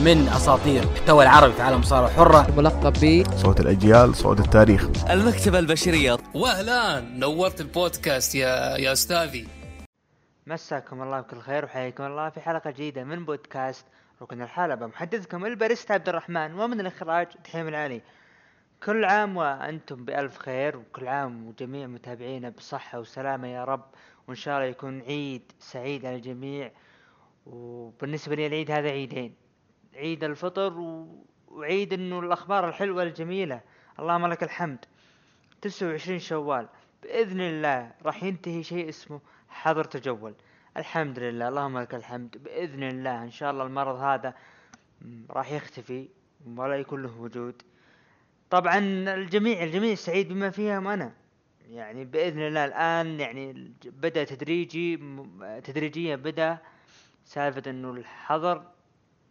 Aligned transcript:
من 0.00 0.28
أساطير 0.28 0.82
المحتوى 0.82 1.24
العربي 1.24 1.52
في 1.52 1.62
عالم 1.62 1.82
صاروا 1.82 2.08
حرة. 2.08 2.54
ملقب 2.56 2.92
ب 3.02 3.24
صوت 3.36 3.60
الأجيال 3.60 4.14
صوت 4.14 4.40
التاريخ. 4.40 5.10
المكتبة 5.10 5.58
البشرية. 5.58 6.16
واهلا 6.34 7.00
نورت 7.00 7.60
البودكاست 7.60 8.34
يا 8.34 8.76
يا 8.76 8.92
أستاذي. 8.92 9.48
مساكم 10.46 11.02
الله 11.02 11.20
بكل 11.20 11.40
خير 11.40 11.64
وحياكم 11.64 12.04
الله 12.04 12.30
في 12.30 12.40
حلقة 12.40 12.70
جديدة 12.70 13.04
من 13.04 13.24
بودكاست 13.24 13.86
ركن 14.22 14.42
الحلبة 14.42 14.86
محدثكم 14.86 15.46
الباريستا 15.46 15.92
عبد 15.92 16.08
الرحمن 16.08 16.54
ومن 16.54 16.80
الإخراج 16.80 17.26
دحيم 17.44 17.68
العلي. 17.68 18.00
كل 18.84 19.04
عام 19.04 19.36
وأنتم 19.36 20.04
بألف 20.04 20.38
خير 20.38 20.76
وكل 20.76 21.08
عام 21.08 21.48
وجميع 21.48 21.86
متابعينا 21.86 22.48
بصحة 22.48 23.00
وسلامة 23.00 23.48
يا 23.48 23.64
رب. 23.64 23.84
وإن 24.28 24.36
شاء 24.36 24.56
الله 24.56 24.66
يكون 24.66 25.00
عيد 25.00 25.52
سعيد 25.60 26.06
على 26.06 26.16
الجميع. 26.16 26.70
وبالنسبة 27.46 28.34
لي 28.34 28.46
العيد 28.46 28.70
هذا 28.70 28.88
عيدين. 28.88 29.45
عيد 29.96 30.24
الفطر. 30.24 30.72
وعيد 31.48 31.92
إنه 31.92 32.20
الأخبار 32.20 32.68
الحلوة 32.68 33.02
الجميلة. 33.02 33.60
اللهم 33.98 34.26
لك 34.26 34.42
الحمد. 34.42 34.84
تسعة 35.62 35.88
وعشرين 35.88 36.18
شوال. 36.18 36.68
بإذن 37.02 37.40
الله 37.40 37.92
راح 38.02 38.22
ينتهي 38.22 38.62
شيء 38.62 38.88
اسمه 38.88 39.20
حظر 39.48 39.84
تجول. 39.84 40.34
الحمد 40.76 41.18
لله. 41.18 41.48
اللهم 41.48 41.78
لك 41.78 41.94
الحمد. 41.94 42.36
بإذن 42.44 42.82
الله 42.82 43.22
إن 43.22 43.30
شاء 43.30 43.50
الله 43.50 43.64
المرض 43.64 43.96
هذا 43.96 44.34
راح 45.30 45.52
يختفي 45.52 46.08
ولا 46.56 46.76
يكون 46.76 47.02
له 47.02 47.20
وجود. 47.20 47.62
طبعا 48.50 48.78
الجميع 49.14 49.62
الجميع 49.62 49.94
سعيد 49.94 50.28
بما 50.28 50.50
فيهم 50.50 50.88
أنا؟ 50.88 51.12
يعني 51.70 52.04
بإذن 52.04 52.40
الله 52.40 52.64
الآن 52.64 53.20
يعني 53.20 53.72
بدأ 53.84 54.24
تدريجي 54.24 54.96
تدريجيا 55.64 56.16
بدأ 56.16 56.58
سالفة 57.24 57.70
إنه 57.70 57.90
الحظر 57.90 58.64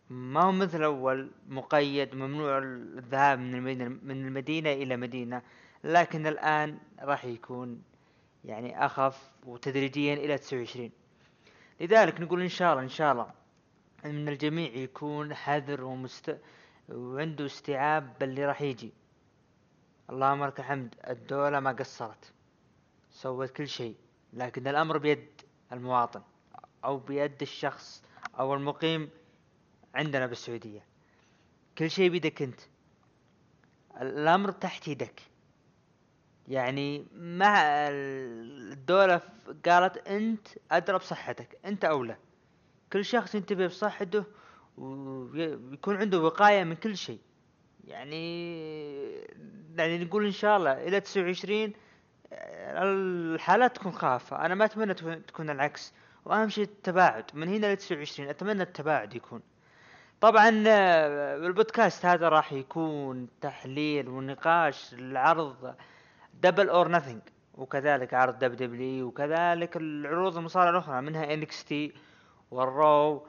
ما 0.09 0.41
هو 0.41 0.51
مثل 0.51 0.83
أول 0.83 1.31
مقيد 1.47 2.15
ممنوع 2.15 2.57
الذهاب 2.57 3.39
من 3.39 3.55
المدينة 3.55 3.89
من 4.03 4.25
المدينة 4.27 4.71
إلى 4.71 4.97
مدينة 4.97 5.41
لكن 5.83 6.27
الآن 6.27 6.77
راح 6.99 7.25
يكون 7.25 7.83
يعني 8.45 8.85
أخف 8.85 9.31
وتدريجيا 9.45 10.13
إلى 10.13 10.37
29 10.37 10.91
لذلك 11.81 12.21
نقول 12.21 12.41
إن 12.41 12.47
شاء 12.47 12.71
الله 12.71 12.83
إن 12.83 12.89
شاء 12.89 13.11
الله 13.11 13.31
ان 14.05 14.29
الجميع 14.29 14.73
يكون 14.73 15.33
حذر 15.33 15.83
ومست 15.83 16.37
وعنده 16.89 17.45
استيعاب 17.45 18.13
باللي 18.19 18.45
راح 18.45 18.61
يجي. 18.61 18.93
اللهم 20.09 20.45
لك 20.45 20.59
الحمد 20.59 20.95
الدولة 21.07 21.59
ما 21.59 21.71
قصرت 21.71 22.33
سوت 23.11 23.49
كل 23.49 23.67
شيء 23.67 23.95
لكن 24.33 24.67
الأمر 24.67 24.97
بيد 24.97 25.41
المواطن 25.71 26.21
أو 26.85 26.97
بيد 26.97 27.41
الشخص 27.41 28.03
أو 28.39 28.53
المقيم 28.53 29.09
عندنا 29.95 30.25
بالسعودية. 30.25 30.83
كل 31.77 31.91
شيء 31.91 32.09
بيدك 32.09 32.41
أنت. 32.41 32.59
الأمر 34.01 34.51
تحت 34.51 34.88
يدك. 34.88 35.21
يعني 36.47 37.05
مع 37.15 37.61
الدولة 37.61 39.21
قالت 39.66 39.97
أنت 40.07 40.47
أدرى 40.71 40.97
بصحتك 40.97 41.57
أنت 41.66 41.85
أولى. 41.85 42.17
كل 42.93 43.05
شخص 43.05 43.35
ينتبه 43.35 43.67
بصحته 43.67 44.23
وي- 44.77 45.55
ويكون 45.55 45.95
عنده 45.95 46.19
وقاية 46.21 46.63
من 46.63 46.75
كل 46.75 46.97
شيء. 46.97 47.19
يعني 47.83 48.55
يعني 49.77 50.03
نقول 50.05 50.25
إن 50.25 50.31
شاء 50.31 50.57
الله 50.57 50.71
إلى 50.88 50.99
29 50.99 51.73
الحالات 52.33 53.75
تكون 53.75 53.91
خافة. 53.91 54.45
أنا 54.45 54.55
ما 54.55 54.66
أتمنى 54.66 54.93
تكون- 54.93 55.25
تكون 55.25 55.49
العكس. 55.49 55.93
وأهم 56.25 56.49
شيء 56.49 56.63
التباعد. 56.63 57.25
من 57.33 57.47
هنا 57.47 57.73
ل 57.73 57.77
29 57.77 58.29
أتمنى 58.29 58.63
التباعد 58.63 59.16
يكون. 59.16 59.41
طبعا 60.21 60.63
آه، 60.67 61.35
البودكاست 61.35 62.05
هذا 62.05 62.30
راح 62.30 62.53
يكون 62.53 63.27
تحليل 63.41 64.09
ونقاش 64.09 64.94
لعرض 64.94 65.75
Double 66.33 66.69
or 66.69 66.88
Nothing 66.91 67.22
وكذلك 67.53 68.13
عرض 68.13 68.39
WWE 68.39 69.07
وكذلك 69.07 69.78
العروض 69.78 70.38
المصارعة 70.38 70.69
الأخرى 70.69 71.01
منها 71.01 71.34
NXT 71.33 71.66
وال 71.66 71.94
Raw 72.51 73.28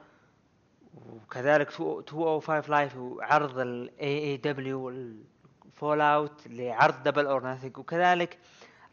وكذلك 0.93 1.81
205 1.81 2.71
Live 2.71 2.97
وعرض 2.97 3.59
ال 3.59 4.19
AEW 4.19 4.37
وال 4.37 4.81
fallout 4.85 6.47
لعرض 6.47 7.03
Double 7.03 7.25
or 7.25 7.47
Nothing 7.47 7.77
وكذلك 7.77 8.37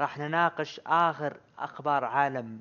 راح 0.00 0.18
نناقش 0.18 0.80
آخر 0.86 1.36
أخبار 1.58 2.04
عالم 2.04 2.60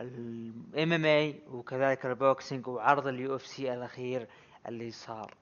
ال 0.00 0.92
MMA 0.92 1.40
وكذلك 1.50 2.06
ال 2.06 2.15
boxing 2.15 2.68
وعرض 2.68 3.06
ال 3.06 3.36
UFC 3.36 3.74
الأخير 3.74 4.28
اللي 4.68 4.90
صار. 4.90 5.34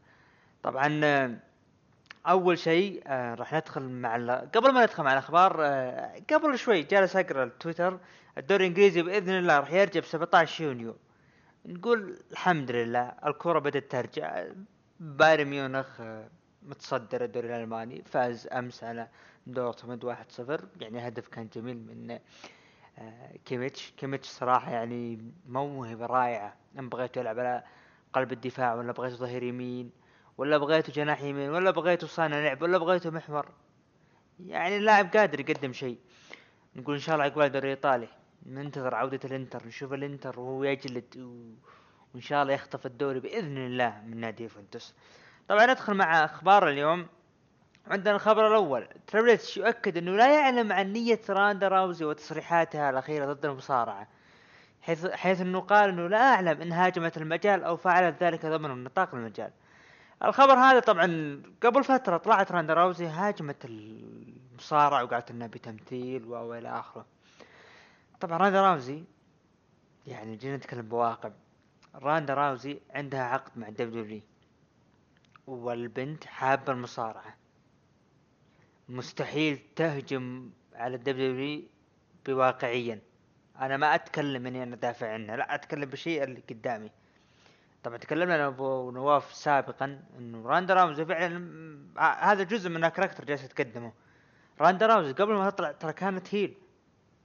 طبعا 0.62 1.00
آه، 1.04 1.36
أول 2.26 2.58
شيء 2.58 3.02
آه، 3.06 3.34
راح 3.34 3.54
ندخل 3.54 3.82
مع. 3.82 4.14
قبل 4.54 4.72
ما 4.72 4.82
ندخل 4.82 5.02
مع 5.02 5.12
الأخبار 5.12 5.56
آه، 5.64 6.22
قبل 6.32 6.58
شوي 6.58 6.82
جالس 6.82 7.16
أقرأ 7.16 7.44
التويتر 7.44 7.98
الدوري 8.38 8.64
الإنجليزي 8.64 9.02
بإذن 9.02 9.38
الله 9.38 9.58
راح 9.60 9.72
يرجع 9.72 10.00
ب 10.00 10.04
17 10.04 10.64
يونيو. 10.64 10.96
نقول 11.66 12.18
الحمد 12.32 12.70
لله 12.70 13.12
الكرة 13.26 13.58
بدأت 13.58 13.90
ترجع. 13.90 14.44
بايرن 15.00 15.44
ميونخ 15.44 16.00
متصدر 16.62 17.24
الدوري 17.24 17.56
الألماني 17.56 18.02
فاز 18.02 18.46
أمس 18.46 18.84
على 18.84 19.08
دورتموند 19.46 20.04
1-0 20.04 20.64
يعني 20.80 21.08
هدف 21.08 21.28
كان 21.28 21.48
جميل 21.52 21.76
من 21.76 22.18
كيميتش. 23.44 23.92
كيميتش 23.96 24.28
صراحة 24.28 24.72
يعني 24.72 25.32
موهبة 25.48 26.06
رائعة 26.06 26.54
إن 26.78 26.88
بغيته 26.88 27.18
يلعب 27.18 27.38
على 27.38 27.64
قلب 28.12 28.32
الدفاع 28.32 28.74
ولا 28.74 28.92
بغيته 28.92 29.16
ظهير 29.16 29.42
يمين 29.42 29.90
ولا 30.38 30.58
بغيته 30.58 30.92
جناح 30.92 31.22
يمين 31.22 31.50
ولا 31.50 31.70
بغيته 31.70 32.06
صانع 32.06 32.40
لعب 32.40 32.62
ولا 32.62 32.78
بغيته 32.78 33.10
محور. 33.10 33.46
يعني 34.46 34.76
اللاعب 34.76 35.16
قادر 35.16 35.40
يقدم 35.40 35.72
شيء. 35.72 35.98
نقول 36.76 36.94
إن 36.94 37.00
شاء 37.00 37.14
الله 37.14 37.24
عقبال 37.24 37.44
الدوري 37.44 37.72
الإيطالي. 37.72 38.08
ننتظر 38.46 38.94
عودة 38.94 39.20
الإنتر 39.24 39.66
نشوف 39.66 39.92
الإنتر 39.92 40.40
وهو 40.40 40.64
يجلد 40.64 41.16
و... 41.18 41.54
وإن 42.14 42.20
شاء 42.20 42.42
الله 42.42 42.54
يخطف 42.54 42.86
الدوري 42.86 43.20
بإذن 43.20 43.56
الله 43.56 44.02
من 44.06 44.20
نادي 44.20 44.42
يوفنتوس. 44.42 44.94
طبعا 45.48 45.66
ندخل 45.66 45.94
مع 45.94 46.24
أخبار 46.24 46.68
اليوم. 46.68 47.06
عندنا 47.86 48.14
الخبر 48.14 48.46
الأول. 48.46 48.88
تريبل 49.06 49.38
اتش 49.38 49.56
يؤكد 49.56 49.96
إنه 49.96 50.16
لا 50.16 50.34
يعلم 50.34 50.72
عن 50.72 50.92
نية 50.92 51.20
راندا 51.28 51.68
راوزي 51.68 52.04
وتصريحاتها 52.04 52.90
الأخيرة 52.90 53.32
ضد 53.32 53.44
المصارعة. 53.44 54.08
حيث 54.82 55.06
حيث 55.06 55.40
إنه 55.40 55.60
قال 55.60 55.88
إنه 55.88 56.06
لا 56.06 56.34
أعلم 56.34 56.62
إن 56.62 56.72
هاجمت 56.72 57.16
المجال 57.16 57.64
أو 57.64 57.76
فعلت 57.76 58.22
ذلك 58.22 58.46
ضمن 58.46 58.84
نطاق 58.84 59.14
المجال 59.14 59.50
الخبر 60.24 60.54
هذا 60.54 60.80
طبعا 60.80 61.42
قبل 61.62 61.84
فترة 61.84 62.16
طلعت 62.16 62.52
راندا 62.52 62.74
راوزي 62.74 63.06
هاجمت 63.06 63.64
المصارع 63.64 65.02
وقالت 65.02 65.30
انه 65.30 65.46
بتمثيل 65.46 66.24
و 66.24 66.54
إلى 66.54 66.68
آخره. 66.68 67.06
طبعا 68.20 68.38
راندا 68.38 68.60
راوزي 68.60 69.04
يعني 70.06 70.36
جينا 70.36 70.56
نتكلم 70.56 70.88
بواقع 70.88 71.30
راندا 71.94 72.34
راوزي 72.34 72.80
عندها 72.90 73.22
عقد 73.22 73.58
مع 73.58 73.68
ال 73.68 74.02
WWE 74.02 74.22
والبنت 75.46 76.24
حابة 76.24 76.72
المصارعة. 76.72 77.36
مستحيل 78.88 79.60
تهجم 79.76 80.50
على 80.74 80.96
ال 80.96 81.32
WWE 81.32 81.62
بواقعيا. 82.26 83.00
أنا 83.60 83.76
ما 83.76 83.94
أتكلم 83.94 84.46
إني 84.46 84.62
أنا 84.62 84.76
دافع 84.76 85.12
عنها 85.12 85.36
لا 85.36 85.54
أتكلم 85.54 85.84
بالشيء 85.84 86.24
اللي 86.24 86.42
قدامي. 86.50 86.90
طبعا 87.82 87.96
تكلمنا 87.96 88.34
أنا 88.34 88.46
ابو 88.46 88.90
نواف 88.90 89.34
سابقا 89.34 90.02
إنه 90.18 90.46
راندا 90.46 90.74
راوزي 90.74 91.04
فعلا 91.04 91.78
هذا 91.98 92.42
جزء 92.42 92.70
من 92.70 92.84
ال 92.84 92.88
character 92.88 93.24
جالسه 93.24 93.46
تقدمه 93.46 93.92
راندا 94.60 94.86
راوزي 94.86 95.12
قبل 95.12 95.32
ما 95.32 95.50
تطلع 95.50 95.72
ترى 95.72 95.92
كانت 95.92 96.34
heel 96.34 96.54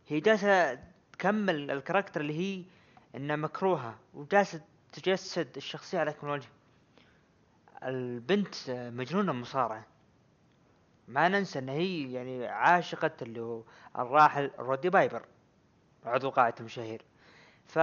هي 0.07 0.19
جالسة 0.19 0.79
تكمل 1.11 1.71
ال 1.71 1.76
character 1.76 2.21
اللي 2.21 2.39
هي 2.39 2.63
انها 3.15 3.35
مكروهة 3.35 3.95
وجالسة 4.13 4.61
تجسد 4.93 5.57
الشخصية 5.57 5.99
على 5.99 6.09
اكمل 6.09 6.29
وجه 6.29 6.47
البنت 7.83 8.55
مجنونة 8.69 9.33
مصارعة. 9.33 9.85
ما 11.07 11.27
ننسى 11.27 11.59
إن 11.59 11.69
هي 11.69 12.13
يعني 12.13 12.47
عاشقة 12.47 13.11
اللي 13.21 13.41
هو 13.41 13.61
الراحل 13.99 14.51
رودي 14.59 14.89
بايبر. 14.89 15.25
عضو 16.05 16.29
قاعة 16.29 16.55
المشاهير 16.59 17.01
ف 17.65 17.79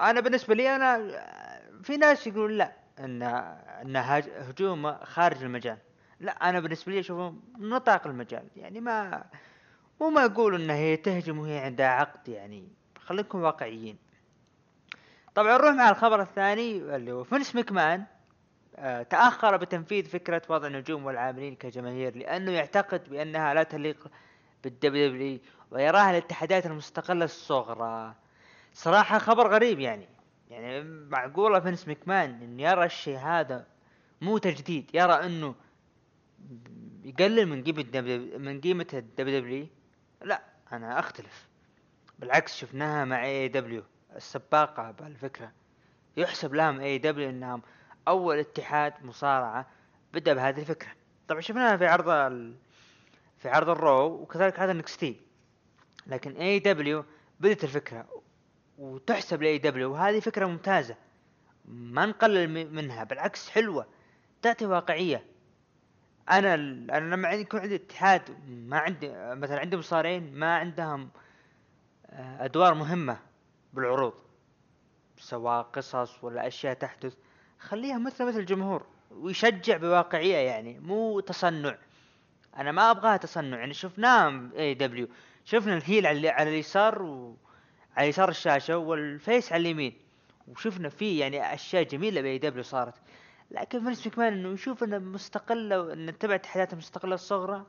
أنا 0.00 0.20
بالنسبة 0.20 0.54
لي 0.54 0.76
أنا 0.76 0.98
في 1.82 1.96
ناس 1.96 2.26
يقولون 2.26 2.58
لا 2.58 2.72
إن 2.98 3.22
إن 3.22 3.96
هجوم 3.96 4.98
خارج 5.04 5.44
المجال. 5.44 5.78
لا 6.20 6.32
أنا 6.32 6.60
بالنسبة 6.60 6.92
لي 6.92 7.00
اشوفه 7.00 7.34
نطاق 7.58 8.06
المجال. 8.06 8.48
يعني 8.56 8.80
ما 8.80 9.24
مو 10.00 10.10
ما 10.10 10.24
أقول 10.24 10.62
إن 10.62 10.70
هي 10.70 10.96
تهجم 10.96 11.38
وهي 11.38 11.58
عندها 11.58 11.86
عقد 11.86 12.28
يعني 12.28 12.68
خليكم 13.00 13.42
واقعيين. 13.42 13.98
طبعا 15.34 15.52
نروح 15.52 15.74
مع 15.74 15.90
الخبر 15.90 16.22
الثاني 16.22 16.96
اللي 16.96 17.12
هو 17.12 17.24
فينس 17.24 17.56
مكمان 17.56 18.04
آه، 18.76 19.02
تأخر 19.02 19.56
بتنفيذ 19.56 20.04
فكرة 20.04 20.42
وضع 20.48 20.66
النجوم 20.66 21.04
والعاملين 21.06 21.54
كجماهير 21.54 22.16
لأنه 22.16 22.52
يعتقد 22.52 23.08
بأنها 23.08 23.54
لا 23.54 23.62
تليق 23.62 24.08
بال 24.64 25.08
WWE 25.08 25.38
ويراها 25.70 26.10
الاتحادات 26.10 26.66
المستقلة 26.66 27.24
الصغرى. 27.24 28.14
صراحة 28.74 29.18
خبر 29.18 29.48
غريب 29.48 29.80
يعني. 29.80 30.08
يعني 30.50 30.82
معقولة 30.82 31.60
فينس 31.60 31.88
مكمان 31.88 32.42
ان 32.42 32.60
يرى 32.60 32.84
الشيء 32.84 33.16
هذا 33.18 33.66
مو 34.20 34.38
تجديد. 34.38 34.90
يرى 34.94 35.12
إنه 35.12 35.54
يقلل 37.04 37.46
من 37.46 37.64
قيمة 37.64 37.82
دب- 37.82 38.40
من 38.40 38.60
قيمة 38.60 38.86
ال 38.92 39.40
WWE 39.40 39.66
لا 40.22 40.42
أنا 40.72 40.98
أختلف. 40.98 41.48
بالعكس 42.18 42.56
شفناها 42.56 43.04
مع 43.04 43.24
AEW 43.24 43.82
السباقة 44.16 44.90
بالفكرة 44.90 45.52
يحسب 46.16 46.54
لهم 46.54 46.80
AEW 46.80 47.30
إنهم 47.30 47.62
أول 48.08 48.38
اتحاد 48.38 48.94
مصارعة 49.02 49.66
بدأ 50.14 50.34
بهذه 50.34 50.60
الفكرة. 50.60 50.90
طبعا 51.28 51.40
شفناها 51.40 51.76
في 51.76 51.86
عرض 51.86 52.08
ال... 52.08 52.56
في 53.38 53.48
عرض 53.48 53.68
ال 53.68 53.77
Raw 53.77 54.06
وكذلك 54.06 54.60
هذا 54.60 54.72
NXT 54.72 55.20
لكن 56.08 56.36
AEW 56.36 57.04
بدت 57.40 57.64
الفكرة 57.64 58.06
وتحسب 58.78 59.42
ل 59.42 59.58
AEW 59.58 59.92
وهذه 59.92 60.20
فكرة 60.20 60.46
ممتازة. 60.46 60.96
ما 61.64 62.06
نقلل 62.06 62.72
منها 62.72 63.04
بالعكس 63.04 63.50
حلوة. 63.50 63.86
تأتي 64.42 64.66
واقعية. 64.66 65.24
أنا 66.30 66.54
أنا 66.54 67.14
لما 67.14 67.30
يكون 67.30 67.60
عندي 67.60 67.74
اتحاد 67.74 68.22
ما 68.48 68.78
عندي 68.78 69.08
مثلا 69.34 69.60
عندي 69.60 69.76
مصارعين 69.76 70.34
ما 70.34 70.56
عندهم 70.56 71.08
آه، 72.10 72.44
أدوار 72.44 72.74
مهمة 72.74 73.18
بالعروض 73.72 74.12
سواء 75.18 75.62
قصص 75.62 76.24
ولا 76.24 76.46
أشياء 76.46 76.74
تحدث 76.74 77.14
خليها 77.58 77.98
مثل 77.98 78.24
مثل 78.24 78.38
الجمهور 78.38 78.86
ويشجع 79.10 79.76
بواقعية 79.76 80.36
يعني 80.36 80.78
مو 80.78 81.20
تصنع. 81.20 81.78
أنا 82.56 82.72
ما 82.72 82.90
أبغاها 82.90 83.16
تصنع. 83.16 83.58
يعني 83.58 83.74
شفناه 83.74 84.50
AEW 84.56 85.08
شفنا 85.48 85.76
ال 85.76 85.82
heel 85.82 86.06
على 86.06 86.28
على 86.28 86.50
اليسار 86.50 87.02
وعلى 87.02 88.08
يسار 88.08 88.28
الشاشة 88.28 88.76
وال 88.76 89.01
face 89.01 89.52
على 89.52 89.60
اليمين. 89.60 89.98
وشفنا 90.48 90.88
فيه 90.88 91.20
يعني 91.20 91.54
أشياء 91.54 91.82
جميلة 91.82 92.20
ب 92.20 92.38
AEW 92.38 92.62
صارت. 92.62 92.94
لكن 93.50 93.84
فينس 93.84 94.06
مكمان 94.06 94.32
إنه 94.32 94.48
يشوف 94.48 94.84
إنه 94.84 94.98
مستقلة 94.98 95.92
انه 95.92 96.12
تبع 96.12 96.34
اتحادات 96.34 96.72
المستقله 96.72 97.14
الصغرى 97.14 97.66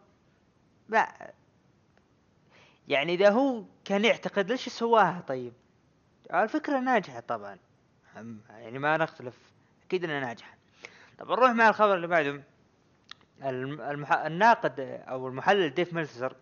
لا. 0.89 1.33
يعني 2.87 3.13
إذا 3.13 3.29
هو 3.29 3.63
كان 3.85 4.05
يعتقد 4.05 4.51
ليش 4.51 4.69
سواها 4.69 5.23
طيب؟ 5.27 5.53
الفكرة 6.33 6.79
ناجحة 6.79 7.19
طبعا. 7.19 7.57
يعني 8.49 8.79
ما 8.79 8.97
نختلف. 8.97 9.37
أكيد 9.87 10.03
إنها 10.03 10.19
ناجحة. 10.19 10.57
طب 11.19 11.31
نروح 11.31 11.51
مع 11.51 11.69
الخبر 11.69 11.95
اللي 11.95 12.07
بعده. 12.07 12.43
الم- 13.43 13.81
المح... 13.81 14.13
الناقد 14.13 14.79
أو 15.07 15.27
المحلل 15.27 15.69
ديف 15.69 15.93
ميلتزر 15.93 16.35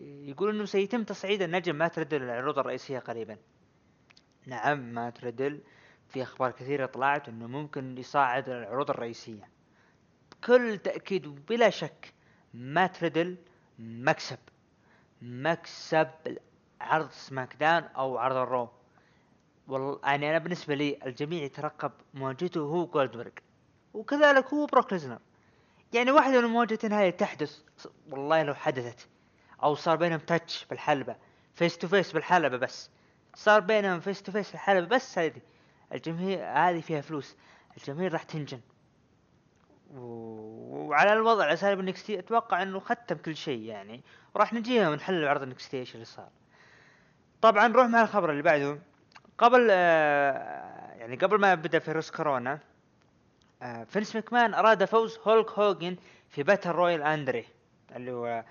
يقول 0.00 0.54
إنه 0.54 0.64
سيتم 0.64 1.04
تصعيد 1.04 1.42
النجم 1.42 1.76
مات 1.76 1.98
ريدل 1.98 2.20
للعروض 2.20 2.58
الرئيسية 2.58 2.98
قريبا. 2.98 3.36
نعم 4.46 4.94
مات 4.94 5.24
ريدل. 5.24 5.60
في 6.08 6.22
أخبار 6.22 6.50
كثيرة 6.50 6.86
طلعت 6.86 7.28
إنه 7.28 7.46
ممكن 7.46 7.98
يصعد 7.98 8.48
العروض 8.48 8.90
الرئيسية. 8.90 9.48
بكل 10.32 10.78
تأكيد 10.78 11.26
وبلا 11.26 11.70
شك 11.70 12.14
مات 12.54 13.02
ريدل 13.02 13.36
مكسب. 13.78 14.38
مكسب 15.22 16.08
عرض 16.80 17.10
SmackDown 17.10 17.82
أو 17.82 18.18
عرض 18.18 18.36
ال 18.36 18.44
Raw 18.44 18.68
والله 19.68 20.00
يعني 20.04 20.30
أنا 20.30 20.38
بالنسبة 20.38 20.74
لي 20.74 20.98
الجميع 21.06 21.42
يترقب 21.42 21.92
مواجهته 22.14 22.60
هو 22.60 22.86
جولدبرغ. 22.86 23.30
وكذلك 23.94 24.46
هو 24.54 24.66
بروك 24.66 24.92
ليزنر. 24.92 25.18
يعني 25.92 26.10
واحدة 26.10 26.38
من 26.38 26.44
المواجهتين 26.44 26.92
هذه 26.92 27.10
تحدث. 27.10 27.62
والله 28.10 28.42
لو 28.42 28.54
حدثت. 28.54 29.08
أو 29.62 29.74
صار 29.74 29.96
بينهم 29.96 30.18
touch 30.18 30.66
بالحلبة 30.70 31.16
face 31.54 31.78
to 31.78 31.88
face 31.88 32.12
بالحلبة 32.12 32.56
بس. 32.56 32.90
صار 33.34 33.60
بينهم 33.60 34.00
face 34.00 34.22
to 34.22 34.32
face 34.32 34.48
في 34.48 34.54
الحلبة 34.54 34.96
بس 34.96 35.18
هذه. 35.18 35.40
الجماهير 35.94 36.44
هذه 36.44 36.80
فيها 36.80 37.00
فلوس. 37.00 37.36
الجماهير 37.78 38.12
راح 38.12 38.22
تنجن. 38.22 38.60
و- 39.94 40.86
وعلى 40.88 41.12
الوضع 41.12 41.44
على 41.44 41.56
سالب 41.56 41.80
NXT 41.80 42.18
أتوقع 42.18 42.62
إنه 42.62 42.80
ختم 42.80 43.16
كل 43.16 43.36
شيء 43.36 43.60
يعني. 43.62 44.00
وراح 44.34 44.52
نجيها 44.52 44.90
ونحلل 44.90 45.28
عرض 45.28 45.42
NXT 45.44 45.78
إيش 45.78 45.94
اللي 45.94 46.04
صار. 46.04 46.28
طبعا 47.42 47.68
نروح 47.68 47.86
مع 47.86 48.02
الخبر 48.02 48.30
اللي 48.30 48.42
بعده. 48.42 48.78
قبل 49.38 49.68
آه 49.70 50.92
يعني 50.96 51.16
قبل 51.16 51.40
ما 51.40 51.54
بدا 51.54 51.78
فيروس 51.78 52.10
كورونا 52.10 52.58
آه 53.62 53.84
فينس 53.84 54.16
مكمان 54.16 54.54
أراد 54.54 54.84
فوز 54.84 55.18
هولك 55.26 55.50
هوجن 55.50 55.96
في 56.28 56.42
battle 56.42 56.70
royal 56.70 57.02
اندري 57.02 57.44
اللي 57.96 58.12
هو 58.12 58.44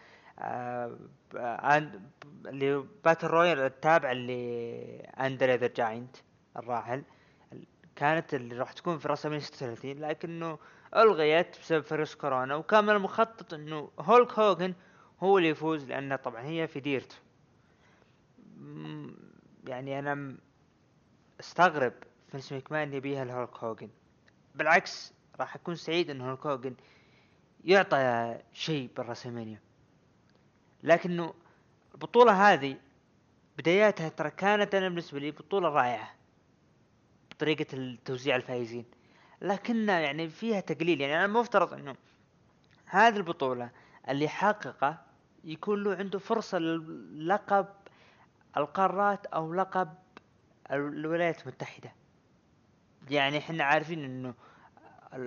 اللي 2.45 2.75
هو 2.75 2.85
battle 3.05 3.27
royal 3.27 3.59
التابع 3.59 4.11
لاندري 4.11 5.55
ذا 5.55 5.67
جاينت 5.67 6.15
الراحل 6.57 7.03
كانت 7.95 8.33
اللي 8.33 8.55
راح 8.57 8.73
تكون 8.73 8.97
في 8.97 9.07
رأس 9.07 9.19
36 9.19 9.91
لكنه 9.91 10.57
ألغيت 10.95 11.59
بسبب 11.59 11.83
فيروس 11.83 12.15
كورونا 12.15 12.55
وكان 12.55 12.83
من 12.83 12.89
المخطط 12.89 13.53
إنه 13.53 13.91
هولك 13.99 14.39
هوجن 14.39 14.73
هو 15.23 15.37
اللي 15.37 15.49
يفوز 15.49 15.85
لأنه 15.85 16.15
طبعا 16.15 16.41
هي 16.41 16.67
في 16.67 16.79
ديرته. 16.79 17.15
يعني 19.67 19.99
أنا 19.99 20.37
أستغرب 21.39 21.93
فينس 22.31 22.53
مكمان 22.53 22.93
يبيها 22.93 23.25
لهولك 23.25 23.57
هوجن 23.57 23.89
بالعكس 24.55 25.13
راح 25.39 25.55
أكون 25.55 25.75
سعيد 25.75 26.09
إن 26.09 26.21
هولك 26.21 26.45
هوجن 26.45 26.75
يعطى 27.65 28.37
شيء 28.53 28.89
بالراسلمانيا 28.97 29.59
لكنه 30.83 31.33
البطولة 31.93 32.53
هذه 32.53 32.77
بداياتها 33.57 34.09
ترى 34.09 34.29
كانت 34.29 34.75
أنا 34.75 34.89
بالنسبة 34.89 35.19
لي 35.19 35.31
بطولة 35.31 35.69
رائعة 35.69 36.15
بطريقة 37.31 37.97
توزيع 38.05 38.35
الفائزين. 38.35 38.85
لكنها 39.41 39.99
يعني 39.99 40.29
فيها 40.29 40.59
تقليل. 40.59 41.01
يعني 41.01 41.25
أنا 41.25 41.27
مفترض 41.27 41.73
إنه 41.73 41.95
هذه 42.85 43.17
البطولة 43.17 43.69
اللي 44.09 44.27
حققه 44.27 44.97
يكون 45.43 45.83
له 45.83 45.95
عنده 45.95 46.19
فرصة 46.19 46.57
للقب 46.59 47.67
القارات 48.57 49.25
أو 49.25 49.53
لقب 49.53 49.93
الولايات 50.71 51.41
المتحدة. 51.41 51.93
يعني 53.09 53.37
إحنا 53.37 53.63
عارفين 53.63 54.03
إنه 54.03 54.33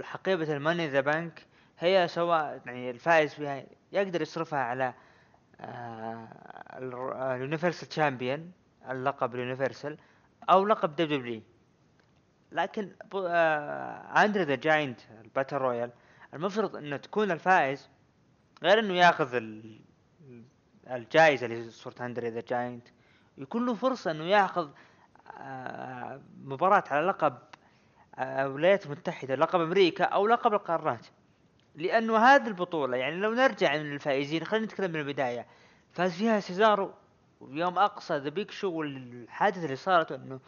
حقيبة 0.03 0.57
ال 0.57 0.61
Money 0.61 0.81
in 0.81 0.89
the 0.89 1.01
Bank 1.01 1.47
هي 1.79 2.09
سواء 2.09 2.63
يعني 2.67 2.91
الفائز 2.91 3.35
فيها 3.35 3.65
يقدر 3.93 4.23
يصرفها 4.23 4.59
على 4.59 4.95
ال 5.63 5.85
universal 5.85 7.89
champion 7.89 8.53
اللقب 8.91 9.35
ال 9.35 9.41
universal 9.41 9.99
أو 10.51 10.67
لقب 10.67 10.97
WWE 10.97 11.43
لكن 12.53 12.91
آه، 13.15 14.25
أندري 14.25 14.45
ذا 14.45 14.55
جاينت 14.55 15.01
ال 15.25 15.29
battle 15.29 15.57
royal 15.57 15.91
المفترض 16.35 16.77
إنه 16.77 16.97
تكون 16.97 17.31
الفائز 17.31 17.89
غير 18.63 18.79
إنه 18.79 18.95
ياخذ 18.95 19.35
ال- 19.35 19.81
الجائزة 20.91 21.47
اللي 21.47 21.71
صورة 21.71 21.95
أندري 22.01 22.29
ذا 22.31 22.41
جاينت. 22.49 22.89
يكون 23.39 23.67
له 23.67 23.75
فرصة 23.75 24.11
إنه 24.11 24.25
ياخذ 24.25 24.69
آه، 25.39 26.21
مباراة 26.45 26.85
على 26.91 27.07
لقب 27.07 27.39
آه، 28.19 28.47
الولايات 28.47 28.87
المتحدة 28.87 29.35
لقب 29.35 29.61
أمريكا 29.61 30.05
أو 30.05 30.27
لقب 30.27 30.53
القارات. 30.55 31.07
لأنه 31.77 32.19
هذه 32.19 32.47
البطولة 32.47 32.97
يعني 32.97 33.17
لو 33.17 33.35
نرجع 33.35 33.77
من 33.77 33.93
الفائزين 33.93 34.45
خلينا 34.45 34.67
نتكلم 34.67 34.91
من 34.91 35.01
البداية. 35.01 35.47
فاز 35.93 36.13
فيها 36.13 36.41
سيزارو 36.41 36.93
ويوم 37.41 37.79
أقصى 37.79 38.17
ذا 38.17 38.29
بيق 38.29 38.51
شو 38.51 38.71
والحادثة 38.71 39.65
اللي 39.65 39.77
صارت 39.77 40.13
إنه 40.13 40.41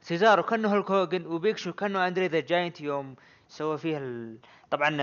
سيزارو 0.00 0.42
كأنه 0.42 0.68
هولك 0.68 0.90
هوجن 0.90 1.26
وبيك 1.26 1.58
شو 1.58 1.72
كأنه 1.72 2.06
أندري 2.08 2.26
ذا 2.26 2.40
جاينت 2.40 2.80
يوم 2.80 3.16
سوى 3.48 3.78
فيها 3.78 3.98
ال... 3.98 4.38
طبعا 4.70 4.96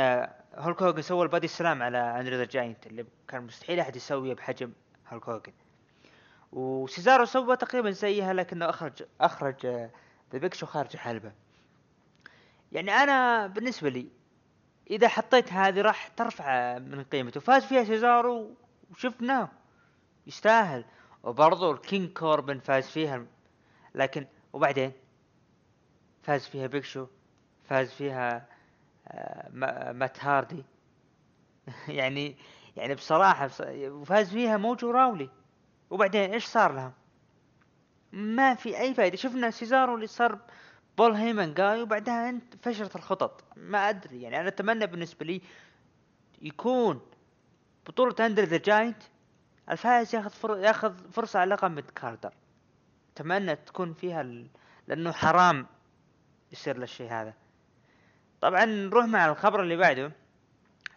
هولك 0.56 0.82
هوجن 0.84 1.02
سوى 1.02 1.24
ال 1.24 1.28
body 1.28 1.48
slam 1.48 1.84
على 1.84 1.98
أندري 1.98 2.36
ذا 2.38 2.46
جاينت 2.46 2.88
اللي 2.88 3.06
كان 3.28 3.44
مستحيل 3.44 3.80
أحد 3.80 3.96
يسويه 3.96 4.34
بحجم 4.34 4.72
هولك 5.08 5.30
هوجن. 5.30 5.54
وسيزارو 6.52 7.26
سوى 7.26 7.58
تقريبا 7.58 7.92
زيها 7.92 8.34
لكنه 8.34 8.70
أخرج 8.70 9.04
أخرج 9.22 9.66
ذا 10.34 10.40
بيك 10.40 10.54
شو 10.54 10.66
خارج 10.66 10.90
الحلبة 10.94 11.32
يعني 12.72 12.92
أنا 12.92 13.48
بالنسبة 13.48 13.90
لي 13.90 14.08
إذا 14.90 15.08
حطيت 15.08 15.54
هذه 15.54 15.82
راح 15.82 16.08
ترفع 16.08 16.78
من 16.80 17.04
قيمته. 17.04 17.40
فاز 17.40 17.66
فيها 17.66 17.84
سيزارو 17.84 18.56
وشفناه 18.92 19.50
يستاهل. 20.28 20.86
وبرضو 21.24 21.72
الكينج 21.72 22.10
كوربن 22.14 22.60
فاز 22.60 22.88
فيها. 22.88 23.26
لكن 23.96 24.26
وبعدين؟ 24.54 24.92
فاز 26.24 26.48
فيها 26.48 26.68
بيكشو 26.68 27.08
فاز 27.70 27.92
فيها 27.94 28.48
آه، 29.08 29.50
ما- 29.54 29.92
مات 29.92 30.24
هاردي 30.26 30.64
يعني 31.88 32.38
يعني 32.78 32.96
بصراحة 32.96 33.48
بص- 33.48 33.62
وفاز 33.72 34.30
فيها 34.34 34.58
موجو 34.58 34.92
راولي. 34.92 35.30
وبعدين 35.90 36.34
إيش 36.34 36.46
صار 36.46 36.72
لهم؟ 36.74 36.94
ما 38.12 38.54
في 38.56 38.80
أي 38.80 38.94
فائدة 38.94 39.18
شفنا 39.18 39.52
سيزارو 39.52 39.96
اللي 39.96 40.08
صار 40.08 40.40
بول 40.98 41.14
هيمن 41.14 41.54
جاي 41.54 41.82
وبعدها 41.82 42.30
انت 42.30 42.54
فشلت 42.62 42.96
الخطط. 42.96 43.44
ما 43.56 43.90
أدري 43.90 44.22
يعني 44.22 44.40
أنا 44.40 44.48
أتمنى 44.48 44.88
بالنسبة 44.88 45.26
لي 45.26 45.42
يكون 46.42 47.02
بطولة 47.88 48.16
أندري 48.20 48.44
ذا 48.44 48.58
جاينت 48.58 49.04
الفائز 49.70 50.16
ياخذ 50.16 50.30
فر... 50.30 50.58
ياخذ 50.58 51.12
فرصة 51.12 51.40
على 51.40 51.56
لقب 51.56 51.72
mid 51.72 51.90
carder. 51.90 52.34
أتمنى 53.14 53.56
تكون 53.56 53.94
فيها 53.94 54.22
ال... 54.22 54.48
لأنه 54.88 55.12
حرام 55.12 55.68
يصير 56.52 56.84
الشيء 56.84 57.12
هذا. 57.12 57.34
طبعا 58.42 58.66
نروح 58.66 59.06
مع 59.06 59.30
الخبر 59.30 59.62
اللي 59.62 59.76
بعده. 59.76 60.12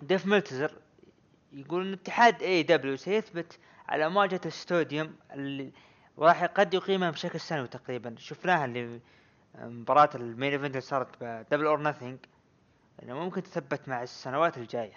ديف 0.03 0.27
ملتزر 0.27 0.73
يقول 1.53 1.87
إن 1.87 1.93
اتحاد 1.93 2.43
AEW 2.43 2.97
سيثبت 2.97 3.59
على 3.89 4.09
مواجهة 4.09 4.41
ال 4.47 4.56
stadium 4.56 5.17
اللي 5.33 5.73
وراح 6.17 6.45
قد 6.45 6.75
يقيمها 6.75 7.11
بشكل 7.11 7.41
سنوي 7.41 7.69
تقريبا. 7.69 8.15
شفناها 8.19 8.65
اللي 8.65 9.01
مباراة 9.55 10.11
ال 10.15 10.23
main 10.23 10.53
event 10.53 10.71
اللي 10.71 10.81
صارت 10.81 11.09
ب 11.21 11.28
Double 11.28 11.67
or 11.67 11.83
Nothing 11.83 12.19
إنه 13.03 13.15
ممكن 13.15 13.43
تثبت 13.43 13.89
مع 13.89 14.03
السنوات 14.03 14.59
الجاية. 14.59 14.97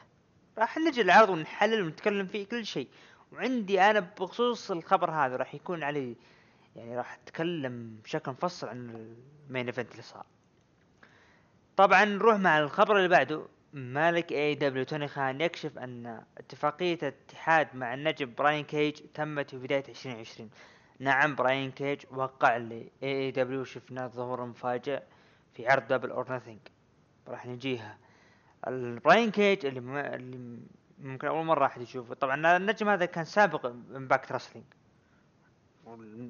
راح 0.58 0.78
نجي 0.78 1.02
العرض 1.02 1.30
ونحلل 1.30 1.82
ونتكلم 1.82 2.28
فيه 2.28 2.46
كل 2.46 2.66
شيء. 2.66 2.88
وعندي 3.32 3.82
أنا 3.82 4.00
بخصوص 4.00 4.72
الخبر 4.72 5.12
هذا 5.12 5.36
راح 5.36 5.56
يكون 5.56 5.84
علي 5.84 6.16
يعني 6.76 6.98
راح 6.98 7.14
أتكلم 7.14 8.00
بشكل 8.04 8.32
مفصل 8.32 8.68
عن 8.68 9.16
ال 9.50 9.53
main 9.53 9.66
event 9.66 9.92
اللي 9.92 10.02
صار. 10.02 10.26
طبعا 11.78 12.06
نروح 12.06 12.36
مع 12.36 12.60
الخبر 12.60 12.98
اللي 12.98 13.08
بعده. 13.08 13.48
مالك 13.74 14.32
AEW 14.32 14.84
توني 14.84 15.08
خان 15.08 15.42
يكشف 15.42 15.78
أن 15.78 16.24
اتفاقية 16.38 16.98
الاتحاد 17.04 17.76
مع 17.76 17.94
النجم 17.94 18.34
براين 18.38 18.64
كيج 18.64 18.94
تمت 19.14 19.50
في 19.50 19.58
بداية 19.58 19.84
2020 19.90 20.50
نعم 21.00 21.36
براين 21.36 21.72
كيج 21.72 22.02
وقع 22.12 22.58
ل 22.58 22.72
AEW 22.72 23.64
شفنا 23.64 24.08
ظهور 24.08 24.46
مفاجئ 24.46 25.04
في 25.54 25.68
عرض 25.68 25.88
Double 25.88 26.12
or 26.12 26.36
Nothing 26.36 26.60
راح 27.28 27.46
نجيها. 27.46 27.98
براين 28.68 29.32
كيج 29.32 29.66
اللي, 29.66 29.80
م... 29.80 29.98
اللي 29.98 30.60
ممكن 31.00 31.28
أول 31.28 31.46
مرة 31.46 31.66
أحد 31.66 31.82
يشوفه. 31.82 32.14
طبعا 32.14 32.58
النجم 32.58 32.90
هذا 32.90 33.06
كان 33.06 33.26
سابق 33.26 33.66
Impact 33.66 34.32
Wrestling 34.32 34.66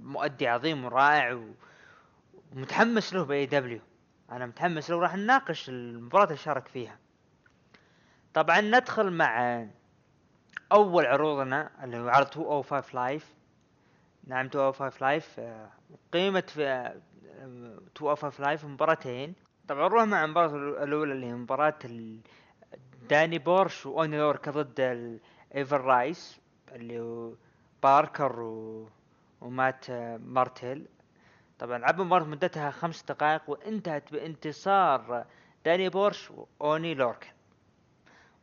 مؤدي 0.04 0.48
عظيم 0.48 0.86
ورائع 0.86 1.34
و... 1.34 1.54
ومتحمس 2.52 3.14
له 3.14 3.26
ب 3.26 3.46
AEW 3.46 3.82
أنا 4.32 4.46
متحمس 4.46 4.90
له 4.90 5.00
راح 5.00 5.16
نناقش 5.16 5.70
المباراة 5.70 6.26
اللي 6.26 6.38
شارك 6.38 6.68
فيها. 6.68 6.98
طبعا 8.34 8.62
ندخل 8.62 9.12
مع 9.12 9.66
أول 10.72 11.06
عروضنا 11.06 11.72
اللي 11.84 11.98
هو 11.98 12.10
عرض 12.10 12.38
205 12.38 12.96
Live 12.96 13.34
نعم 14.28 14.46
205 14.46 14.98
Live. 15.02 15.42
قيمة 16.14 16.44
في 16.48 16.94
205 17.46 18.44
Live 18.44 18.66
مباراتين. 18.66 19.34
طبعا 19.68 19.88
نروح 19.88 20.04
مع 20.04 20.26
المباراة 20.26 20.84
الأولى 20.84 21.14
اللي 21.14 21.26
هي 21.26 21.34
مباراة 21.34 21.80
داني 23.10 23.40
بورش 23.40 23.86
وأوني 23.86 24.18
لوركن 24.18 24.52
ضد 24.52 24.80
Ever-Rise 25.56 26.40
اللي 26.72 27.00
هو 27.00 27.34
باركر 27.84 28.40
و... 28.42 28.90
ومات 29.42 29.92
مارتيل. 30.20 30.88
طبعا 31.60 31.78
لعبوا 31.78 32.06
مباراة 32.06 32.24
مدتها 32.26 32.72
خمس 32.72 33.04
دقائق 33.04 33.50
وانتهت 33.50 34.12
بانتصار 34.12 35.26
داني 35.66 35.90
بورش 35.90 36.32
وأوني 36.32 36.94
لوركن. 36.94 37.28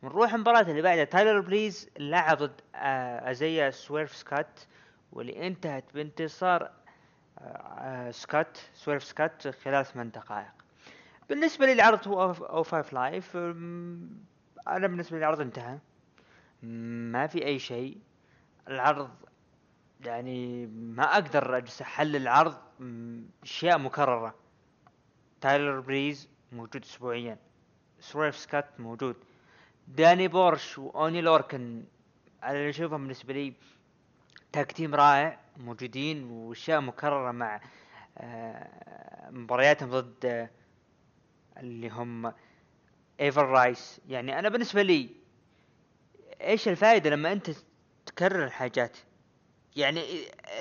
ونروح 0.03 0.33
المباراة 0.33 0.61
اللي 0.61 0.81
بعدها. 0.81 1.03
تايلر 1.03 1.39
بريز 1.39 1.89
لعب 1.99 2.37
ضد 2.37 2.61
أزايا 2.75 3.69
سويرف 3.69 4.15
سكات 4.15 4.59
واللي 5.11 5.47
انتهت 5.47 5.93
بانتصار 5.93 6.71
سكات 8.09 8.57
سويرف 8.73 9.03
سكات 9.03 9.47
خلال 9.47 9.85
ثمان 9.85 10.11
دقائق. 10.11 10.51
بالنسبة 11.29 11.65
لي 11.65 11.73
العرض 11.73 12.07
هو 12.07 12.31
أو 12.31 12.63
five 12.63 12.93
Live 12.93 13.35
أنا 14.67 14.87
بالنسبة 14.87 15.17
لي 15.17 15.23
العرض 15.23 15.41
انتهى. 15.41 15.79
ما 16.63 17.27
في 17.27 17.45
أي 17.45 17.59
شيء. 17.59 17.97
العرض 18.67 19.09
يعني 20.05 20.65
ما 20.67 21.03
أقدر 21.03 21.57
أجلس 21.57 21.81
أحلل 21.81 22.15
العرض 22.15 22.57
أشياء 23.43 23.77
مكررة. 23.77 24.35
تايلر 25.41 25.79
بريز 25.79 26.29
موجود 26.51 26.83
اسبوعيا. 26.83 27.37
سويرف 27.99 28.37
سكات 28.37 28.79
موجود. 28.79 29.15
داني 29.87 30.27
بورش 30.27 30.77
وأوني 30.77 31.21
لوركن 31.21 31.83
على 32.43 32.57
اللي 32.57 32.69
أشوفهم 32.69 33.01
بالنسبة 33.01 33.33
لي 33.33 33.53
tag 34.51 34.81
رائع 34.81 35.39
موجودين 35.57 36.23
وأشياء 36.23 36.81
مكررة 36.81 37.31
مع 37.31 37.61
آه، 38.17 39.29
مبارياتهم 39.29 39.89
ضد 39.89 40.25
آه، 40.25 40.49
اللي 41.57 41.89
هم 41.89 42.33
Ever-Rise. 43.19 44.01
يعني 44.07 44.39
أنا 44.39 44.49
بالنسبة 44.49 44.81
لي 44.81 45.09
إيش 46.41 46.67
الفائدة 46.67 47.09
لما 47.09 47.31
أنت 47.31 47.51
تكرر 48.05 48.43
الحاجات؟ 48.43 48.97
يعني 49.75 50.01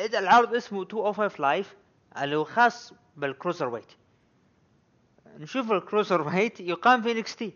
إذا 0.04 0.18
العرض 0.18 0.54
اسمه 0.54 0.78
205 0.78 1.42
Live 1.42 1.76
اللي 2.22 2.36
هو 2.36 2.44
خاص 2.44 2.92
بال 3.16 3.68
cruiserweight 3.68 3.92
نشوف 5.26 5.72
ال 5.72 6.22
cruiserweight 6.22 6.60
يقام 6.60 7.02
في 7.02 7.12
NXT 7.12 7.52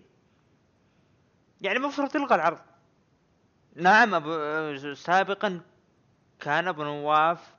يعني 1.60 1.76
المفروض 1.78 2.08
تلغى 2.08 2.34
العرض. 2.34 2.58
نعم 3.76 4.14
أبو 4.14 4.94
سابقا 4.94 5.60
كان 6.40 6.68
ابو 6.68 6.84
نواف 6.84 7.54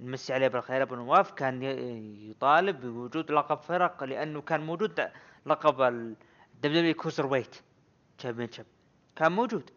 نمسي 0.00 0.32
عليه 0.32 0.48
بالخير 0.48 0.82
ابو 0.82 0.94
نواف 0.94 1.30
كان 1.30 1.62
يطالب 2.30 2.80
بوجود 2.80 3.30
لقب 3.32 3.58
فرق 3.58 4.04
لأنه 4.04 4.40
كان 4.40 4.60
موجود 4.60 5.10
لقب 5.46 5.80
ال 6.54 6.94
WWE 6.94 7.26
cruiserweight 7.26 7.56
championship 8.18 8.66
كان 9.16 9.32
موجود. 9.32 9.70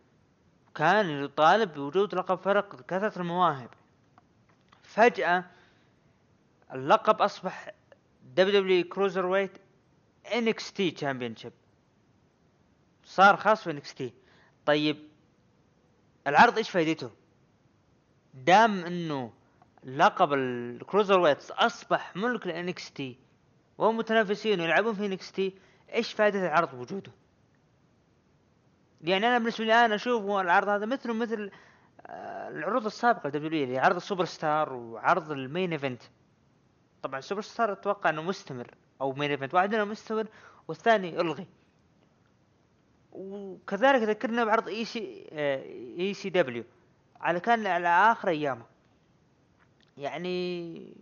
كان 0.76 1.10
يطالب 1.24 1.74
بوجود 1.74 2.16
لقب 2.16 2.38
فرق 2.38 2.86
كثرة 2.86 3.22
المواهب. 3.22 3.70
فجأة 4.84 5.46
اللقب 6.74 7.22
أصبح 7.22 7.74
WWE 8.24 8.62
cruiserweight 8.62 9.58
NXT 10.36 10.92
championship 10.92 11.54
صار 13.04 13.38
خاص 13.38 13.64
في 13.64 13.72
NXT. 13.72 14.14
طيب 14.66 15.08
العرض 16.28 16.58
إيش 16.58 16.70
فائدته 16.70 17.12
دام 18.34 18.86
إنه 18.86 19.32
لقب 19.84 20.34
ال 20.34 21.20
cruiserweight 21.20 21.52
أصبح 21.52 22.16
ملك 22.16 22.48
ل 22.48 22.92
NXT 22.92 23.18
ومتنافسين 23.78 24.60
يلعبون 24.60 24.94
في 24.94 25.06
NXT 25.06 25.54
إيش 25.94 26.14
فائدة 26.14 26.48
العرض 26.48 26.74
وجوده 26.74 27.12
يعني 29.02 29.28
أنا 29.28 29.38
بالنسبة 29.38 29.66
لي 29.66 29.86
أنا 29.86 29.96
أشوف 29.96 30.24
العرض 30.24 30.68
هذا 30.68 30.86
مثله 30.86 31.14
مثل 31.14 31.52
آه، 32.08 32.50
العروض 32.50 32.86
السابقة 32.86 33.30
WWE 33.30 33.64
اللي 33.64 33.78
عرض 33.80 33.96
ال 33.96 34.26
Superstars 34.26 34.74
وعرض 34.74 35.32
ال 35.32 35.40
Main 35.40 35.72
Event. 35.72 36.02
طبعا 37.04 37.20
ال 37.20 37.42
Superstars 37.42 37.72
أتوقع 37.72 38.10
إنه 38.10 38.22
مستمر 38.22 38.72
أو 39.02 39.14
Main 39.14 39.32
Event 39.32 39.54
واحد 39.54 39.76
منهم 39.76 39.90
مستمر 39.90 40.28
والثاني 40.68 41.22
الغي 41.22 41.48
وكذلك 43.12 44.02
ذكرنا 44.02 44.46
بعرض 44.46 44.68
إي 44.68 44.86
سي 44.86 45.30
إي 46.00 46.14
سي 46.14 46.30
دبليو. 46.30 46.64
على 47.24 47.40
كان 47.40 47.68
على 47.68 47.88
آخر 47.88 48.30
أيامه. 48.30 48.66
يعني 49.98 50.98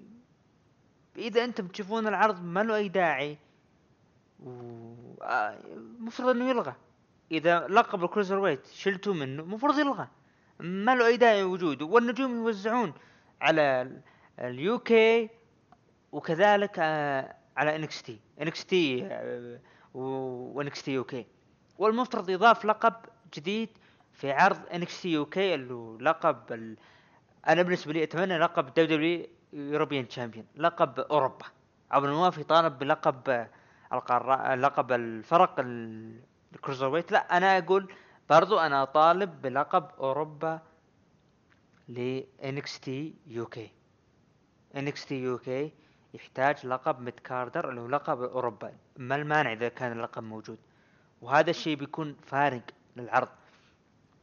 إذا 1.18 1.44
أنتم 1.44 1.68
تشوفون 1.68 2.08
العرض 2.08 2.44
ما 2.44 2.64
له 2.64 2.76
أي 2.76 2.90
داعي 2.90 3.38
المفروض 4.42 6.28
آه، 6.28 6.32
إنه 6.32 6.50
يلغى. 6.50 6.76
إذا 7.32 7.68
لقب 7.68 8.04
ال 8.04 8.40
cruiserweight 8.40 8.68
شلتوا 8.68 9.14
منه 9.14 9.44
المفروض 9.44 9.80
يلغى. 9.80 10.08
ما 10.60 10.96
له 10.96 11.08
أي 11.08 11.18
داعي 11.18 11.44
وجوده. 11.44 11.86
والنجوم 11.86 12.36
يوزعون 12.36 12.94
على 13.42 13.92
ال 14.40 14.80
UK 14.80 15.30
وكذلك 16.12 16.76
آه، 16.80 17.36
على 17.58 17.76
NXT. 17.76 18.20
NXT 18.42 18.66
و 18.66 19.10
NXT 19.94 20.92
UK. 20.92 21.26
والمفترض 21.78 22.30
يضاف 22.30 22.66
لقب 22.66 22.94
جديد 23.34 23.70
في 24.14 24.32
عرض 24.32 24.60
NXT 24.74 25.10
UK 25.10 25.56
اللي 25.56 26.04
لقب 26.04 26.52
ال... 26.52 26.78
أنا 27.48 27.62
بالنسبة 27.62 27.94
لي 27.94 28.04
أتمنى 28.04 28.38
لقب 28.38 28.74
WWE 28.74 29.28
European 29.54 30.08
Champion 30.08 30.46
لقب 30.56 31.00
أوروبا. 31.00 31.46
عبد 31.92 32.06
النواف 32.06 32.38
يطالب 32.38 32.80
بلقب 32.80 33.48
القارة 33.94 34.56
لقب 34.56 34.92
الفرق 34.92 35.56
ال 35.60 36.88
cruiserweight 36.88 37.12
لا 37.12 37.38
أنا 37.38 37.58
أقول 37.58 37.94
برضو 38.30 38.60
أنا 38.60 38.84
أطالب 38.84 39.42
بلقب 39.42 39.88
أوروبا 40.00 40.60
ل 41.88 42.11
NXT 42.11 42.80
UK 42.80 43.72
NXT 44.76 45.22
UK 45.22 45.72
يحتاج 46.14 46.66
لقب 46.66 47.00
mid 47.00 47.20
carder 47.20 47.70
اللي 47.70 47.82
هو 47.82 47.88
لقب 47.88 48.22
أوروبا. 48.22 48.74
ما 48.98 49.16
المانع 49.16 49.54
إذا 49.54 49.70
كان 49.70 49.92
اللقب 49.92 50.24
موجود. 50.24 50.58
وهذا 51.22 51.50
الشيء 51.50 51.76
بيكون 51.76 52.16
فارق 52.26 52.62
للعرض. 52.96 53.28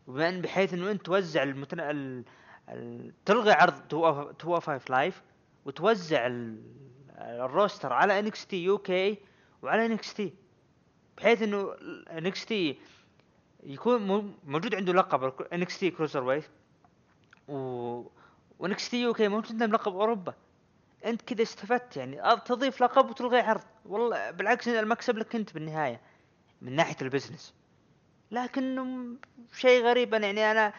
وبان 0.08 0.40
بحيث 0.40 0.74
إنه 0.74 0.90
أنت 0.90 1.06
توزع 1.06 1.42
المتن... 1.42 1.80
ال... 1.80 2.24
ال... 2.68 3.12
تلغي 3.24 3.52
عرض 3.52 3.94
205 3.94 4.80
Live 4.90 5.22
وتوزع 5.64 6.26
ال... 6.26 6.62
ال 7.18 7.29
roster 7.29 7.92
على 7.92 8.18
NXT 8.18 8.64
UK 8.64 9.18
وعلى 9.62 9.86
NXT. 9.86 10.34
بحيث 11.16 11.42
إنه 11.42 11.74
NXT 12.10 12.78
يكون 13.62 14.02
موجود 14.44 14.74
عنده 14.74 14.92
لقب 14.92 15.32
NXT 15.52 15.90
cruiserweight 15.90 16.44
و 17.48 18.02
و 18.58 18.66
NXT 18.66 18.90
UK 18.90 19.28
موجود 19.28 19.52
عندهم 19.52 19.72
لقب 19.72 19.92
أوروبا. 19.96 20.34
أنت 21.04 21.22
كذا 21.22 21.42
استفدت 21.42 21.96
يعني 21.96 22.20
تضيف 22.44 22.82
لقب 22.82 23.10
وتلغي 23.10 23.40
عرض. 23.40 23.64
والله 23.86 24.30
بالعكس 24.30 24.68
المكسب 24.68 25.18
لك 25.18 25.34
أنت 25.34 25.54
بالنهاية 25.54 26.00
من 26.62 26.76
ناحية 26.76 26.96
ال 27.02 27.08
business. 27.08 27.54
لكنه 28.30 29.16
شيء 29.52 29.84
غريب. 29.84 30.14
أنا 30.14 30.26
يعني 30.26 30.50
أنا 30.50 30.72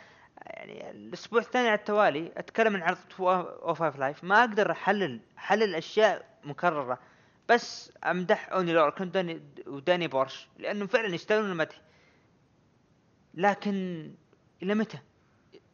يعني 0.46 0.91
الأسبوع 0.91 1.41
الثاني 1.41 1.68
على 1.68 1.79
التوالي 1.79 2.32
أتكلم 2.38 2.75
عن 2.75 2.82
عرض 2.82 2.98
O 3.19 3.74
Five 3.74 3.95
Live 3.95 4.24
ما 4.24 4.39
أقدر 4.39 4.72
أحلل 4.72 5.20
أحلل 5.38 5.75
أشياء 5.75 6.25
مكررة. 6.44 7.00
بس 7.50 7.91
أمدح 8.03 8.50
أوني 8.51 8.74
لوركن 8.74 9.08
وداني 9.08 9.41
وداني 9.68 10.08
بورش 10.08 10.48
لأنهم 10.58 10.88
فعلا 10.88 11.15
يستاهلون 11.15 11.51
المدح 11.51 11.82
لكن 13.34 14.12
إلى 14.63 14.75
متى؟ 14.75 15.00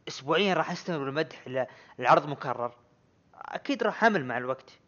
اسبوعيا 0.08 0.54
راح 0.54 0.70
استمر 0.70 1.08
المدح 1.08 1.46
إلى 1.46 1.66
العرض 2.00 2.28
مكرر. 2.28 2.72
أكيد 3.34 3.82
راح 3.82 4.04
امل 4.04 4.24
مع 4.24 4.38
الوقت. 4.38 4.78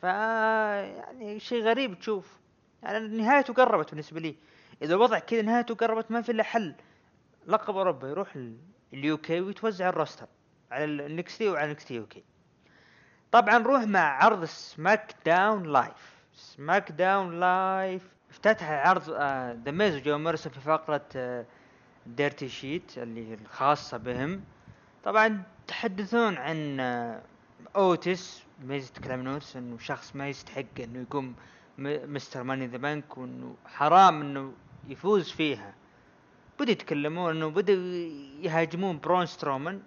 ف 0.00 0.02
يعني 0.02 1.40
شيء 1.40 1.62
غريب 1.62 1.98
تشوف. 1.98 2.40
يعني 2.82 3.08
نهايته 3.08 3.54
قربت 3.54 3.90
بالنسبة 3.90 4.20
لي. 4.20 4.36
إذا 4.82 4.94
الوضع 4.94 5.18
كذا 5.18 5.42
نهايته 5.42 5.74
قربت 5.74 6.10
ما 6.10 6.22
في 6.22 6.32
إلا 6.32 6.42
حل. 6.42 6.74
لقب 7.46 7.76
أوروبا 7.76 8.08
يروح 8.08 8.36
ال 8.94 9.18
UK 9.18 9.40
ويتوزع 9.40 9.88
ال 9.88 9.93
roster 9.93 10.26
على 10.70 10.84
ال 10.84 11.38
NXT 11.38 11.48
وعلى 11.48 11.64
ال 11.64 11.69
NXT 11.69 11.84
UK 11.84 12.24
طبعا 13.32 13.58
نروح 13.58 13.82
مع 13.82 14.24
عرض 14.24 14.44
SmackDown 14.44 15.62
Live. 15.62 16.12
SmackDown 16.34 17.40
Live. 17.40 18.08
افتتح 18.30 18.70
آه، 19.10 19.52
ذا 19.64 19.70
ميز 19.70 19.96
وجو 19.96 20.32
في 20.36 20.60
فقرة 20.60 21.04
آه، 21.16 21.44
Dirt 22.06 22.48
Sheet 22.48 22.98
اللي 22.98 23.34
الخاصة 23.34 23.96
بهم. 23.96 24.42
طبعا 25.04 25.42
تحدثون 25.66 26.36
عن 26.36 26.80
آه، 26.80 27.22
اوتس 27.76 28.42
ميز 28.64 28.86
يتكلم 28.88 29.20
عن 29.20 29.26
اوتس 29.26 29.56
إنه 29.56 29.78
شخص 29.78 30.16
ما 30.16 30.28
يستحق 30.28 30.64
إنه 30.80 30.98
يكون 31.02 31.34
م- 31.78 32.14
Mr. 32.14 32.42
Money 32.42 32.59
in 32.59 32.66
the 32.66 32.76
Bank 32.76 33.18
وإنه 33.18 33.56
حرام 33.66 34.20
إنه 34.20 34.52
يفوز 34.88 35.30
فيها. 35.30 35.74
بدوا 36.60 36.72
يتكلمون 36.72 37.36
إنه 37.36 37.50
بدوا 37.50 37.76
يهاجمون 38.40 38.98
برون 38.98 39.26
سترومان. 39.26 39.82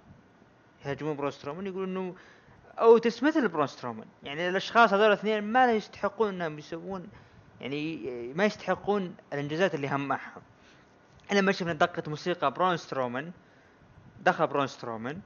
يهاجمون 0.85 1.15
برون 1.15 1.31
سترومان 1.31 1.67
يقولون 1.67 1.89
انه 1.89 2.15
اوتس 2.79 3.23
مثل 3.23 3.47
برون 3.47 3.67
سترومان. 3.67 4.07
يعني 4.23 4.49
الأشخاص 4.49 4.93
هذول 4.93 5.07
الاثنين 5.07 5.43
ما 5.43 5.71
يستحقون 5.71 6.29
إنهم 6.29 6.59
يسوون 6.59 7.07
يعني 7.61 8.33
ما 8.33 8.45
يستحقون 8.45 9.15
الإنجازات 9.33 9.75
اللي 9.75 9.89
هم 9.89 10.07
معهم. 10.07 10.41
لما 11.31 11.51
شفنا 11.51 11.73
دقة 11.73 12.03
موسيقى 12.07 12.51
برون 12.51 12.77
سترومان 12.77 13.31
دخل 14.21 14.47
برون 14.47 14.67
سترومان. 14.67 15.21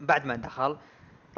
بعد 0.00 0.26
ما 0.26 0.36
دخل 0.36 0.76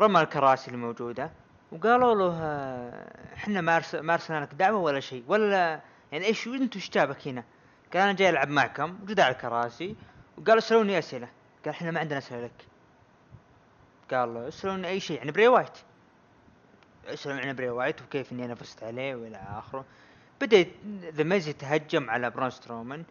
رمى 0.00 0.20
الكراسي 0.20 0.70
الموجودة 0.70 1.30
وقالوا 1.72 2.14
له 2.14 2.38
آه، 2.42 3.34
إحنا 3.34 3.60
ما 3.60 3.76
أرسلنا 3.76 4.40
لك 4.40 4.54
دعوة 4.54 4.80
ولا 4.80 5.00
شيء 5.00 5.24
ولا 5.28 5.80
يعني 6.12 6.24
إيش 6.24 6.46
أنتوا 6.46 6.80
إيش 6.80 6.90
جابك 6.90 7.28
هنا؟ 7.28 7.44
قال 7.92 8.02
أنا 8.02 8.12
جاي 8.12 8.30
ألعب 8.30 8.48
معكم 8.48 8.98
وجلس 9.02 9.20
على 9.20 9.34
الكراسي 9.34 9.96
وقالوا 10.38 10.58
أسألوني 10.58 10.98
أسئلة. 10.98 11.28
قال 11.64 11.74
إحنا 11.74 11.90
ما 11.90 12.00
عندنا 12.00 12.18
أسئلة 12.18 12.44
لك. 12.44 12.66
قال 14.10 14.36
أسألوني 14.36 14.88
أي 14.88 15.00
شيء 15.00 15.16
يعني 15.16 15.32
براي 15.32 15.48
وايت. 15.48 15.78
أسألوني 17.06 17.48
عن 17.48 17.56
براي 17.56 17.70
وايت 17.70 18.02
وكيف 18.02 18.32
إني 18.32 18.44
أنا 18.44 18.54
فزت 18.54 18.82
عليه 18.82 19.14
وإلى 19.14 19.36
آخره. 19.36 19.84
بدأ 20.40 20.66
ذا 21.00 21.24
ميز 21.24 21.48
يتهجم 21.48 22.10
على 22.10 22.30
برون 22.30 22.50
سترومان. 22.50 23.04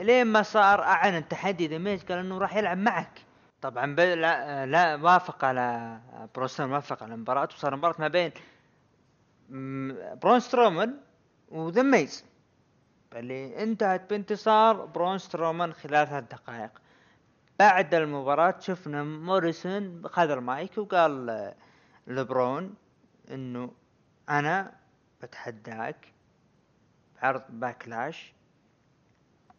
لين 0.00 0.26
ما 0.26 0.42
صار 0.42 0.82
أعلن 0.82 1.28
تحدي 1.28 1.66
ذا 1.66 1.78
ميز 1.78 2.04
قال 2.04 2.18
إنه 2.18 2.38
راح 2.38 2.56
يلعب 2.56 2.78
معك. 2.78 3.20
طبعا. 3.62 3.86
لا, 3.86 4.66
لا 4.66 4.94
وافق 4.96 5.44
على 5.44 5.98
برون 6.34 6.48
سترومان 6.48 6.74
وافق 6.74 7.02
على 7.02 7.14
المباراة 7.14 7.48
وصار 7.54 7.76
مباراة 7.76 7.94
ما 7.98 8.08
بين 8.08 8.32
برون 10.22 10.40
سترومان 10.40 10.96
وذا 11.48 11.82
ميز. 11.82 12.29
اللي 13.16 13.62
انتهت 13.62 14.10
بانتصار 14.10 14.86
برون 14.86 15.18
سترومان 15.18 15.72
خلال 15.72 16.08
ثلاث 16.08 16.24
دقائق. 16.24 16.70
بعد 17.58 17.94
المباراة 17.94 18.54
شفنا 18.60 19.04
موريسون 19.04 20.02
خذ 20.08 20.30
المايك 20.30 20.78
وقال 20.78 21.54
لبرون 22.06 22.74
إنه 23.30 23.72
أنا 24.28 24.72
بتحداك 25.22 26.12
بعرض 27.22 27.42
Backlash 27.48 28.32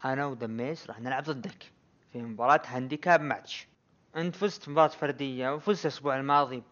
أنا 0.06 0.26
وذا 0.26 0.57
ميز 0.57 0.88
راح 0.88 1.00
نلعب 1.00 1.24
ضدك 1.24 1.72
في 2.14 2.22
مباراة 2.22 2.62
handicap 2.66 3.22
match. 3.22 3.68
أنت 4.16 4.36
فزت 4.36 4.70
مباراة 4.70 4.88
فردية 4.88 5.54
وفزت 5.54 5.86
الأسبوع 5.86 6.18
الماضي 6.18 6.64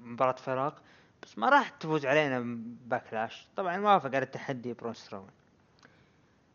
مباراة 0.00 0.32
فرق 0.32 0.82
بس 1.22 1.38
ما 1.38 1.48
راح 1.48 1.68
تفوز 1.68 2.06
علينا 2.06 2.40
Backlash. 2.86 3.48
طبعا 3.56 3.78
وافق 3.78 4.06
على 4.06 4.18
التحدي 4.18 4.72
برون 4.72 4.94
سترومان. 4.94 5.43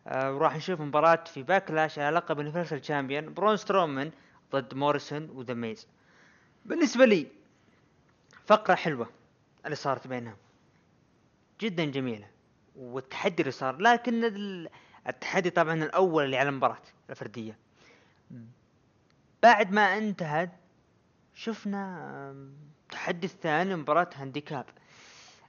آه 0.08 0.34
وراح 0.34 0.56
نشوف 0.56 0.82
مباراة 0.82 1.24
في 1.24 1.44
Backlash 1.44 2.00
على 2.00 2.16
لقب 2.16 2.38
Universal 2.38 2.82
Champion 2.82 3.34
برون 3.34 3.58
سترومان 3.58 4.12
ضد 4.52 4.74
موريسون 4.74 5.30
وذا 5.30 5.54
ميز. 5.54 5.88
بالنسبة 6.66 7.06
لي 7.06 7.28
فقرة 8.46 8.76
حلوة 8.76 9.10
اللي 9.66 9.76
صارت 9.76 10.08
بينهم. 10.08 10.36
جدا 11.62 11.86
جميلة 11.86 12.28
والتحدي 12.76 13.42
اللي 13.42 13.52
صار 13.52 13.78
لكن 13.78 14.24
ال- 14.24 14.70
التحدي 15.08 15.50
طبعا 15.50 15.74
الأول 15.74 16.26
اللي 16.26 16.38
على 16.38 16.50
المباراة 16.50 16.78
الفردية. 17.10 17.58
بعد 19.44 19.72
ما 19.72 19.98
انتهت 19.98 20.52
شفنا 21.34 22.02
التحدي 22.86 23.28
الثاني 23.28 23.76
مباراة 23.76 24.10
handicap. 24.16 24.66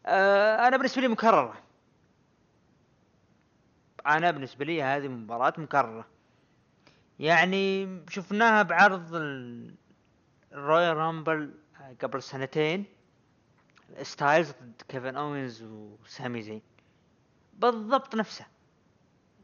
آه 0.07 0.69
أنا 0.69 0.77
بالنسبة 0.77 1.03
لي 1.03 1.09
مكررة. 1.09 1.55
أنا 4.07 4.31
بالنسبة 4.31 4.65
لي 4.65 4.83
هذه 4.83 5.09
مباراة 5.09 5.53
مكررة. 5.59 6.07
يعني 7.19 7.89
شفناها 8.09 8.63
بعرض 8.63 9.15
ال- 9.15 9.75
ال 10.53 10.97
Royal 10.97 11.23
Rumble 11.23 11.55
قبل 12.03 12.23
سنتين. 12.23 12.85
ستايلز 14.03 14.51
ضد 14.51 14.83
كيفن 14.89 15.17
اوينز 15.17 15.63
وسامي 15.63 16.43
زين 16.43 16.63
بالضبط 17.55 18.15
نفسه. 18.15 18.47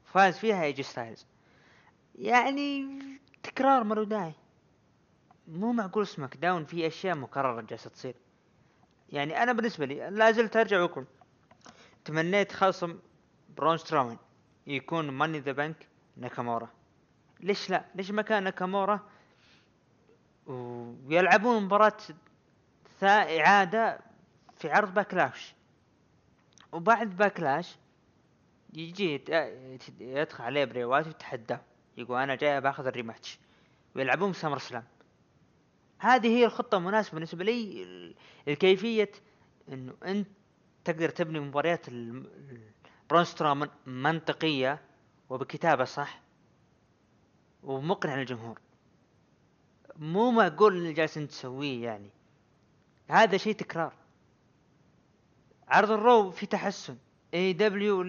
فاز 0.04 0.38
فيها 0.38 0.64
ايجي 0.64 0.82
ستايلز 0.82 1.26
يعني 2.14 2.88
تكرار 3.42 3.84
ماله 3.84 4.04
داعي 4.04 4.32
مو 5.48 5.72
معقول 5.72 6.06
SmackDown 6.06 6.64
في 6.64 6.86
أشياء 6.86 7.16
مكررة 7.16 7.60
جالسة 7.60 7.90
تصير. 7.90 8.14
يعني 9.10 9.42
أنا 9.42 9.52
بالنسبة 9.52 9.86
لي 9.86 10.10
لا 10.10 10.32
زلت 10.32 10.56
أرجع 10.56 10.82
وأقول. 10.82 11.06
تمنيت 12.04 12.52
خصم 12.52 12.98
برون 13.56 13.76
سترومان 13.76 14.16
يكون 14.66 15.10
Money 15.10 15.30
in 15.30 15.38
the 15.40 15.52
Bank 15.52 15.86
ناكامورا. 16.16 16.68
ليش 17.40 17.70
لا؟ 17.70 17.84
ليش 17.94 18.10
ما 18.10 18.22
كان 18.22 18.42
ناكامورا؟ 18.42 19.00
ويلعبون 20.46 21.62
مباراة 21.62 21.96
إعادة 23.02 24.00
في 24.56 24.70
عرض 24.70 24.94
Backlash. 24.94 25.54
وبعد 26.72 27.16
Backlash 27.16 27.76
يجي 28.74 29.24
يدخل 30.00 30.44
عليه 30.44 30.64
براي 30.64 30.84
وايت 30.84 31.06
ويتحداه 31.06 31.60
يقول 31.96 32.18
أنا 32.20 32.34
جاي 32.34 32.60
باخذ 32.60 32.86
ال 32.86 32.92
rematch. 32.92 33.38
ويلعبون 33.96 34.32
SummerSlam 34.32 34.84
هذه 35.98 36.26
هي 36.28 36.44
الخطة 36.44 36.78
المناسبة 36.78 37.14
بالنسبة 37.14 37.44
لي 37.44 37.82
ال- 37.82 38.14
الكيفية 38.48 39.12
إنه 39.68 39.94
أنت 40.04 40.28
تقدر 40.84 41.08
تبني 41.08 41.40
مباريات 41.40 41.88
ال- 43.06 43.12
ال- 43.12 43.24
برون 43.24 43.24
سترومان 43.24 43.68
منطقية 43.86 44.80
وبكتابة 45.30 45.84
صح 45.84 46.20
ومقنع 47.62 48.16
للجمهور. 48.16 48.60
مو 49.96 50.30
معقول 50.30 50.76
اللي 50.76 50.92
جالسين 50.92 51.28
تسويه 51.28 51.84
يعني. 51.84 52.10
هذا 53.10 53.36
شيء 53.36 53.54
تكرار. 53.54 53.92
عرض 55.68 55.90
ال 55.90 56.00
Raw 56.00 56.30
في 56.30 56.46
تحسن. 56.46 56.96
AEW 57.34 58.02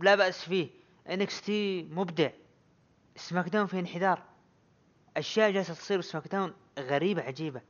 لا 0.00 0.14
بأس 0.14 0.44
فيه. 0.44 0.70
NXT 1.08 1.82
مبدع. 1.82 2.30
SmackDown 3.16 3.66
في 3.66 3.78
انحدار. 3.78 4.22
أشياء 5.16 5.50
جالسة 5.50 5.74
تصير 5.74 5.98
ب 5.98 6.28
SmackDown 6.28 6.54
غريبة 6.78 7.22
عجيبة. 7.22 7.60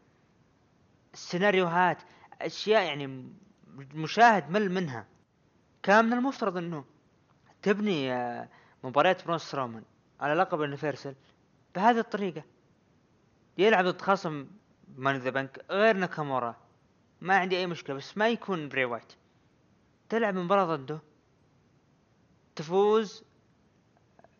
السيناريوهات 1.14 1.98
أشياء 2.42 2.82
يعني 2.82 3.06
م- 3.06 3.36
المشاهد 3.78 4.50
مل 4.50 4.70
منها. 4.72 5.06
كان 5.82 6.04
من 6.04 6.12
المفترض 6.12 6.56
إنه 6.56 6.84
تبني 7.62 8.12
آه، 8.12 8.48
مباريات 8.84 9.24
برون 9.24 9.38
سترومان 9.38 9.82
على 10.20 10.34
لقب 10.34 10.58
ال 10.60 10.66
Universal 10.66 11.14
بهذه 11.74 11.98
الطريقة. 11.98 12.42
يلعب 13.58 13.84
ضد 13.84 14.02
خصم 14.02 14.46
Money 14.96 15.11
in 15.11 15.16
the 15.16 15.30
Bank 15.30 15.64
غير 15.70 15.96
ناكامورا. 15.96 16.56
ما 17.20 17.36
عندي 17.36 17.56
أي 17.58 17.66
مشكلة 17.66 17.96
بس 17.96 18.18
ما 18.18 18.28
يكون 18.28 18.68
بري 18.68 18.84
وايت. 18.84 19.12
تلعب 20.08 20.34
مباراة 20.34 20.76
ضده. 20.76 21.00
تفوز 22.56 23.24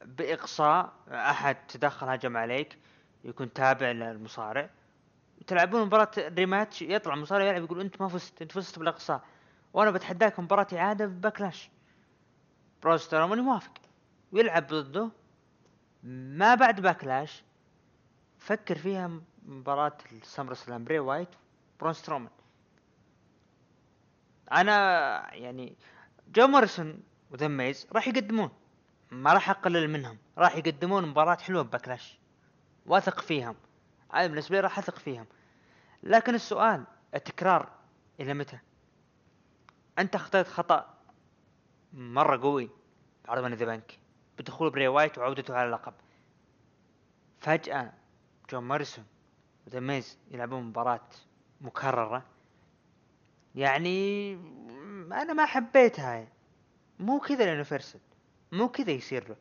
بإقصاء 0.04 0.92
أحد 1.08 1.56
تدخل 1.66 2.08
هجم 2.08 2.36
عليك 2.36 2.78
يكون 3.24 3.52
تابع 3.52 3.90
للمصارع. 3.90 4.70
تلعبون 5.46 5.84
مباراة 5.84 6.10
rematch 6.18 6.82
يطلع 6.82 7.14
مصارع 7.14 7.44
يلعب 7.44 7.64
يقول 7.64 7.80
أنت 7.80 8.00
ما 8.00 8.08
فزت 8.08 8.42
أنت 8.42 8.52
فزت 8.52 8.78
بالإقصاء. 8.78 9.24
وأنا 9.72 9.90
بتحداك 9.90 10.40
مباراة 10.40 10.66
اعادة 10.72 11.06
ب 11.06 11.13
Backlash 11.13 11.70
برون 12.82 12.98
سترومان 12.98 13.38
يوافق 13.38 13.72
ويلعب 14.32 14.66
ضده. 14.66 15.10
ما 16.02 16.54
بعد 16.54 16.80
Backlash 16.80 17.44
فكر 18.38 18.78
فيها 18.78 19.10
مباراة 19.46 19.98
ال 20.12 20.54
SummerSlam 20.54 20.84
بري 20.84 20.98
وايت. 20.98 21.28
برون 21.80 21.92
سترومان 21.92 22.30
أنا 24.52 25.34
يعني 25.34 25.76
جون 26.34 26.46
موريسون 26.46 27.02
و 27.30 27.35
The 27.35 27.48
Miz 27.48 27.86
راح 27.92 28.08
يقدمون. 28.08 28.50
ما 29.10 29.32
راح 29.32 29.50
أقلل 29.50 29.90
منهم. 29.90 30.18
راح 30.38 30.56
يقدمون 30.56 31.06
مباراة 31.06 31.36
حلوة 31.36 31.62
ب 31.62 31.68
Backlash 31.68 32.18
واثق 32.86 33.20
فيهم. 33.20 33.56
أنا 34.14 34.26
بالنسبة 34.26 34.56
لي 34.56 34.60
راح 34.60 34.78
أثق 34.78 34.98
فيهم. 34.98 35.26
لكن 36.02 36.34
السؤال 36.34 36.84
التكرار 37.14 37.68
إلى 38.20 38.34
متى؟ 38.34 38.58
أنت 39.98 40.14
اخطيت 40.14 40.46
خطأ 40.46 40.94
مرة 41.92 42.42
قوي 42.42 42.70
بعرض 43.24 43.44
Money 43.44 43.51
in 43.51 43.54
the 43.54 43.66
Bank 43.66 43.98
بدخول 44.38 44.70
بري 44.70 44.88
وايت 44.88 45.18
وعودته 45.18 45.54
على 45.54 45.66
اللقب 45.66 45.94
فجأة 47.40 47.92
جون 48.50 48.64
موريسون 48.64 49.04
و 49.66 49.70
The 49.70 49.80
Miz 49.80 50.18
يلعبون 50.30 50.62
مباراة 50.62 51.08
مكررة. 51.60 52.22
يعني 53.54 54.32
أنا 55.12 55.32
ما 55.32 55.46
حبيتها. 55.46 56.26
مو 57.00 57.20
كذا 57.20 57.44
ال 57.44 57.50
Universal 57.50 58.00
مو 58.52 58.68
كذا 58.68 58.90
يصير 58.90 59.28
له. 59.28 59.36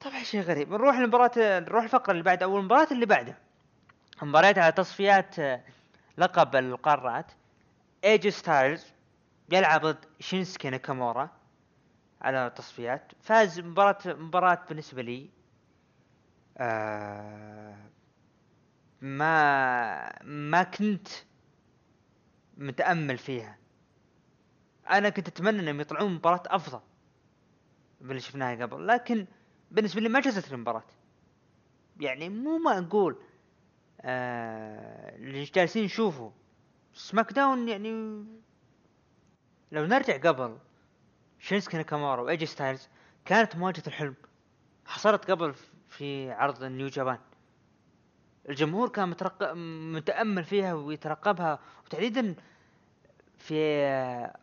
طبعا 0.00 0.22
شيء 0.22 0.40
غريب. 0.40 0.72
نروح 0.72 0.96
لمباراة 0.96 1.60
نروح 1.60 1.82
الفقرة 1.82 2.12
اللي 2.12 2.22
بعد 2.22 2.42
أو 2.42 2.58
المباراة 2.58 2.88
اللي 2.90 3.06
بعدها. 3.06 3.38
مباريات 4.22 4.58
على 4.58 4.72
تصفيات 4.72 5.36
لقب 6.18 6.56
القارات. 6.56 7.26
إيجي 8.04 8.28
ستايلز 8.28 8.86
يلعب 9.52 9.86
ضد 9.86 10.04
شينسكي 10.20 10.70
ناكامورا 10.70 11.30
على 12.20 12.52
تصفيات 12.56 13.12
فاز 13.20 13.60
مباراة 13.60 13.98
مباراة 14.06 14.64
بالنسبة 14.68 15.02
لي 15.02 15.30
آه 16.58 17.76
ما 19.00 20.22
ما 20.24 20.62
كنت 20.62 21.08
متأمل 22.56 23.18
فيها. 23.18 23.58
أنا 24.90 25.08
كنت 25.08 25.28
أتمنى 25.28 25.60
إنهم 25.60 25.80
يطلعون 25.80 26.14
مباراة 26.14 26.42
أفضل 26.46 26.80
من 28.00 28.10
اللي 28.10 28.20
شفناها 28.20 28.66
قبل 28.66 28.86
لكن 28.86 29.26
بالنسبة 29.70 30.00
لي 30.00 30.08
ما 30.08 30.20
جازت 30.20 30.52
المباراة. 30.52 30.82
يعني 32.00 32.28
مو 32.28 32.58
ما 32.58 32.78
أقول 32.78 33.18
آه 34.00 35.16
اللي 35.16 35.44
جالسين 35.44 35.84
نشوفه 35.84 36.32
سماك 37.00 37.32
داون 37.32 37.68
يعني 37.68 37.90
لو 39.72 39.86
نرجع 39.86 40.16
قبل 40.16 40.58
شينسكي 41.38 41.76
ناكامورا 41.76 42.20
وإيجي 42.20 42.46
ستايلز 42.46 42.88
كانت 43.24 43.56
مواجهة 43.56 43.82
الحلم. 43.86 44.14
حصلت 44.86 45.30
قبل 45.30 45.54
في 45.88 46.30
عرض 46.30 46.64
New 46.64 46.88
Japan 46.88 47.18
الجمهور 48.48 48.88
كان 48.88 49.08
مترقب 49.08 49.56
متأمل 49.56 50.44
فيها 50.44 50.74
ويترقبها. 50.74 51.58
وتحديدا 51.86 52.34
في 53.38 53.54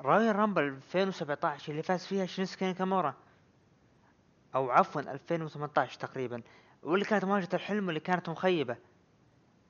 Royal 0.02 0.36
Rumble 0.36 0.64
2017 0.64 1.72
اللي 1.72 1.84
فاز 1.84 2.06
فيها 2.06 2.26
شينسكي 2.26 2.66
ناكامورا. 2.66 3.16
أو 4.56 4.72
عفوا 4.72 5.02
2018 5.02 6.00
تقريبا. 6.00 6.42
واللي 6.84 7.06
كانت 7.06 7.26
مواجهة 7.26 7.50
الحلم 7.54 7.86
واللي 7.86 8.00
كانت 8.00 8.30
مخيبة. 8.30 8.78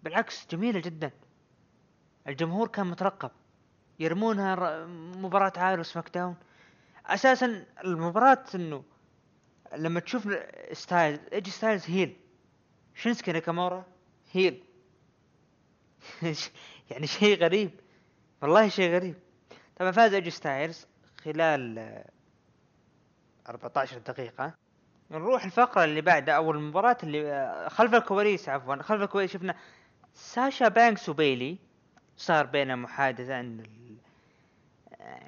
بالعكس 0.04 0.48
جميلة 0.48 0.80
جدا. 0.80 1.12
الجمهور 2.28 2.68
كان 2.68 2.88
مترقب. 2.88 3.32
يرمونها 4.00 4.86
مباراة 5.16 5.54
عار 5.58 5.80
وسماك 5.80 6.10
داون. 6.10 6.36
أساسا 7.06 7.66
المباراة 7.84 8.44
إنه 8.56 8.84
لما 9.76 10.00
تشوف 10.00 10.30
ستايلز 10.72 11.20
إيجي 11.34 11.52
ستايلز 11.52 11.86
heel. 11.90 12.16
شينسكي 12.96 13.32
ناكامورا 13.32 13.86
heel. 14.32 14.64
يعني 16.92 17.08
شيء 17.08 17.38
غريب. 17.38 17.72
والله 18.42 18.70
شيء 18.70 18.92
غريب. 18.92 19.16
طبعا 19.76 19.92
فاز 19.92 20.14
إيجي 20.14 20.30
ستايلز 20.30 20.88
خلال 21.24 22.04
14 23.50 23.98
دقيقة. 23.98 24.54
نروح 25.12 25.46
الفقرة 25.46 25.84
اللي 25.84 26.02
بعدها 26.02 26.36
أو 26.36 26.52
المباراة 26.52 26.98
اللي 27.04 27.68
خلف 27.70 27.94
الكواليس 27.94 28.50
عفوا 28.50 28.82
خلف 28.82 29.02
الكواليس. 29.02 29.32
شفنا 29.32 29.56
ساشا 30.14 30.68
بانكس 30.68 31.10
وبيلي. 31.10 31.67
صار 32.18 32.46
بينهم 32.46 32.82
محادثة 32.82 33.40
ان 33.40 33.64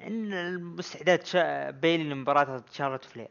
ان 0.06 0.32
المستعدات 0.32 1.36
بيلي 1.74 2.04
لمباراة 2.04 2.64
شارلوت 2.72 3.04
فلير. 3.04 3.30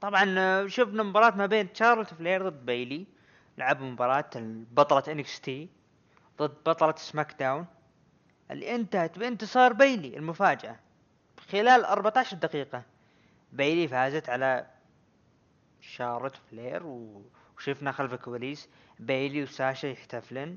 طبعا 0.00 0.24
شفنا 0.68 1.02
مباراة 1.02 1.36
ما 1.36 1.46
بين 1.46 1.68
شارلوت 1.74 2.14
فلير 2.14 2.48
ضد 2.48 2.66
بيلي 2.66 3.06
لعبوا 3.58 3.86
مباراة 3.86 4.30
بطلة 4.72 5.02
NXT 5.12 5.68
ضد 6.38 6.54
بطلة 6.66 6.94
سماك 6.96 7.34
داون 7.38 7.66
اللي 8.50 8.74
انتهت 8.74 9.18
بانتصار 9.18 9.72
بيلي 9.72 10.16
المفاجأة. 10.16 10.76
خلال 11.52 11.84
14 11.84 12.36
دقيقة 12.36 12.82
بيلي 13.52 13.88
فازت 13.88 14.28
على 14.28 14.66
شارلوت 15.80 16.36
فلير 16.36 16.82
وشفنا 17.56 17.92
خلف 17.92 18.12
الكواليس 18.14 18.68
بيلي 19.00 19.42
وساشا 19.42 19.86
يحتفلن. 19.86 20.56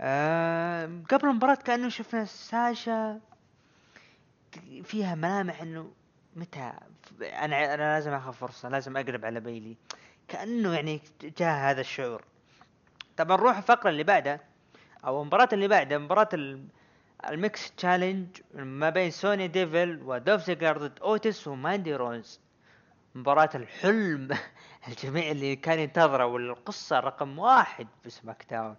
آه 0.00 0.90
قبل 1.10 1.28
المباراة 1.28 1.54
كأنه 1.54 1.88
شفنا 1.88 2.24
ساشا 2.24 3.20
فيها 4.82 5.14
ملامح 5.14 5.62
إنه 5.62 5.90
متى 6.36 6.72
أنا 7.22 7.74
أنا 7.74 7.94
لازم 7.94 8.12
آخذ 8.12 8.32
فرصة 8.32 8.68
لازم 8.68 8.96
اقرب 8.96 9.24
على 9.24 9.40
بيلي. 9.40 9.76
كأنه 10.28 10.74
يعني 10.74 11.00
جاء 11.38 11.70
هذا 11.70 11.80
الشعور. 11.80 12.24
طبعا 13.16 13.36
نروح 13.36 13.56
الفقرة 13.56 13.90
اللي 13.90 14.04
بعدها 14.04 14.40
أو 15.04 15.22
المباراة 15.22 15.48
اللي 15.52 15.68
بعدها 15.68 15.98
مباراة 15.98 16.28
ال 17.28 17.35
Mixed 17.35 17.72
Challenge 17.72 18.26
ما 18.54 18.90
بين 18.90 19.10
سوني 19.10 19.48
ديفل 19.48 20.00
ودولف 20.02 20.44
زيجلر 20.44 20.78
ضد 20.78 20.98
اوتس 21.00 21.48
وماندي 21.48 21.94
روز 21.94 22.40
مباراة 23.14 23.50
الحلم 23.54 24.28
الجميع 24.88 25.30
اللي 25.30 25.56
كان 25.56 25.78
ينتظره 25.78 26.26
والقصة 26.26 27.00
رقم 27.00 27.38
واحد 27.38 27.86
في 28.02 28.10
سماك 28.10 28.46
داون 28.50 28.76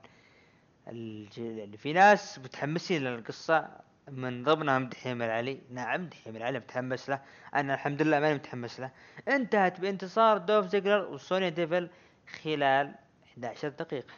اللي 0.89 1.77
في 1.77 1.93
ناس 1.93 2.39
متحمسين 2.39 3.03
للقصة 3.03 3.69
من 4.11 4.43
ضمنهم 4.43 4.89
دحيم 4.89 5.21
العلي 5.21 5.61
نعم 5.71 6.05
دحيم 6.05 6.35
العلي 6.35 6.59
متحمس 6.59 7.09
له. 7.09 7.21
أنا 7.55 7.73
الحمد 7.73 8.01
لله 8.01 8.19
ماني 8.19 8.35
متحمس 8.35 8.79
له. 8.79 8.91
انتهت 9.27 9.79
بانتصار 9.79 10.37
دولف 10.37 10.65
زيجلر 10.65 11.05
وسوني 11.05 11.49
ديفل 11.49 11.89
خلال 12.43 12.95
11 13.33 13.69
دقيقة. 13.69 14.13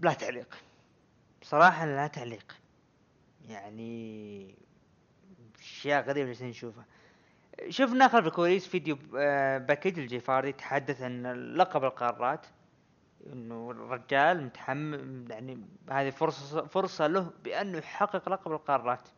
لا 0.00 0.12
تعليق. 0.12 0.58
بصراحة 1.42 1.86
لا 1.86 2.06
تعليق. 2.06 2.56
يعني 3.48 4.54
أشياء 5.60 6.02
غريبة 6.02 6.26
جالسين 6.26 6.48
نشوفها. 6.48 6.84
شفنا 7.68 8.08
خلف 8.08 8.26
الكواليس 8.26 8.66
فيديو 8.66 8.98
آه، 9.18 9.58
باكيج 9.58 9.98
الجيفاردي 9.98 10.48
يتحدث 10.48 11.02
عن 11.02 11.22
لقب 11.54 11.84
القارات. 11.84 12.46
إنه 13.26 13.70
الرجال 13.70 14.44
متحمل 14.44 15.26
يعني 15.30 15.66
هذه 15.90 16.10
فرصة 16.10 16.66
فرصة 16.66 17.06
له 17.06 17.32
بانه 17.44 17.78
يحقق 17.78 18.28
لقب 18.28 18.52
القارات. 18.52 19.08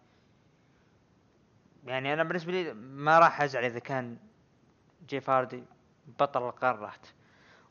يعني 1.85 2.13
أنا 2.13 2.25
بالنسبة 2.25 2.53
لي 2.53 2.75
ما 2.75 3.19
راح 3.19 3.43
أزعل 3.43 3.65
إذا 3.65 3.79
كان 3.79 4.19
جيف 5.09 5.33
هاردي 5.33 5.65
بطل 6.19 6.49
القارات. 6.49 7.07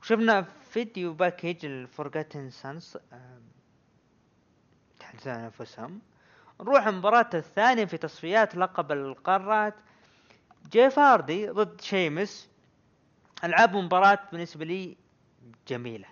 وشفنا 0.02 0.42
video 0.42 1.14
package 1.14 1.66
ال 1.66 1.74
Forgotten 1.74 2.50
Sons 2.50 2.98
تحدثون 5.00 5.34
عن 5.34 5.40
أنفسهم. 5.40 6.02
نروح 6.62 6.88
المباراة 6.88 7.30
الثانية 7.34 7.86
في 7.86 7.98
تصفيات 7.98 8.56
لقب 8.56 8.92
القارات. 8.92 9.76
جيف 10.70 11.00
هاردي 11.00 11.50
ضد 11.50 11.82
شيمس. 11.82 12.50
لعبوا 13.44 13.76
مباراة 13.76 14.20
بالنسبة 14.32 14.66
لي 14.66 14.98
جميلة. 15.68 16.08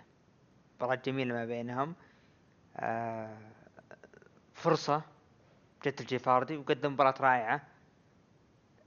مباراة 0.80 0.94
جميلة 0.94 1.34
ما 1.34 1.44
بينهم. 1.44 1.94
آه 2.76 3.38
فرصة 4.54 5.02
جت 5.84 6.00
الجيف 6.00 6.28
هاردي 6.28 6.56
وقدم 6.56 6.92
مباراة 6.92 7.14
رائعة. 7.20 7.62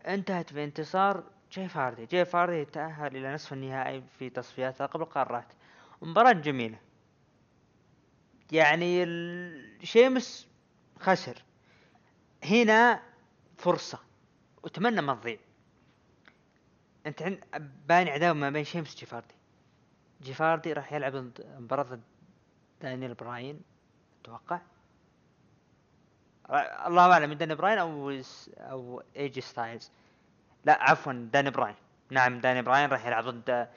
انتهت 0.07 0.53
بانتصار 0.53 1.23
جيف 1.51 1.77
هاردي 1.77 2.05
جيف 2.05 2.35
هاردي 2.35 2.55
يتأهل 2.55 3.15
إلى 3.15 3.33
نصف 3.33 3.53
النهائي 3.53 4.03
في 4.19 4.29
تصفيات 4.29 4.81
لقب 4.81 5.01
القارات 5.01 5.53
مباراة 6.01 6.31
جميلة. 6.31 6.77
يعني 8.51 9.05
شيمس 9.83 10.47
خسر. 10.99 11.43
هنا 12.43 13.03
فرصة. 13.57 13.99
وأتمنى 14.63 15.01
ما 15.01 15.13
تضيع. 15.13 15.37
أنت 17.05 17.21
عند 17.21 17.43
باني 17.87 18.09
عداوة 18.09 18.33
ما 18.33 18.49
بين 18.49 18.63
شيمس 18.63 18.95
وجيف 18.95 19.13
هاردي. 19.13 19.35
جيف 20.23 20.45
هاردي 20.45 20.73
راح 20.73 20.93
يلعب 20.93 21.31
مباراة 21.59 21.83
ضد 21.83 22.01
دانيال 22.81 23.13
براين 23.13 23.61
أتوقع. 24.21 24.61
الله 26.87 27.11
أعلم 27.11 27.29
من 27.29 27.37
داني 27.37 27.55
براين 27.55 27.77
أو 27.77 28.21
أو 28.57 29.03
إيجي 29.15 29.41
ستايلز. 29.41 29.91
لا 30.65 30.83
عفوا 30.83 31.29
داني 31.33 31.49
براين. 31.49 31.75
نعم 32.09 32.39
داني 32.39 32.61
براين 32.61 32.89
راح 32.89 33.05
يلعب 33.05 33.23
ضد 33.23 33.67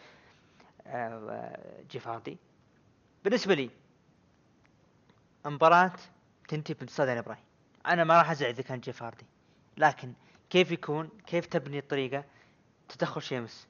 آه، 0.87 1.83
جيف 1.91 2.09
هاردي 2.09 2.39
بالنسبة 3.25 3.55
لي 3.55 3.71
مباراة 5.45 5.93
تنتهي 6.49 6.75
بانتصار 6.75 7.07
داني 7.07 7.23
براين. 7.23 7.43
أنا 7.87 8.05
ما 8.05 8.19
راح 8.19 8.31
أزعل 8.31 8.49
إذا 8.49 8.63
كان 8.63 8.81
جيف 8.81 9.03
هاردي 9.03 9.27
لكن 9.77 10.13
كيف 10.51 10.71
يكون 10.71 11.11
كيف 11.27 11.47
تبني 11.47 11.79
الطريقة 11.79 12.25
تدخل 12.89 13.23
شيمس 13.23 13.67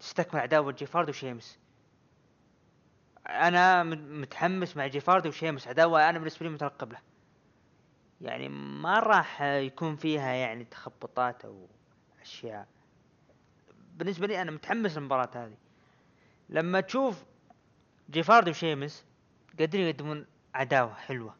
تستكمل 0.00 0.40
عداوة 0.40 0.72
جيف 0.72 0.96
هاردي 0.96 1.10
وشيمس. 1.10 1.58
أنا 3.28 3.82
متحمس 3.82 4.76
مع 4.76 4.86
جيف 4.86 5.10
هاردي 5.10 5.28
وشيمس 5.28 5.68
عداوة 5.68 6.10
أنا 6.10 6.18
بالنسبة 6.18 6.46
لي 6.46 6.52
مترقب 6.52 6.92
له. 6.92 6.98
يعني 8.20 8.48
ما 8.48 8.98
راح 8.98 9.42
يكون 9.42 9.96
فيها 9.96 10.32
يعني 10.32 10.64
تخبطات 10.64 11.44
أو 11.44 11.68
أشياء. 12.20 12.68
بالنسبة 13.96 14.26
لي 14.26 14.42
أنا 14.42 14.50
متحمس 14.50 14.96
للمباراة 14.96 15.30
هذه. 15.34 15.56
لما 16.48 16.80
تشوف 16.80 17.24
جيف 18.10 18.27
هاردي 18.27 18.50
وشيمس 18.50 19.04
قادرين 19.58 19.86
يقدمون 19.86 20.26
عداوة 20.54 20.94
حلوة. 20.94 21.36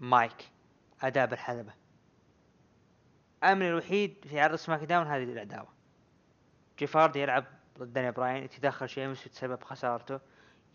مايك 0.00 0.50
أداء 1.02 1.26
بالحلبة. 1.26 1.72
أمل 3.44 3.66
الوحيد 3.66 4.24
في 4.28 4.40
عرض 4.40 4.54
SmackDown 4.54 5.06
هذه 5.06 5.22
العداوة 5.22 5.68
جيف 6.78 6.96
هاردي 6.96 7.20
يلعب 7.20 7.44
ضد 7.78 7.92
داني 7.92 8.10
براين 8.10 8.44
يتدخل 8.44 8.88
شيمس 8.88 9.26
وتسبب 9.26 9.62
خسارته 9.62 10.20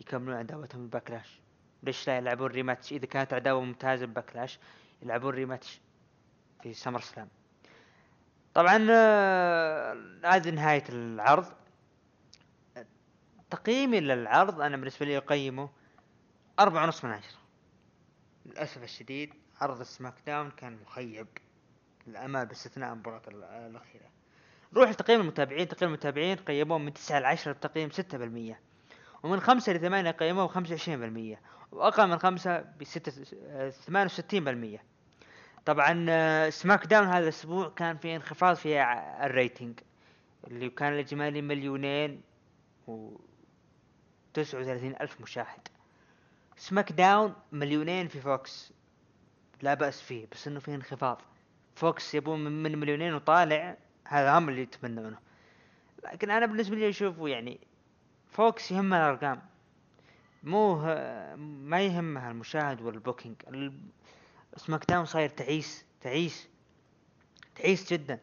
يكملون 0.00 0.36
عداوتهم 0.36 0.86
ب 0.86 0.92
Backlash 0.92 1.40
ليش 1.82 2.06
لا 2.06 2.16
يلعبون 2.16 2.46
ريماتش 2.50 2.92
إذا 2.92 3.06
كانت 3.06 3.32
عداوة 3.32 3.60
ممتازة 3.60 4.06
بباكلاش 4.06 4.58
يلعبون 5.02 5.34
ريماتش 5.34 5.80
في 6.62 6.74
سمر 6.74 7.00
سلام 7.00 7.28
طبعا 8.54 8.86
آه، 8.90 9.96
هذه 10.24 10.50
نهاية 10.50 10.84
العرض 10.88 11.46
تقييمي 13.50 14.00
للعرض 14.00 14.60
أنا 14.60 14.76
بالنسبة 14.76 15.06
لي 15.06 15.16
اقيمه 15.16 15.68
أربعة 16.60 16.84
ونص 16.84 17.04
من 17.04 17.10
عشرة 17.10 17.38
للأسف 18.46 18.82
الشديد 18.82 19.34
عرض 19.60 19.80
السماك 19.80 20.14
داون 20.26 20.50
كان 20.50 20.78
مخيب 20.82 21.26
للأمانة 22.06 22.44
باستثناء 22.44 22.92
المباراة 22.92 23.22
ال- 23.28 23.44
الأخيرة 23.44 24.06
روح 24.76 24.90
لتقييم 24.90 25.20
المتابعين 25.20 25.68
تقييم 25.68 25.90
المتابعين 25.90 26.36
قيموه 26.36 26.78
من 26.78 26.92
تسعة 26.92 27.18
لعشرة 27.18 27.52
بتقييم 27.52 27.90
ستة 27.90 28.18
بالمية. 28.18 28.60
ومن 29.22 29.40
خمسة 29.40 29.72
لثمانية 29.72 30.10
قيموه 30.10 30.46
بخمسة 30.46 30.72
وعشرين 30.72 31.00
بالمية. 31.00 31.40
وأقل 31.72 32.08
من 32.08 32.18
خمسة 32.18 32.64
بستة 32.80 33.12
ثمانية 33.70 34.06
وستين 34.06 34.44
بالمية. 34.44 34.82
طبعا 35.64 36.06
آه، 36.08 36.50
SmackDown 36.50 37.06
هذا 37.06 37.18
الأسبوع 37.18 37.68
كان 37.68 37.96
في 37.96 38.16
انخفاض 38.16 38.56
في 38.56 38.82
ال 39.24 39.32
rating 39.32 39.80
اللي 40.46 40.70
كان 40.70 40.92
الإجمالي 40.92 41.42
مليونين 41.42 42.22
و 42.86 43.16
تسعة 44.34 44.60
وثلاثين 44.60 44.94
ألف 45.00 45.20
مشاهد. 45.20 45.68
SmackDown 46.56 47.34
مليونين 47.52 48.08
في 48.08 48.20
Fox. 48.20 48.72
لا 49.62 49.74
بأس 49.74 50.00
فيه 50.02 50.26
بس 50.32 50.48
إنه 50.48 50.60
فيه 50.60 50.74
انخفاض. 50.74 51.20
Fox 51.76 52.14
يبون 52.14 52.44
من 52.44 52.78
مليونين 52.78 53.14
وطالع 53.14 53.76
هذا 54.06 54.38
هم 54.38 54.48
اللي 54.48 54.62
يتمنونه 54.62 55.18
لكن 56.04 56.30
أنا 56.30 56.46
بالنسبة 56.46 56.76
لي 56.76 56.88
أشوفه 56.88 57.28
يعني 57.28 57.60
Fox 58.30 58.70
يهمها 58.72 58.98
الأرقام. 58.98 59.42
مو 60.42 60.76
ما 61.36 61.80
يهمها 61.80 62.30
المشاهد 62.30 62.82
وال 62.82 62.93
booking. 62.93 63.36
ال- 63.48 63.72
SmackDown 64.56 65.04
صاير 65.04 65.28
تعيس 65.28 65.84
تعيس 66.00 66.48
تعيس 67.54 67.92
جدا. 67.92 68.18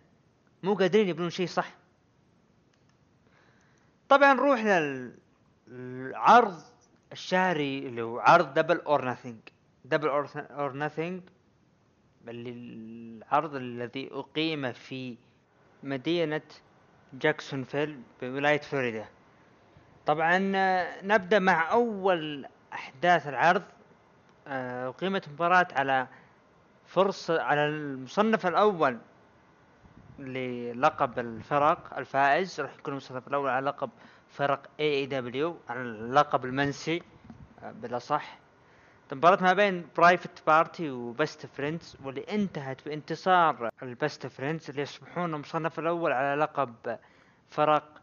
مو 0.63 0.74
قادرين 0.74 1.08
يبنون 1.08 1.30
شيء 1.30 1.48
صح. 1.48 1.76
طبعا 4.10 4.34
نروح 4.34 4.60
للعرض 5.67 6.62
الشهري 7.12 7.80
اللي 7.88 8.02
هو 8.02 8.20
عرض 8.20 8.54
Double 8.54 8.78
or 8.78 9.06
Nothing 9.06 9.39
Double 9.86 10.08
or 10.08 10.71
Nothing 10.74 11.21
اللي 12.28 12.50
العرض 12.52 13.56
الذي 13.56 14.10
أقيم 14.12 14.72
في 14.72 15.17
مدينة 15.84 16.41
جاكسونفيل 17.13 18.00
بولاية 18.22 18.60
فلوريدا. 18.62 19.06
طبعا 20.06 20.52
آه، 20.56 21.02
نبدأ 21.04 21.39
مع 21.39 21.72
أول 21.72 22.46
أحداث 22.74 23.28
العرض. 23.28 23.63
آه، 24.48 24.89
أقيمت 24.89 25.30
مباراة 25.30 25.67
على 25.72 26.08
فرصة 26.86 27.41
على 27.41 27.65
المصنف 27.65 28.48
الأول 28.48 28.98
للقب 30.20 31.20
الفرق 31.20 31.98
الفائز. 31.98 32.62
راح 32.62 32.74
يكون 32.74 32.94
المصنف 32.94 33.28
الأول 33.28 33.50
على 33.50 33.65
لقب 33.65 33.89
فرق 34.30 34.62
AEW 34.80 35.58
على 35.70 35.82
اللقب 35.82 36.46
المنسي 36.46 37.02
آه، 37.63 37.72
بالأصح. 37.72 38.40
مباراة 39.12 39.43
ما 39.43 39.54
بين 39.54 39.88
Private 39.97 40.43
Party 40.47 40.89
و 40.91 41.02
Best 41.02 41.45
Friends 41.45 41.97
واللي 42.04 42.21
انتهت 42.21 42.86
بانتصار 42.86 43.69
ال 43.84 43.92
Best 43.92 44.28
Friends 44.28 44.69
اللي 44.69 44.82
يصبحون 44.82 45.34
المصنف 45.34 45.80
الأول 45.80 46.12
على 46.12 46.41
لقب 46.41 46.97
فرق 47.50 48.02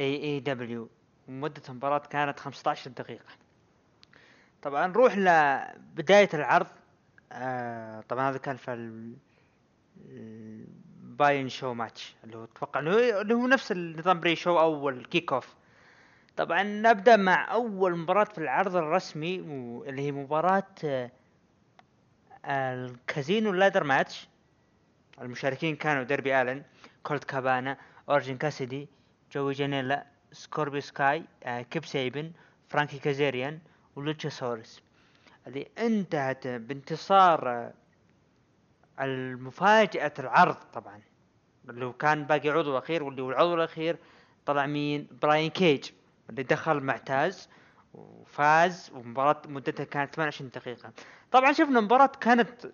AEW 0.00 0.88
ومدة 1.28 1.62
المباراة 1.68 1.98
كانت 1.98 2.40
15 2.40 2.90
دقيقة. 2.90 3.24
طبعا 4.62 4.86
نروح 4.86 5.16
لبداية 5.18 6.28
العرض. 6.34 6.66
آه 7.32 8.00
طبعا 8.08 8.30
هذا 8.30 8.38
كان 8.38 8.56
في 8.56 8.72
ال- 8.72 9.14
ال 10.10 10.33
Buy 10.33 11.02
In 11.02 11.48
show 11.48 11.74
match 11.74 12.14
اللي 12.24 12.36
هو 12.36 12.44
أتوقع 12.44 12.80
اللي 12.80 13.34
هو 13.34 13.46
نفس 13.46 13.72
النظام 13.72 14.20
pre-show 14.20 14.58
أو 14.60 14.88
ال 14.88 15.32
kick-off 15.32 15.54
طبعا 16.36 16.62
نبدأ 16.62 17.16
مع 17.16 17.52
أول 17.52 17.96
مباراة 17.98 18.24
في 18.24 18.38
العرض 18.38 18.76
الرسمي 18.76 19.36
اللي 19.86 20.02
هي 20.02 20.12
مباراة 20.12 20.66
آه، 20.84 21.10
ال 22.44 22.59
Casino 22.59 23.52
Ladder 23.52 23.84
Match. 23.84 24.28
المشاركين 25.20 25.76
كانوا 25.76 26.02
ديربي 26.02 26.42
آلن 26.42 26.62
كولت 27.02 27.24
كابانا 27.24 27.76
اورجن 28.08 28.36
كاسيدي 28.36 28.88
جوي 29.32 29.52
جانيلا 29.52 30.06
سكوربيو 30.32 30.80
سكاي 30.80 31.24
آه، 31.44 31.62
كيب 31.62 31.84
سيبيان 31.84 32.32
فرانكي 32.68 32.98
كازيريان 32.98 33.58
ولوتشاسورس 33.96 34.82
اللي 35.46 35.68
انتهت 35.78 36.46
بانتصار 36.46 37.48
آه، 37.48 37.72
المفاجأة 39.00 40.12
العرض 40.18 40.54
طبعا. 40.54 41.00
اللي 41.68 41.92
كان 41.98 42.24
باقي 42.24 42.48
عضو 42.48 42.78
أخير 42.78 43.02
واللي 43.02 43.22
هو 43.22 43.30
العضو 43.30 43.54
الأخير 43.54 43.96
طلع 44.46 44.66
مين؟ 44.66 45.06
براين 45.22 45.50
كيج. 45.50 45.90
اللي 46.32 46.42
دخل 46.42 46.80
مع 46.80 46.96
تاز 46.96 47.48
وفاز 47.94 48.90
ومباراة 48.94 49.42
مدتها 49.46 49.84
كانت 49.84 50.14
28 50.14 50.50
دقيقة. 50.50 50.92
طبعا 51.30 51.52
شفنا 51.52 51.80
مباراة 51.80 52.12
كانت 52.20 52.72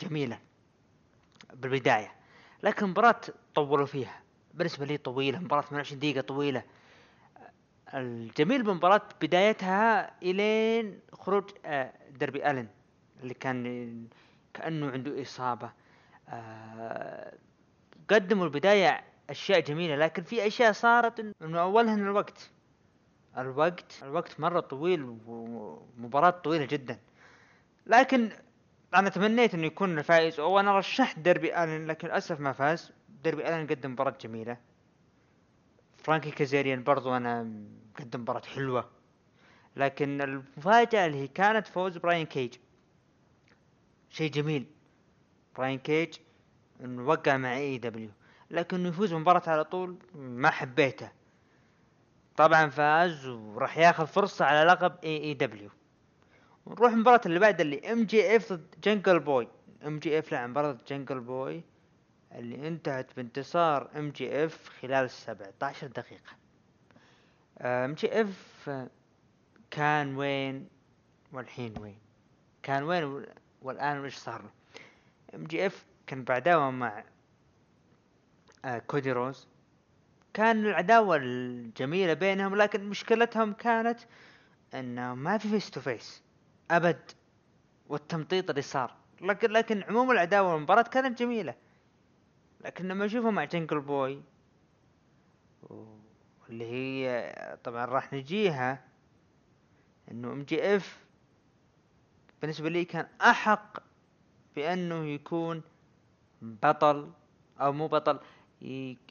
جميلة 0.00 0.38
بالبداية 1.54 2.12
لكن 2.62 2.86
مباراة 2.86 3.20
طولوا 3.54 3.86
فيها. 3.86 4.22
بالنسبة 4.54 4.86
لي 4.86 4.96
طويلة 4.96 5.38
مباراة 5.38 5.62
28 5.62 5.98
دقيقة 5.98 6.20
طويلة. 6.20 6.62
الجميل 7.94 8.62
بالمباراة 8.62 9.02
بدايتها 9.22 10.10
إلين 10.22 11.00
خروج 11.12 11.50
آه، 11.66 11.92
دربي 12.10 12.50
ألن 12.50 12.68
اللي 13.22 13.34
كان 13.34 14.06
كأنه 14.54 14.90
عنده 14.90 15.22
إصابة. 15.22 15.72
آه، 16.28 17.34
قدموا 18.10 18.44
البداية 18.44 19.04
أشياء 19.30 19.60
جميلة 19.60 19.96
لكن 19.96 20.22
في 20.22 20.46
أشياء 20.46 20.72
صارت 20.72 21.20
من 21.40 21.56
أولها 21.56 21.94
إن 21.94 22.02
الوقت. 22.02 22.50
الوقت 23.38 24.00
الوقت 24.02 24.40
مرة 24.40 24.60
طويل 24.60 25.18
ومباراة 25.26 26.30
طويلة 26.30 26.64
جدا. 26.64 26.98
لكن 27.86 28.30
أنا 28.94 29.08
تمنيت 29.08 29.54
إنه 29.54 29.66
يكون 29.66 29.98
الفائز 29.98 30.40
أو 30.40 30.60
أنا 30.60 30.78
رشحت 30.78 31.18
ديربي 31.18 31.64
ألن 31.64 31.86
لكن 31.86 32.08
للأسف 32.08 32.40
ما 32.40 32.52
فاز. 32.52 32.92
ديربي 33.24 33.48
ألن 33.48 33.66
قدم 33.66 33.92
مباراة 33.92 34.14
جميلة. 34.20 34.56
فرانكي 35.98 36.30
كازيريان 36.30 36.82
برضو 36.82 37.16
أنا 37.16 37.52
قدم 37.98 38.20
مباراة 38.20 38.42
حلوة. 38.54 38.90
لكن 39.76 40.20
المفاجأة 40.20 41.06
اللي 41.06 41.16
هي 41.16 41.28
كانت 41.28 41.66
فوز 41.66 41.96
براين 41.96 42.26
كيج. 42.26 42.54
شيء 44.10 44.30
جميل. 44.30 44.66
براين 45.56 45.78
كيج 45.78 46.14
إنه 46.80 47.06
وقع 47.06 47.36
مع 47.36 47.56
AEW 47.56 48.10
لكن 48.50 48.76
إنه 48.76 48.88
يفوز 48.88 49.14
بمباراة 49.14 49.42
على 49.46 49.64
طول 49.64 49.96
ما 50.14 50.50
حبيته. 50.50 51.19
طبعا 52.40 52.68
فاز 52.70 53.26
وراح 53.26 53.78
ياخذ 53.78 54.06
فرصة 54.06 54.44
على 54.44 54.68
لقب 54.70 54.92
AEW 55.04 55.70
ونروح 56.66 56.92
المباراة 56.92 57.20
اللي 57.26 57.38
بعدها 57.38 57.62
اللي 57.62 57.92
MJF 57.92 58.52
ضد 58.52 58.74
Jungle 58.84 59.20
Boy 59.20 59.48
MJF 59.86 60.32
لعب 60.32 60.48
مباراة 60.50 60.78
Jungle 60.88 61.20
Boy 61.20 61.62
اللي 62.34 62.68
انتهت 62.68 63.16
بانتصار 63.16 63.90
MJF 63.96 64.68
خلال 64.68 65.10
17 65.10 65.86
دقيقة. 65.86 66.32
MJF 67.60 68.70
كان 69.70 70.16
وين 70.16 70.68
والحين 71.32 71.74
وين؟ 71.78 71.98
كان 72.62 72.82
وين 72.82 73.04
وال- 73.04 73.34
والآن 73.62 73.98
وش 74.04 74.16
صار؟ 74.16 74.42
له 74.42 74.50
MJF 75.34 75.86
كان 76.06 76.24
بعداوه 76.24 76.70
مع 76.70 77.04
آه 78.64 78.78
كودي 78.78 79.12
روز. 79.12 79.46
كان 80.34 80.66
العداوة 80.66 81.16
الجميلة 81.16 82.14
بينهم 82.14 82.56
لكن 82.56 82.84
مشكلتهم 82.84 83.52
كانت 83.52 84.00
إنه 84.74 85.14
ما 85.14 85.38
في 85.38 85.48
face 85.48 85.70
to 85.70 85.80
face 85.80 86.22
أبد 86.70 87.10
والتمطيط 87.88 88.50
اللي 88.50 88.62
صار. 88.62 88.94
لكن 89.20 89.50
لكن 89.50 89.82
عموم 89.82 90.10
العداوة 90.10 90.54
والمباراة 90.54 90.82
كانت 90.82 91.18
جميلة. 91.18 91.54
لكن 92.64 92.88
لما 92.88 93.04
أشوفه 93.04 93.30
مع 93.30 93.44
Jungle 93.44 93.80
Boy 93.80 94.22
واللي 95.70 96.64
هي 96.64 97.34
طبعا 97.64 97.84
راح 97.84 98.12
نجيها 98.12 98.84
إنه 100.10 100.32
MJF 100.32 101.04
بالنسبة 102.40 102.68
لي 102.68 102.84
كان 102.84 103.06
أحق 103.20 103.78
بأنه 104.56 105.06
يكون 105.06 105.62
بطل 106.42 107.10
أو 107.60 107.72
مو 107.72 107.86
بطل. 107.88 108.18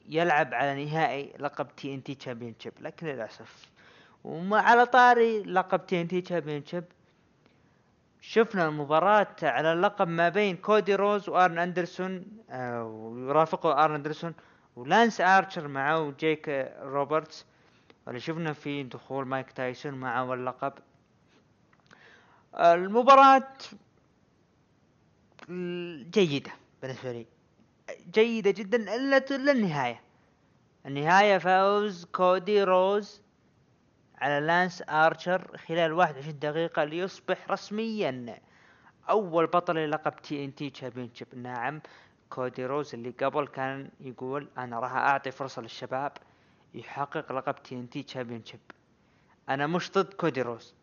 يلعب 0.10 0.54
على 0.54 0.86
نهائي 0.86 1.34
لقب 1.40 1.68
TNT 1.76 2.16
championship 2.16 2.74
لكن 2.82 3.08
للأسف. 3.08 3.70
وما 4.24 4.60
على 4.60 4.86
طاري 4.86 5.44
لقب 5.44 5.86
TNT 5.86 6.22
championship 6.22 6.84
شفنا 8.22 8.68
المباراة 8.68 9.36
على 9.44 9.74
اللقب 9.74 10.08
ما 10.08 10.30
بين 10.30 10.58
كودي 10.58 10.96
روز 10.96 11.30
وآرن 11.30 11.60
أندرسون 11.60 12.26
آه، 12.50 12.84
ويرافقه 12.84 13.84
آرن 13.84 13.96
أندرسون 13.96 14.34
ولانس 14.76 15.22
آرشر 15.22 15.68
معه 15.68 16.14
جيك 16.20 16.50
روبرتس. 16.82 17.46
اللي 18.08 18.20
شفنا 18.20 18.54
في 18.54 18.84
دخول 18.84 19.28
مايك 19.28 19.52
تايسون 19.52 19.94
معه 19.94 20.34
اللقب 20.34 20.74
المباراة 22.56 23.48
جيدة 26.10 26.52
بالنسبة 26.82 27.12
لي. 27.12 27.26
جيدة 28.12 28.52
جدا 28.52 28.96
إلا 28.96 29.18
الا 29.18 29.52
النهاية. 29.52 30.02
النهاية 30.86 31.38
فوز 31.38 32.06
كودي 32.06 32.64
روز 32.64 33.22
على 34.18 34.46
لانس 34.46 34.84
آرشر 34.90 35.58
خلال 35.58 35.94
21 35.94 36.40
دقيقة 36.40 36.84
ليصبح 36.84 37.52
رسميا 37.52 38.40
أول 39.10 39.48
بطل 39.48 39.76
للقب 39.76 40.16
TNT 40.16 40.70
championship 40.70 41.28
نعم 41.36 41.82
كودي 42.30 42.66
روز 42.66 42.94
اللي 42.94 43.10
قبل 43.10 43.48
كان 43.48 43.90
يقول 44.00 44.48
أنا 44.58 44.80
راح 44.80 44.94
أعطي 44.94 45.32
فرصة 45.32 45.62
للشباب 45.62 46.12
يحقق 46.74 47.32
لقب 47.32 47.64
TNT 47.64 48.04
championship 48.04 48.60
أنا 49.50 49.68
مش 49.68 49.92
ضد 49.92 50.14
كودي 50.14 50.42
روز 50.42 50.74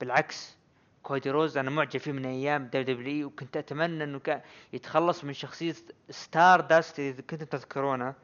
بالعكس. 0.00 0.56
كودي 1.02 1.30
روز 1.30 1.56
أنا 1.56 1.70
معجب 1.70 2.00
فيه 2.00 2.12
من 2.12 2.26
أيام 2.26 2.66
WW 2.66 3.26
وكنت 3.26 3.56
أتمنى 3.56 4.04
إنه 4.04 4.18
كان 4.18 4.40
يتخلص 4.72 5.24
من 5.24 5.32
شخصية 5.32 5.74
Stardust 6.10 7.00
اذا 7.00 7.22
كنتم 7.22 7.44
تذكرونه. 7.46 8.14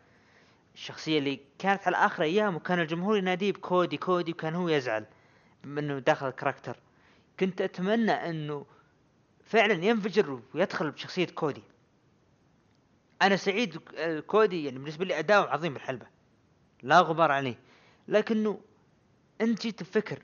الشخصية 0.74 1.18
اللي 1.18 1.40
كانت 1.58 1.86
على 1.86 1.96
آخر 1.96 2.22
أيام 2.22 2.56
وكان 2.56 2.80
الجمهور 2.80 3.16
يناديه 3.16 3.52
بكودي 3.52 3.96
كودي 3.96 4.32
وكان 4.32 4.54
هو 4.54 4.68
يزعل 4.68 5.04
بما 5.64 5.80
إنه 5.80 5.98
داخل 5.98 6.28
ال 6.28 6.33
character. 6.33 6.76
كنت 7.40 7.60
أتمنى 7.60 8.12
إنه 8.12 8.66
فعلا 9.44 9.84
ينفجر 9.84 10.40
ويدخل 10.54 10.90
بشخصية 10.90 11.26
كودي 11.26 11.62
أنا 13.22 13.36
سعيد 13.36 13.76
كودي 14.26 14.64
يعني 14.64 14.78
بالنسبة 14.78 15.04
لي 15.04 15.18
اداؤه 15.18 15.50
عظيم 15.50 15.72
بالحلبة 15.74 16.06
لا 16.82 17.00
غبار 17.00 17.32
عليه. 17.32 17.58
لكنه 18.08 18.60
أنت 19.40 19.62
جيت 19.62 19.78
تفكر 19.78 20.22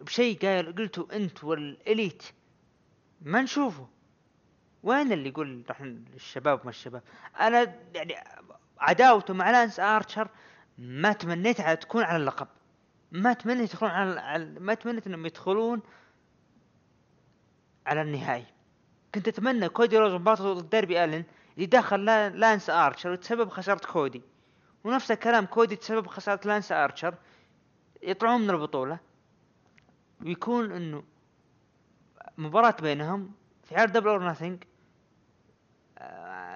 بشيء 0.00 0.38
قايل 0.38 0.72
قلته 0.74 1.08
أنت 1.12 1.44
والإليت. 1.44 2.22
ما 3.22 3.42
نشوفه. 3.42 3.88
وين 4.82 5.12
اللي 5.12 5.28
يقول 5.28 5.64
راح 5.68 5.80
الشباب 5.80 6.60
ما 6.64 6.70
الشباب؟ 6.70 7.02
أنا 7.40 7.74
يعني 7.94 8.14
عداوته 8.78 9.34
مع 9.34 9.50
لانس 9.50 9.80
آرشر 9.80 10.28
ما 10.78 11.12
تمنيتها 11.12 11.74
تكون 11.74 12.02
على 12.02 12.16
اللقب. 12.16 12.48
ما 13.12 13.32
تمنيت 13.32 13.70
يدخلون 13.70 13.90
على, 13.90 14.20
على 14.20 14.44
ما 14.60 14.74
تمنيت 14.74 15.06
إنهم 15.06 15.26
يدخلون 15.26 15.80
على 17.86 18.02
النهائي. 18.02 18.44
كنت 19.14 19.28
أتمنى 19.28 19.68
كودي 19.68 19.98
رودز 19.98 20.12
مباراته 20.12 20.52
ضد 20.52 20.70
ديربي 20.70 21.04
آلن 21.04 21.24
اللي 21.54 21.66
دخل 21.66 22.04
لا- 22.04 22.28
لانس 22.30 22.70
آرشر 22.70 23.10
وتسبب 23.10 23.48
خسارة 23.48 23.86
كودي. 23.86 24.22
ونفس 24.84 25.10
الكلام 25.10 25.46
كودي 25.46 25.76
تسبب 25.76 26.06
خسارة 26.06 26.48
لانس 26.48 26.72
آرشر 26.72 27.14
يطلعون 28.02 28.40
من 28.40 28.50
البطولة. 28.50 28.98
ويكون 30.24 30.72
إنه 30.72 31.02
مباراة 32.38 32.76
بينهم 32.80 33.32
في 33.62 33.76
عرض 33.76 33.92
Double 33.92 34.08
or 34.08 34.18
Nothing 34.18 34.64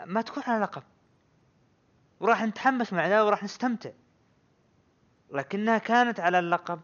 ما 0.07 0.23
تكون 0.27 0.43
على 0.47 0.63
لقب. 0.63 0.83
وراح 2.21 2.43
نتحمس 2.43 2.93
مع 2.93 3.07
ذا 3.07 3.23
وراح 3.23 3.43
نستمتع. 3.43 3.91
لكنها 5.31 5.79
كانت 5.79 6.21
على 6.21 6.39
اللقب 6.39 6.81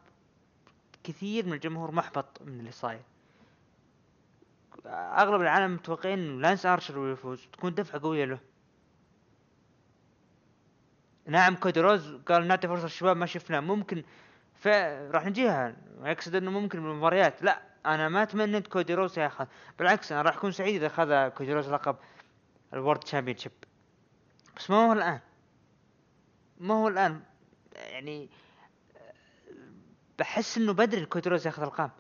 كثير 1.05 1.47
من 1.47 1.53
الجمهور 1.53 1.90
محبط 1.90 2.42
من 2.42 2.61
اللي 2.61 2.73
صاير. 2.73 3.03
أغلب 4.87 5.40
العالم 5.40 5.75
متوقعين 5.75 6.18
إنه 6.18 6.40
لانس 6.40 6.66
آرشر 6.66 7.12
يفوز 7.12 7.47
تكون 7.53 7.75
دفعة 7.75 8.01
قوية 8.03 8.25
له. 8.25 8.38
نعم 11.27 11.55
كودي 11.55 11.81
رودز 11.81 12.14
قال 12.14 12.47
نعطي 12.47 12.68
فرصة 12.68 12.83
للشباب 12.83 13.16
ما 13.16 13.27
شفنا 13.27 13.61
ممكن 13.61 14.05
ف 14.64 14.66
راح 15.14 15.27
نجيها. 15.27 15.77
يقصد 16.03 16.35
إنه 16.35 16.50
ممكن 16.50 16.83
بالمباريات 16.83 17.42
لا 17.42 17.62
أنا 17.87 18.09
ما 18.09 18.24
تمنيت 18.24 18.66
كودي 18.66 18.94
رودز 18.95 19.19
ياخذ. 19.18 19.46
بالعكس 19.79 20.12
أنا 20.12 20.22
راح 20.22 20.37
أكون 20.37 20.53
سعيد 20.53 20.74
إذا 20.74 20.87
أخذ 20.87 21.29
كودي 21.29 21.53
رودز 21.53 21.71
لقب 21.70 21.96
ال 22.73 22.78
World 22.78 23.07
Championship 23.07 23.37
بس 24.57 24.70
ما 24.70 24.87
هو 24.87 24.92
الآن. 24.92 25.20
ما 26.59 26.74
هو 26.74 26.88
الآن. 26.88 27.20
يعني 27.77 28.31
بحس 30.18 30.59
إنه 30.59 30.72
بدري 30.72 31.00
ال 31.01 31.06
كودي 31.06 31.29
رودز 31.29 31.47
ياخذ 31.46 31.62
القاب 31.62 31.90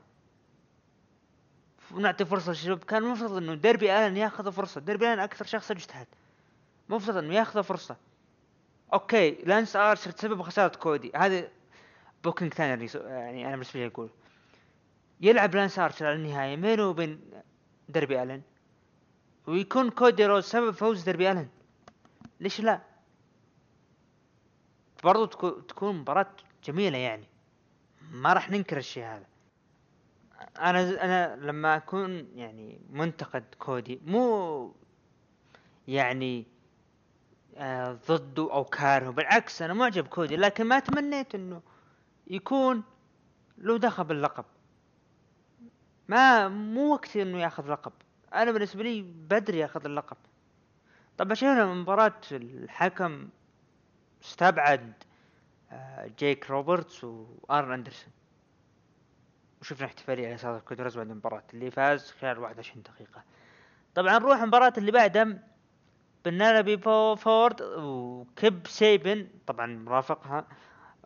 ونعطي 1.94 2.24
فرصة 2.24 2.50
للشباب 2.50 2.84
كان 2.84 3.02
المفروض 3.02 3.32
إنه 3.32 3.54
ديربي 3.54 3.92
آلن 3.92 4.16
ياخذ 4.16 4.52
فرصة. 4.52 4.80
ديربي 4.80 5.12
آلن 5.12 5.20
أكثر 5.20 5.44
شخص 5.44 5.70
اجتهد 5.70 6.06
مفترض 6.88 7.16
إنه 7.16 7.34
ياخذ 7.34 7.62
فرصة. 7.62 7.96
okay 8.92 9.30
لانس 9.30 9.76
آرشر 9.76 10.10
تسبب 10.10 10.42
خسارة 10.42 10.76
كودي. 10.76 11.12
هذا 11.16 11.48
booking 12.24 12.54
ثاني 12.54 12.86
يعني 12.94 13.46
أنا 13.46 13.50
بالنسبة 13.52 13.80
لي 13.80 13.86
أقول. 13.86 14.10
يلعب 15.20 15.54
لانس 15.54 15.78
ارشر 15.78 16.06
على 16.06 16.14
النهاية 16.16 16.56
بينه 16.56 16.88
وبين 16.88 17.20
ديربي 17.88 18.22
ألن؟ 18.22 18.42
ويكون 19.46 19.90
كودي 19.90 20.26
رودز 20.26 20.44
سبب 20.44 20.70
فوز 20.70 21.02
ديربي 21.02 21.30
ألن. 21.30 21.48
ليش 22.40 22.60
لا؟ 22.60 22.80
برضو 25.04 25.26
تكو- 25.26 25.60
تكون 25.68 25.94
مباراة 25.98 26.30
جميلة 26.64 26.98
يعني. 26.98 27.24
ما 28.12 28.32
راح 28.32 28.50
ننكر 28.50 28.76
الشيء 28.76 29.04
هذا. 29.04 29.26
أنا 30.58 31.04
أنا 31.04 31.36
لما 31.36 31.76
أكون 31.76 32.28
يعني 32.34 32.80
منتقد 32.90 33.44
كودي 33.58 34.00
مو 34.06 34.74
يعني 35.88 36.46
آه 37.56 37.98
ضده 38.08 38.52
أو 38.52 38.64
كارهه 38.64 39.10
بالعكس 39.10 39.62
أنا 39.62 39.74
معجب 39.74 40.06
كودي 40.06 40.36
لكن 40.36 40.64
ما 40.66 40.78
تمنيت 40.78 41.34
إنه 41.34 41.62
يكون 42.26 42.82
له 43.58 43.78
دخل 43.78 44.04
باللقب 44.04 44.44
ما 46.08 46.48
مو 46.48 46.92
وقت 46.92 47.16
انه 47.16 47.38
ياخذ 47.38 47.70
لقب 47.70 47.92
أنا 48.34 48.52
بالنسبة 48.52 48.82
لي 48.82 49.02
بدري 49.02 49.58
ياخذ 49.58 49.84
اللقب 49.84 50.16
طبعا 51.18 51.34
شفنا 51.34 51.66
مباراة 51.66 52.20
الحكم 52.32 53.28
استبعد 54.24 54.92
آه، 55.72 56.10
جيك 56.18 56.50
روبرتس 56.50 57.04
وآرن 57.04 57.72
اندرسون 57.72 58.12
وشفنا 59.60 59.86
احتفالية 59.86 60.26
على 60.26 60.34
أساس 60.34 60.62
كودي 60.62 60.79
رودز 60.79 60.96
بعد 60.96 61.10
المباراة 61.10 61.42
اللي 61.54 61.70
فاز 61.70 62.10
خلال 62.10 62.38
21 62.38 62.82
دقيقة 62.82 63.22
طبعا 63.94 64.18
نروح 64.18 64.40
المباراة 64.40 64.72
اللي 64.78 64.92
بعدها 64.92 65.38
بينيلوبي 66.24 66.78
فورد 67.16 67.62
وكيب 67.62 68.66
سيبيان 68.66 69.28
طبعا 69.46 69.66
مرافقها 69.66 70.46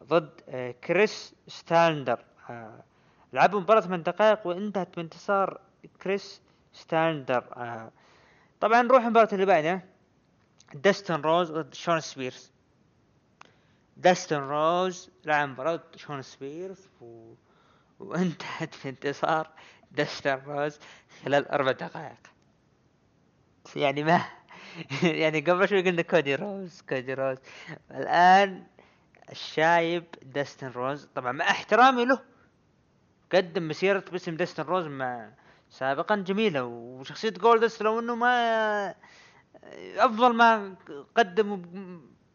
ضد 0.05 0.30
آه، 0.49 0.70
كريس 0.70 1.34
ستاتلاندر 1.49 2.24
آه، 2.51 2.84
لعبوا 3.32 3.61
مباراة 3.61 3.80
ثمان 3.80 4.03
دقائق 4.03 4.46
وانتهت 4.46 4.96
بانتصار 4.96 5.61
كريس 6.03 6.40
ستاتلاندر 6.72 7.44
آه، 7.57 7.90
طبعا 8.61 8.82
نروح 8.82 9.05
المباراة 9.05 9.28
اللي 9.32 9.46
بعدها. 9.46 9.82
داستن 10.74 11.20
رودز 11.20 11.53
ضد 11.53 11.74
شون 11.74 12.01
سبيرز. 12.01 12.53
داستن 13.96 14.40
رودز 14.40 15.11
لعب 15.24 15.49
مباراة 15.49 15.80
شون 15.96 16.22
سبيرز 16.22 16.88
و... 17.01 17.34
وانتهت 18.01 18.74
بانتصار 18.84 19.51
داستن 19.90 20.40
رودز 20.46 20.78
خلال 21.24 21.49
أربع 21.49 21.72
دقائق. 21.72 22.18
يعني 23.76 24.05
ما 24.05 24.24
يعني 25.22 25.40
قبل 25.40 25.68
شوي 25.68 25.82
قلنا 25.82 26.03
كودي 26.03 26.34
رودز 26.34 26.80
كودي 26.88 27.14
رودز. 27.14 27.38
الآن 27.90 28.66
الشايب 29.31 30.05
داستن 30.22 30.68
رودز. 30.68 31.09
طبعا 31.14 31.33
مع 31.33 31.51
احترامي 31.51 32.05
له 32.05 32.20
قدم 33.33 33.68
مسيرة 33.68 34.05
باسم 34.12 34.37
داستن 34.36 34.62
رودز 34.62 34.86
مع 34.87 35.31
سابقا 35.70 36.16
جميلة 36.16 36.64
وشخصية 36.64 37.31
جولدست 37.31 37.83
لو 37.83 37.99
إنه 37.99 38.14
ما 38.14 38.95
أفضل 39.97 40.35
ما 40.35 40.74
قدموا 41.16 41.59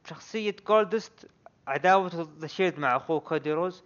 شخصية 0.09 0.55
جولدست 0.67 1.29
عداوة 1.67 2.29
ذا 2.39 2.73
مع 2.77 2.95
أخوه 2.95 3.19
كودي 3.19 3.53
رودز 3.53 3.83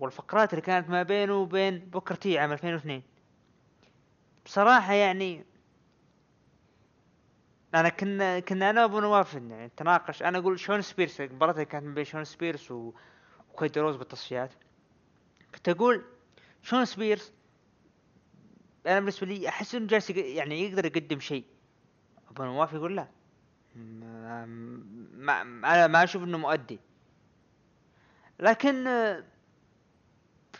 والفقرات 0.00 0.52
اللي 0.52 0.62
كانت 0.62 0.88
ما 0.90 1.02
بينه 1.02 1.34
وبين 1.34 1.78
بوكر 1.78 2.14
تي 2.14 2.38
عام 2.38 2.52
2002 2.52 3.02
بصراحة 4.44 4.92
يعني 4.92 5.44
أنا 7.74 7.88
كنا 7.88 8.40
كنا 8.40 8.70
أنا 8.70 8.82
وأبو 8.82 9.00
نواف 9.00 9.34
يعني 9.34 9.66
نتناقش. 9.66 10.22
أنا 10.22 10.38
أقول 10.38 10.60
شون 10.60 10.82
سبيرس 10.82 11.20
اللي 11.20 11.64
كانت 11.64 11.86
بين 11.86 12.04
شون 12.04 12.24
سبيرس 12.24 12.70
و- 12.70 12.92
وكودي 13.50 13.80
رودز 13.80 13.96
بالتصفيات. 13.96 14.50
كنت 15.54 15.68
أقول 15.68 16.04
شون 16.62 16.84
سبيرس 16.84 17.32
أنا 18.86 18.98
بالنسبة 19.00 19.26
لي 19.26 19.48
أحس 19.48 19.74
إنه 19.74 19.86
جالس 19.86 20.10
يعني 20.10 20.64
يقدر 20.64 20.84
يقدم 20.84 21.20
شيء. 21.20 21.44
أبو 22.30 22.44
نواف 22.44 22.72
يقول 22.72 22.96
لا. 22.96 23.08
ما, 23.76 24.46
ما, 24.46 25.40
أنا 25.74 25.86
ما 25.86 26.04
أشوف 26.04 26.22
إنه 26.24 26.38
مؤدي. 26.38 26.80
لكن 28.40 28.84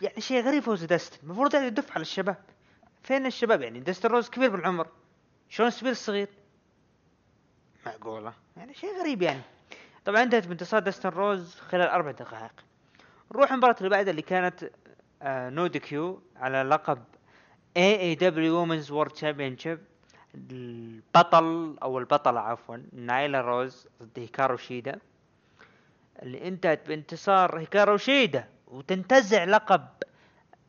يعني 0.01 0.21
شيء 0.21 0.43
غريب 0.45 0.63
فوز 0.63 0.83
داستن 0.83 1.23
المفروض 1.23 1.53
يعني 1.55 1.67
يدف 1.67 1.91
على 1.91 2.01
الشباب. 2.01 2.43
فين 3.03 3.25
الشباب 3.25 3.61
يعني؟ 3.61 3.79
داستن 3.79 4.05
رودز 4.05 4.29
كبير 4.29 4.49
بالعمر. 4.49 4.87
شون 5.49 5.69
سبيرس 5.69 6.05
صغير. 6.05 6.29
معقولة؟ 7.85 8.33
يعني 8.57 8.73
شيء 8.73 8.99
غريب 8.99 9.21
يعني. 9.21 9.41
طبعا 10.05 10.23
انتهت 10.23 10.47
بانتصار 10.47 10.79
داستن 10.79 11.09
رودز 11.09 11.55
خلال 11.55 11.87
أربع 11.87 12.11
دقائق. 12.11 12.51
نروح 13.31 13.51
المباراة 13.51 13.75
اللي 13.77 13.89
بعدها 13.89 14.11
اللي 14.11 14.21
كانت 14.21 14.69
آه 15.21 15.49
No 15.49 15.79
DQ 15.79 16.21
على 16.35 16.63
لقب 16.63 17.03
AEW 17.77 17.99
Women's 17.99 18.91
World 18.91 19.11
Championship 19.11 19.79
البطل 20.35 21.77
أو 21.83 21.99
البطلة 21.99 22.39
عفوا 22.39 22.77
نايلا 22.93 23.41
روز 23.41 23.87
ضد 24.03 24.19
هيكارو 24.19 24.57
شيدا. 24.57 24.99
اللي 26.21 26.47
انتهت 26.47 26.87
بانتصار 26.87 27.59
هيكارو 27.59 27.97
شيدا 27.97 28.47
وتنتزع 28.67 29.43
لقب 29.43 29.87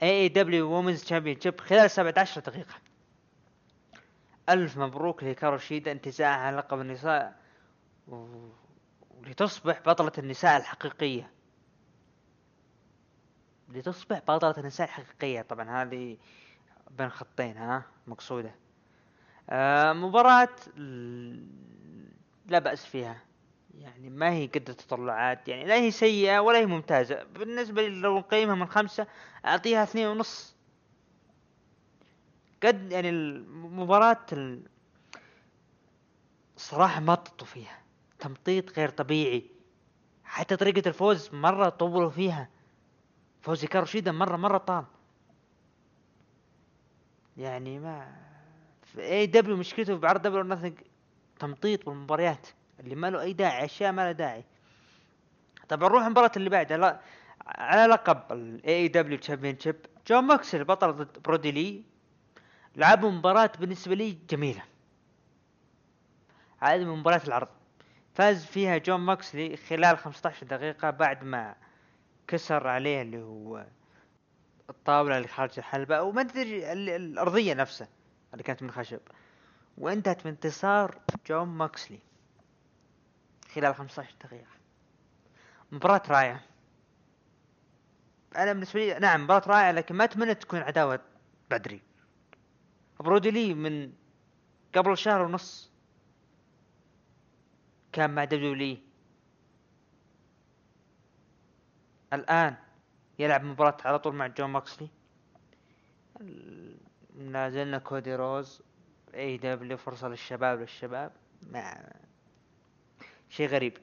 AEW 0.03 0.11
Women's 0.11 1.05
Championship 1.05 1.61
خلال 1.61 1.91
17 1.91 2.41
دقيقة. 2.41 2.75
ألف 4.49 4.78
مبروك 4.78 5.22
لهيكارو 5.22 5.59
شيدا 5.59 5.93
انتزاعها 5.93 6.53
لقب 6.53 6.80
النساء. 6.80 7.40
ولتصبح 9.11 9.80
بطلة 9.86 10.12
النساء 10.18 10.57
الحقيقية. 10.57 11.30
لتصبح 13.68 14.18
بطلة 14.18 14.55
النساء 14.59 14.86
الحقيقية. 14.86 15.43
طبعا 15.43 15.82
هذه 15.82 16.16
بين 16.90 17.11
خطين 17.11 17.57
ها؟ 17.57 17.82
مقصودة. 18.07 18.55
آه 19.51 19.93
مباراة 19.93 20.49
لا 22.47 22.59
بأس 22.59 22.86
فيها. 22.86 23.22
يعني 23.78 24.11
ما 24.11 24.30
هي 24.30 24.47
قد 24.47 24.68
التطلعات. 24.68 25.49
يعني 25.49 25.64
لا 25.64 25.74
هي 25.74 25.90
سيئة 25.90 26.38
ولا 26.38 26.59
هي 26.59 26.66
ممتازة. 26.66 27.22
بالنسبة 27.22 27.82
لي 27.82 28.01
لو 28.01 28.18
نقيمها 28.18 28.55
من 28.55 28.66
خمسة 28.66 29.07
أعطيها 29.47 29.82
اثنين 29.82 30.07
ونص. 30.07 30.52
قد 32.65 32.93
يعني 32.93 33.09
المباراة 33.09 34.27
ال- 34.33 34.63
صراحة 36.57 37.01
مططوا 37.01 37.47
فيها. 37.47 37.79
تمطيط 38.19 38.79
غير 38.79 38.89
طبيعي. 38.89 39.51
حتى 40.25 40.57
طريقة 40.57 40.89
الفوز 40.89 41.31
مرة 41.35 41.69
طولوا 41.69 42.11
فيها. 42.11 42.49
فوز 43.41 43.63
هيكارو 43.65 43.87
شيدا 43.87 44.13
مرة 44.13 44.37
مرة 44.37 44.59
طال. 44.59 44.85
يعني 47.37 47.79
ما 47.79 48.17
في 48.83 49.03
AEW 49.03 49.57
مشكلته 49.57 49.97
بعرض 49.97 50.23
Double 50.23 50.38
or 50.38 50.43
Nothing 50.43 50.79
تمطيط 51.39 51.87
بالمباريات. 51.87 52.47
اللي 52.81 52.95
ما 52.95 53.11
له 53.11 53.21
أي 53.21 53.33
داعي 53.33 53.65
أشياء 53.65 53.93
ما 53.93 54.03
لها 54.03 54.13
داعي. 54.13 54.45
طبعا 55.69 55.89
نروح 55.89 56.05
المباراة 56.05 56.33
اللي 56.37 56.51
بعدها. 56.51 56.77
لا 56.77 57.01
على 57.47 57.93
لقب 57.93 58.33
ال 58.33 58.75
AEW 58.77 58.89
Championship 58.89 59.77
جون 60.07 60.25
موكسلي 60.25 60.55
البطل 60.55 60.93
ضد 60.93 61.19
برودي 61.25 61.51
لي. 61.51 61.91
لعبوا 62.77 63.11
مباراة 63.11 63.53
بالنسبة 63.61 63.95
لي 63.95 64.18
جميلة. 64.31 64.62
هذه 66.59 66.85
من 66.85 66.99
مباراة 66.99 67.20
العرض. 67.27 67.49
فاز 68.14 68.45
فيها 68.47 68.79
جون 68.79 69.01
موكسلي 69.01 69.57
خلال 69.57 69.99
15 69.99 70.47
دقيقة 70.47 70.91
بعد 70.91 71.25
ما 71.25 71.55
كسر 72.29 72.66
عليه 72.68 73.03
اللي 73.03 73.23
هو 73.23 73.66
الطاولة 74.70 75.16
اللي 75.16 75.29
خارج 75.29 75.51
الحلبة 75.59 75.97
أو 75.97 76.12
ما 76.12 76.20
أدري 76.20 76.73
ال- 76.73 76.89
الأرضية 76.89 77.55
نفسها 77.55 77.89
اللي 78.33 78.43
كانت 78.45 78.62
من 78.62 78.70
خشب 78.70 79.01
وانتهت 79.79 80.25
بانتصار 80.25 80.99
جون 81.27 81.49
موكسلي 81.49 81.99
خلال 83.55 83.75
15 83.75 84.14
دقيقة. 84.25 84.47
مباراة 85.73 86.03
رائعة. 86.09 86.41
أنا 88.37 88.53
بالنسبة 88.53 88.81
لي 88.81 88.99
نعم 88.99 89.25
مباراة 89.25 89.49
رائعة 89.49 89.73
لكن 89.73 89.95
ما 89.95 90.05
أتمنى 90.05 90.35
تكون 90.35 90.61
عداوة 90.61 91.01
بدري. 91.51 91.83
برودي 93.01 93.30
لي 93.30 93.55
من 93.55 93.93
قبل 94.74 94.99
شهر 94.99 95.22
ونص 95.22 95.70
كان 97.93 98.11
مع 98.11 98.24
WWE. 98.25 98.79
الآن 102.12 102.57
يلعب 103.18 103.45
مباراة 103.45 103.76
على 103.84 103.99
طول 103.99 104.14
مع 104.14 104.26
جون 104.26 104.51
موكسلي. 104.51 104.89
نازلنا 107.18 107.78
كودي 107.78 108.14
رودز 108.14 108.62
AEW 109.14 109.77
فرصة 109.76 110.09
للشباب 110.09 110.61
للشباب. 110.61 111.12
مع 111.51 111.82
شيء 113.28 113.49
غريب. 113.49 113.78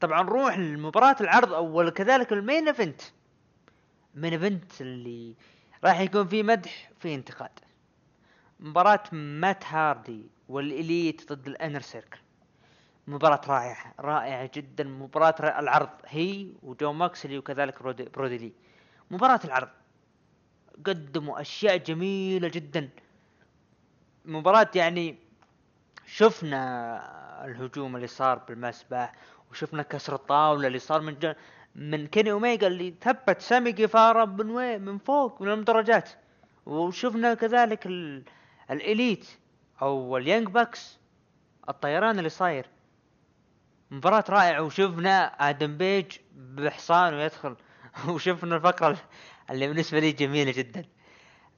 طبعا 0.00 0.22
نروح 0.22 0.58
لمباراة 0.58 1.16
العرض 1.20 1.52
أول 1.52 1.90
كذلك 1.90 2.32
ال 2.32 2.39
main 2.39 2.68
event. 2.68 3.02
ال 4.14 4.18
main 4.18 4.32
event 4.32 4.80
اللي 4.80 5.34
راح 5.84 6.00
يكون 6.00 6.26
فيه 6.26 6.42
مدح 6.42 6.90
فيه 7.00 7.14
انتقاد. 7.14 7.50
مباراة 8.60 9.02
مات 9.12 9.64
هاردي 9.66 10.26
والإليت 10.48 11.32
ضد 11.32 11.46
الإنر 11.46 11.80
سيركل. 11.80 12.18
مباراة 13.06 13.40
رائعة 13.48 13.94
رائعة 14.00 14.50
جدا. 14.54 14.84
مباراة 14.84 15.60
العرض 15.60 15.88
هي 16.06 16.52
وجون 16.62 16.92
موكسلي 16.92 17.38
وكذلك 17.38 17.82
برودي, 17.82 18.04
برودي 18.04 18.38
لي. 18.38 18.52
مباراة 19.10 19.40
العرض. 19.44 19.68
قدموا 20.86 21.40
أشياء 21.40 21.76
جميلة 21.76 22.48
جدا. 22.48 22.88
مباراة 24.24 24.70
يعني 24.74 25.18
شفنا 26.06 27.44
الهجوم 27.44 27.96
اللي 27.96 28.06
صار 28.06 28.38
بالمسبح 28.38 29.12
وشفنا 29.50 29.82
كسر 29.82 30.14
الطاولة 30.14 30.66
اللي 30.66 30.78
صار 30.78 31.00
من 31.00 31.18
جن 31.18 31.34
من 31.74 32.06
كيني 32.06 32.30
اوميجا 32.32 32.66
اللي 32.66 32.94
ثبت 33.00 33.40
سامي 33.40 33.72
جيفارا 33.72 34.24
من 34.24 34.50
وين 34.50 34.82
من 34.82 34.98
فوق 34.98 35.42
من 35.42 35.48
المدرجات. 35.48 36.10
وشفنا 36.66 37.34
كذلك 37.34 37.86
ال... 37.86 38.24
الإليت 38.70 39.26
أو 39.82 40.16
اليانج 40.16 40.48
باكس 40.48 40.98
الطيران 41.68 42.18
اللي 42.18 42.28
صاير. 42.30 42.66
مباراة 43.90 44.24
رائعة 44.28 44.62
وشفنا 44.62 45.26
آدم 45.48 45.76
بيج 45.76 46.06
بحصان 46.36 47.14
ويدخل. 47.14 47.56
وشفنا 48.08 48.56
الفقرة 48.56 48.96
اللي 49.50 49.68
بالنسبة 49.68 49.98
لي 49.98 50.12
جميلة 50.12 50.52
جدا. 50.52 50.84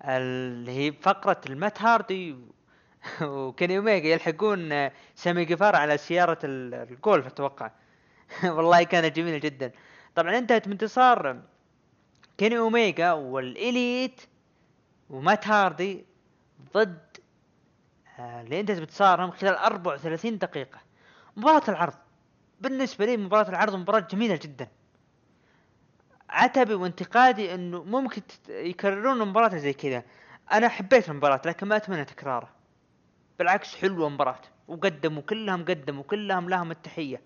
اللي 0.04 0.72
هي 0.72 0.92
فقرة 0.92 1.40
المات 1.46 1.82
هاردي 1.82 2.36
وكيني 3.22 3.78
أوميجا 3.78 4.08
يلحقون 4.08 4.90
سامي 5.14 5.44
جيفارا 5.44 5.76
على 5.78 5.98
سيارة 5.98 6.38
ال- 6.44 6.74
الجولف 6.74 7.26
أتوقع. 7.26 7.70
والله 8.44 8.82
كانت 8.82 9.16
جميلة 9.16 9.38
جدا. 9.38 9.72
طبعا 10.14 10.38
انتهت 10.38 10.68
بانتصار 10.68 11.42
كيني 12.38 12.58
أوميجا 12.58 13.12
والإليت 13.12 14.20
ومات 15.10 15.46
هاردي. 15.48 16.04
ضد 16.74 17.16
آه، 18.18 18.40
اللي 18.40 18.60
انتهت 18.60 18.78
بانتصارهم 18.78 19.30
خلال 19.30 19.54
34 19.54 20.38
دقيقة. 20.38 20.78
مباراة 21.36 21.62
العرض. 21.68 21.94
بالنسبة 22.60 23.06
لي 23.06 23.16
مباراة 23.16 23.48
العرض 23.48 23.74
مباراة 23.74 24.00
جميلة 24.00 24.38
جدا. 24.42 24.68
عتبي 26.30 26.74
وانتقادي 26.74 27.54
إنه 27.54 27.84
ممكن 27.84 28.22
يكررون 28.48 29.28
مباراة 29.28 29.56
زي 29.56 29.72
كذا. 29.72 30.02
أنا 30.52 30.68
حبيت 30.68 31.08
المباراة 31.08 31.40
لكن 31.46 31.68
ما 31.68 31.76
أتمنى 31.76 32.04
تكراره. 32.04 32.48
بالعكس 33.38 33.76
حلوة 33.76 34.08
المباراة 34.08 34.40
وقدموا 34.68 35.22
كلهم 35.22 35.64
قدموا 35.64 36.02
كلهم 36.02 36.48
لهم 36.48 36.70
التحية. 36.70 37.20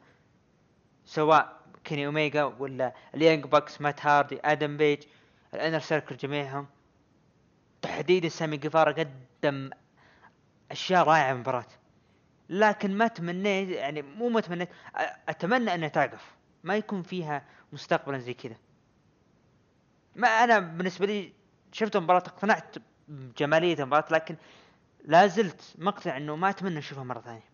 سواء 1.05 1.61
كيني 1.85 2.07
اوميجا 2.07 2.45
ولا 2.45 2.95
اليانج 3.15 3.45
باكس 3.45 3.81
مات 3.81 4.07
هاردي 4.07 4.41
آدم 4.45 4.77
بيج 4.77 5.03
الإنر 5.55 5.79
سيركل 5.79 6.17
جميعهم. 6.17 6.67
تحديدا 7.83 8.29
سامي 8.29 8.57
جيفارا 8.57 8.93
قدم 8.93 9.26
أشياء 10.71 11.05
رائعة 11.05 11.27
في 11.27 11.33
المباراة. 11.33 11.67
لكن 12.49 12.97
ما 12.97 13.07
تمنيت 13.07 13.69
يعني 13.69 14.03
مو 14.03 14.29
ما 14.29 14.41
تمنيت 14.41 14.69
أتمنى 15.29 15.75
أنها 15.75 15.89
توقف 15.89 16.35
ما 16.65 16.77
يكون 16.77 17.03
فيها 17.03 17.43
مستقبلا 17.73 18.19
زي 18.19 18.35
كذا. 18.35 18.57
ما 20.17 20.29
أنا 20.29 20.59
بالنسبة 20.59 21.07
لي 21.07 21.33
شفت 21.73 21.97
المباراة 21.97 22.19
اقتنعت 22.19 22.77
بجمالية 23.09 23.75
المباراة 23.75 24.07
لكن 24.11 24.37
لا 25.05 25.27
زلت 25.27 25.75
مقتنع 25.79 26.17
إنه 26.17 26.37
ما 26.37 26.51
أتمنى 26.51 26.79
أشوفها 26.79 27.05
مرة 27.05 27.21
ثانية. 27.21 27.45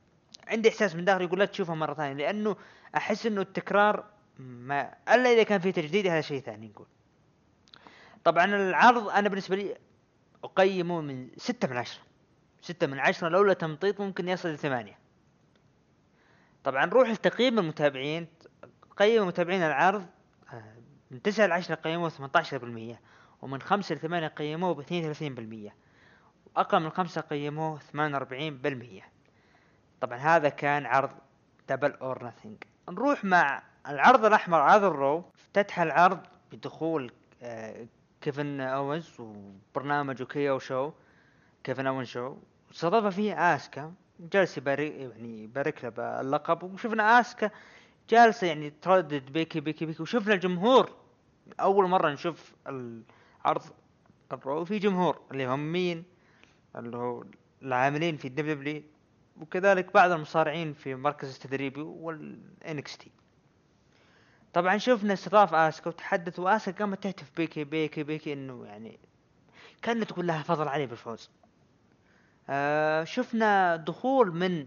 عندي 0.49 0.69
إحساس 0.69 0.95
من 0.95 1.05
داخلي 1.05 1.25
يقول 1.25 1.39
لا 1.39 1.45
تشوفها 1.45 1.75
مرة 1.75 1.95
ثانية 1.95 2.15
لأنه 2.15 2.57
أحس 2.97 3.27
إنه 3.27 3.41
التكرار 3.41 4.05
ما 4.39 4.95
إلا 5.09 5.33
إذا 5.33 5.43
كان 5.43 5.61
في 5.61 5.73
تجديد 5.73 6.07
هذا 6.07 6.21
شيء 6.21 6.41
ثاني 6.41 6.69
نقول. 6.69 6.87
طبعا 8.25 8.45
العرض 8.45 9.09
أنا 9.09 9.29
بالنسبة 9.29 9.57
لي 9.57 9.77
اقيمه 10.45 11.01
من 11.01 11.31
ستة 11.37 11.69
من 11.69 11.77
عشرة. 11.77 12.03
ستة 12.63 12.87
من 12.87 12.99
عشرة 12.99 13.29
لولا 13.29 13.53
تمطيط 13.53 14.01
ممكن 14.01 14.29
يصل 14.29 14.49
لثمانية 14.49 14.99
طبعا 16.65 16.87
نروح 16.87 17.09
لتقييم 17.09 17.59
المتابعين 17.59 18.27
قيم 18.97 19.27
متابعين 19.27 19.63
العرض 19.63 20.07
آه، 20.53 20.75
من 21.11 21.23
تسعة 21.23 21.47
لعشرة 21.47 21.75
قيموه 21.75 22.09
ثمانية 22.09 22.33
عشر 22.37 22.59
بالمية 22.59 23.01
ومن 23.43 23.63
خمسة 23.63 23.95
لثمانية 23.95 24.29
قيموه 24.29 24.75
باثنين 24.75 25.03
وثلاثين 25.03 25.35
بالمية. 25.35 25.75
وأقل 26.57 26.83
من 26.83 26.91
خمسة 26.91 27.21
قيموه 27.21 27.79
ثمانية 27.79 28.15
وأربعين 28.15 28.59
بالمية. 28.59 29.03
طبعا 30.01 30.19
هذا 30.19 30.49
كان 30.49 30.87
عرض 30.87 31.11
Double 31.69 31.91
or 31.91 32.27
Nothing 32.27 32.65
نروح 32.89 33.25
مع 33.25 33.63
العرض 33.89 34.25
الأحمر 34.25 34.61
عرض 34.61 34.85
الرو 34.85 35.25
افتتح 35.35 35.81
العرض 35.81 36.21
بدخول 36.53 37.13
آه، 37.43 37.87
كيفن 38.23 38.61
أوينز 38.61 39.21
وبرنامجه 39.21 40.25
KO 40.25 40.59
Show 40.59 40.93
كيفن 41.65 41.87
أوينز 41.87 42.05
show 42.05 42.37
استضاف 42.73 43.15
فيه 43.15 43.55
آسكا 43.55 43.93
جالس 44.21 44.59
يبارك 44.59 44.93
يعني 44.93 45.43
يبارك 45.45 45.85
له 45.85 45.91
باللقب 45.91 46.63
وشفنا 46.63 47.21
آسكا 47.21 47.51
جالسة 48.11 48.47
يعني 48.47 48.71
تردد 48.71 49.33
بيكي 49.33 49.61
بيكي 49.61 49.87
بيكي 49.87 50.03
وشفنا 50.03 50.35
الجمهور 50.35 50.91
أول 51.61 51.89
مرة 51.89 52.11
نشوف 52.11 52.53
العرض 52.67 53.63
الرو 54.33 54.65
في 54.65 54.79
جمهور 54.79 55.21
اللي 55.31 55.47
هم 55.47 55.73
مين 55.73 56.05
اللي 56.77 56.97
هو 56.97 57.25
العاملين 57.63 58.17
في 58.17 58.29
ال 58.29 58.55
WW 58.55 58.83
وكذلك 59.41 59.93
بعض 59.95 60.11
المصارعين 60.11 60.73
في 60.73 60.95
مركز 60.95 61.35
التدريبي 61.35 61.81
وال 61.83 62.99
NXT 62.99 63.11
طبعا 64.53 64.79
شفنا 64.79 65.13
استضاف 65.13 65.55
آسكا 65.55 65.89
وتحدث 65.91 66.39
وآسكا 66.39 66.73
قامت 66.73 67.03
تهتف 67.03 67.31
بيكي 67.37 67.65
بيكي 67.65 68.03
بيكي 68.03 68.33
إنه 68.33 68.67
يعني 68.67 68.99
كانت 69.83 70.11
تقول 70.11 70.27
لها 70.27 70.43
فضل 70.43 70.69
علي 70.69 70.87
بالفوز. 70.87 71.31
آه 72.51 73.05
شفنا 73.05 73.77
دخول 73.77 74.35
من 74.35 74.67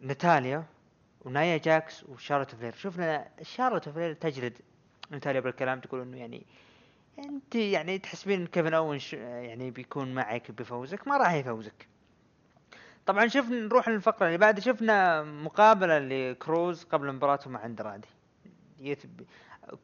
ناتاليا 0.00 0.64
ونايا 1.20 1.56
جاكس 1.56 2.04
وشارلوت 2.04 2.54
فلير. 2.54 2.74
شفنا 2.74 3.28
شارلوت 3.42 3.88
فلير 3.88 4.12
تجلد 4.12 4.58
ناتاليا 5.10 5.40
بالكلام 5.40 5.80
تقول 5.80 6.00
إنه 6.00 6.16
يعني 6.18 6.46
أنت 7.18 7.54
يعني 7.54 7.98
تحسبين 7.98 8.46
كيفن 8.46 8.74
اوين 8.74 8.98
يعني 9.12 9.70
بيكون 9.70 10.14
معك 10.14 10.50
بيفوزك 10.50 11.08
ما 11.08 11.16
راح 11.16 11.32
يفوزك. 11.32 11.91
طبعا 13.06 13.26
شفنا 13.26 13.60
نروح 13.60 13.88
للفقرة 13.88 14.26
اللي 14.26 14.38
بعد 14.38 14.60
شفنا 14.60 15.22
مقابلة 15.22 15.98
لكروز 15.98 16.84
قبل 16.84 17.12
مباراته 17.12 17.50
مع 17.50 17.66
اندرادي. 17.66 18.08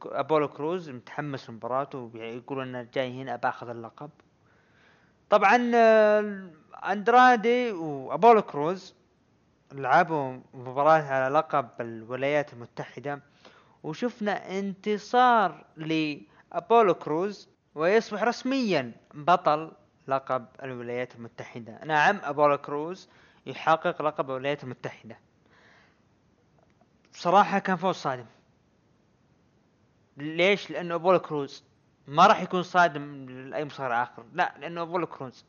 أبولو 0.04 0.48
كروز 0.48 0.90
متحمس 0.90 1.50
لمباراته 1.50 2.10
يقول 2.14 2.60
إنه 2.62 2.88
جاي 2.94 3.22
هنا 3.22 3.36
بأخذ 3.36 3.68
اللقب. 3.68 4.10
طبعا 5.30 5.56
اندرادي 6.92 7.72
وأبولو 7.72 8.42
كروز 8.42 8.94
لعبوا 9.72 10.38
مباراة 10.54 11.02
على 11.02 11.34
لقب 11.34 11.68
الولايات 11.80 12.52
المتحدة 12.52 13.20
وشفنا 13.82 14.58
انتصار 14.58 15.64
لأبولو 15.76 16.94
كروز 16.94 17.48
ويصبح 17.74 18.22
رسميا 18.22 18.92
بطل 19.14 19.72
لقب 20.08 20.46
الولايات 20.62 21.14
المتحدة. 21.14 21.84
نعم 21.84 22.20
أبولو 22.22 22.58
كروز 22.58 23.08
يحقق 23.46 24.02
لقب 24.02 24.30
الولايات 24.30 24.64
المتحدة. 24.64 25.18
بصراحة 27.12 27.58
كان 27.58 27.76
فوز 27.76 27.94
صادم. 27.94 28.26
ليش؟ 30.16 30.70
لأنه 30.70 30.94
أبولو 30.94 31.18
كروز 31.18 31.64
ما 32.06 32.26
راح 32.26 32.42
يكون 32.42 32.62
صادم 32.62 33.26
لأي 33.28 33.64
مصارع 33.64 34.02
آخر. 34.02 34.24
لا 34.32 34.54
لأنه 34.58 34.82
أبولو 34.82 35.06
كروز. 35.06 35.44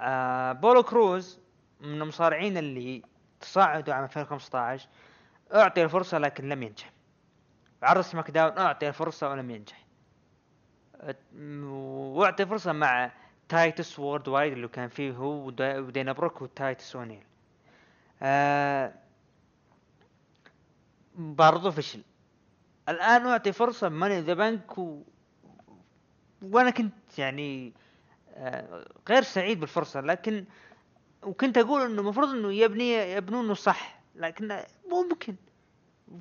آه 0.00 0.52
أبولو 0.52 0.82
كروز 0.82 1.40
من 1.80 2.02
المصارعين 2.02 2.58
اللي 2.58 3.02
تصاعدوا 3.40 3.94
عام 3.94 4.04
2015 4.04 4.88
أعطي 5.54 5.84
الفرصة 5.84 6.18
لكن 6.18 6.48
لم 6.48 6.62
ينجح. 6.62 6.92
عرض 7.82 8.00
سماك 8.00 8.30
داون 8.30 8.58
أعطي 8.58 8.88
الفرصة 8.88 9.30
ولم 9.30 9.50
ينجح. 9.50 9.87
وأعطي 11.36 12.46
فرصة 12.46 12.72
مع 12.72 13.10
Titus 13.48 13.98
Worldwide 13.98 14.52
اللي 14.52 14.68
كان 14.68 14.88
فيه 14.88 15.12
هو 15.12 15.46
ودينا 15.60 16.12
بروك 16.12 16.42
وتايتس 16.42 16.96
اونيل 16.96 17.22
آه 18.22 18.92
برضو 21.14 21.70
فشل 21.70 22.02
الآن 22.88 23.26
أعطي 23.26 23.52
فرصة 23.52 23.88
Money 23.88 24.11
in 24.11 24.20
the 24.20 24.34
Bank 24.34 24.78
و... 24.78 25.02
وأنا 26.42 26.70
كنت 26.70 27.18
يعني 27.18 27.72
آه 28.34 28.84
غير 29.08 29.22
سعيد 29.22 29.60
بالفرصة 29.60 30.00
لكن 30.00 30.44
وكنت 31.22 31.58
أقول 31.58 31.80
إنه 31.80 32.00
المفروض 32.00 32.28
إنه 32.28 32.52
يبني 32.52 32.92
يبنونه 33.12 33.54
صح 33.54 34.00
لكن 34.14 34.60
ممكن. 34.90 35.34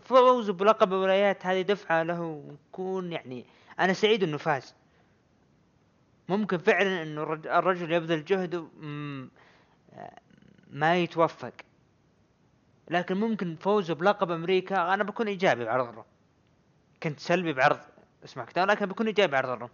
فوزه 0.06 0.54
بلقب 0.54 0.94
الولايات 0.94 1.46
هذه 1.46 1.62
دفعة 1.62 2.04
له 2.04 2.22
ويكون 2.22 3.12
يعني 3.12 3.46
أنا 3.80 3.94
سعيد 3.94 4.24
إنه 4.24 4.38
فاز. 4.38 4.76
ممكن 6.30 6.58
فعلا 6.58 7.04
إنه 7.04 7.24
الرجل 7.34 7.92
يبذل 7.92 8.26
جهده 8.26 8.68
ما 10.72 10.98
يتوفق. 10.98 11.54
لكن 12.90 13.18
ممكن 13.18 13.56
فوزه 13.56 13.94
بلقب 13.94 14.32
أمريكا 14.32 14.94
أنا 14.94 15.04
بكون 15.04 15.28
إيجابي 15.28 15.66
بعرض 15.66 15.88
الرو 15.88 16.06
كنت 17.04 17.20
سلبي 17.20 17.54
بعرض 17.54 17.80
سماك 18.24 18.46
داون 18.46 18.68
لكن 18.68 18.86
بكون 18.86 19.08
إيجابي 19.08 19.32
بعرض 19.32 19.50
الرو 19.50 19.70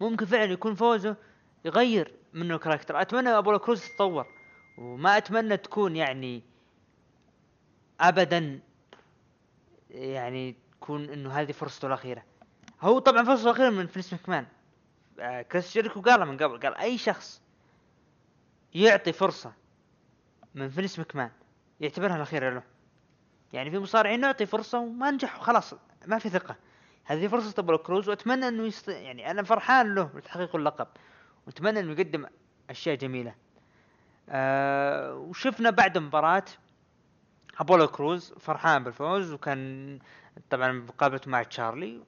ممكن 0.00 0.26
فعلا 0.26 0.52
يكون 0.52 0.74
فوزه 0.74 1.16
يغير 1.64 2.12
منه 2.32 2.54
ال 2.54 2.58
character. 2.58 3.00
أتمنى 3.00 3.28
أبولو 3.28 3.58
كروز 3.58 3.84
تتطور. 3.84 4.26
وما 4.78 5.16
أتمنى 5.16 5.56
تكون 5.56 5.96
يعني 5.96 6.42
ابدا 8.00 8.60
يعني 9.90 10.56
تكون 10.72 11.10
إنه 11.10 11.30
هذه 11.32 11.52
فرصته 11.52 11.86
الأخيرة. 11.86 12.22
هو 12.82 12.98
طبعا 12.98 13.24
فرصة 13.24 13.50
أخيرة 13.50 13.70
من 13.70 13.86
فينس 13.86 14.12
مكمان. 14.12 14.46
آه 15.20 15.42
كريس 15.42 15.72
جيريكو 15.72 16.00
قالها 16.00 16.24
من 16.24 16.36
قبل 16.36 16.60
قال 16.60 16.74
أي 16.74 16.98
شخص 16.98 17.42
يعطي 18.74 19.12
فرصة 19.12 19.52
من 20.54 20.68
فينس 20.68 20.98
مكمان 20.98 21.30
يعتبرها 21.80 22.16
الأخيرة 22.16 22.50
له. 22.50 22.62
يعني 23.52 23.70
في 23.70 23.78
مصارعين 23.78 24.20
نعطي 24.20 24.46
فرصة 24.46 24.78
وما 24.78 25.10
نجح 25.10 25.38
وخلاص 25.38 25.74
ما 26.06 26.18
في 26.18 26.28
ثقة. 26.28 26.56
هذه 27.04 27.28
فرصة 27.28 27.54
ابولو 27.58 27.78
كروز 27.78 28.08
وأتمنى 28.08 28.48
إنه 28.48 28.62
يست... 28.62 28.88
يعني 28.88 29.30
أنا 29.30 29.42
فرحان 29.42 29.94
له 29.94 30.02
بتحقيق 30.02 30.56
اللقب 30.56 30.88
وأتمنى 31.46 31.80
إنه 31.80 31.92
يقدم 31.92 32.26
أشياء 32.70 32.96
جميلة. 32.96 33.34
آه 34.28 35.14
وشفنا 35.14 35.70
بعد 35.70 35.98
مباراة 35.98 36.44
أبولو 37.58 37.88
كروز 37.88 38.32
فرحان 38.40 38.84
بالفوز 38.84 39.32
وكان 39.32 39.98
طبعا 40.50 40.72
مقابلته 40.72 41.30
مع 41.30 41.42
تشارلي. 41.42 42.00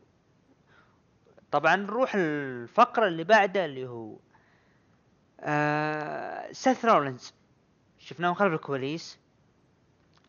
طبعا 1.55 1.77
نروح 1.77 2.13
الفقرة 2.15 3.09
اللي 3.09 3.25
بعدها 3.25 3.65
اللي 3.65 3.87
هو 3.89 4.17
آه 5.41 6.53
سيث 6.53 6.85
رولينز. 6.85 7.35
شفناه 7.99 8.33
خلف 8.33 8.53
الكواليس. 8.53 9.19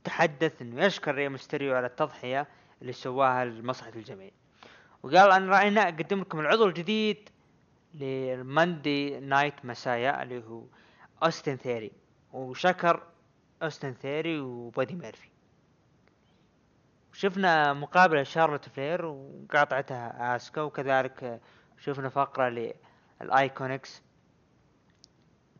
تحدث 0.03 0.61
إنه 0.61 0.83
يشكر 0.85 1.15
ري 1.15 1.29
مستريو 1.29 1.75
على 1.75 1.87
التضحية 1.87 2.47
اللي 2.81 2.93
سواها 2.93 3.45
لمصلحة 3.45 3.91
الجميع. 3.95 4.31
وقال 5.03 5.31
أن 5.31 5.49
رأينا 5.49 5.81
اقدم 5.83 6.19
لكم 6.21 6.39
العضو 6.39 6.65
الجديد 6.65 7.29
للماندي 7.93 9.19
نايت 9.19 9.65
مسايا 9.65 10.23
اللي 10.23 10.43
هو 10.43 10.63
أوستن 11.23 11.55
ثيري. 11.55 11.91
وشكر 12.33 13.03
أوستن 13.63 13.93
ثيري 13.93 14.39
وبودي 14.39 14.95
ميرفي. 14.95 15.29
شفنا 17.15 17.73
مقابلة 17.73 18.23
شارلوت 18.23 18.69
فلير 18.69 19.05
وقاطعتها 19.05 20.35
آسكا 20.35 20.61
وكذلك 20.61 21.41
شفنا 21.77 22.09
فقرة 22.09 22.73
للآيكونكس. 23.21 24.01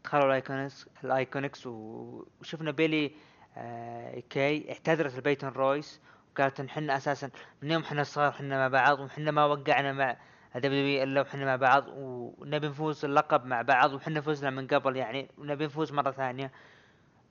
دخلوا 0.03 0.25
الايكونكس 0.25 0.87
الآيكونكس 1.03 1.67
وشفنا 1.67 2.71
بيلي 2.71 3.11
آه 3.57 4.19
كي 4.19 4.71
اعتذرت 4.71 5.15
لبيتون 5.15 5.49
رويس 5.49 6.01
وقالت 6.31 6.59
إن 6.59 6.65
إحنا 6.65 6.97
أساسا 6.97 7.29
من 7.61 7.71
يوم 7.71 7.81
إحنا 7.81 8.03
صغار 8.03 8.29
إحنا 8.29 8.57
مع 8.57 8.67
بعض 8.67 8.99
وحنا 8.99 9.31
ما 9.31 9.45
وقعنا 9.45 9.91
مع 9.93 10.17
دبليو 10.55 11.03
إلا 11.03 11.21
وحنا 11.21 11.45
مع 11.45 11.55
بعض 11.55 11.87
ونبي 11.87 12.67
نفوز 12.67 13.05
اللقب 13.05 13.45
مع 13.45 13.61
بعض 13.61 13.93
وحنا 13.93 14.21
فزنا 14.21 14.49
من 14.49 14.67
قبل 14.67 14.95
يعني 14.95 15.29
ونبي 15.37 15.65
نفوز 15.65 15.91
مرة 15.91 16.11
ثانية. 16.11 16.51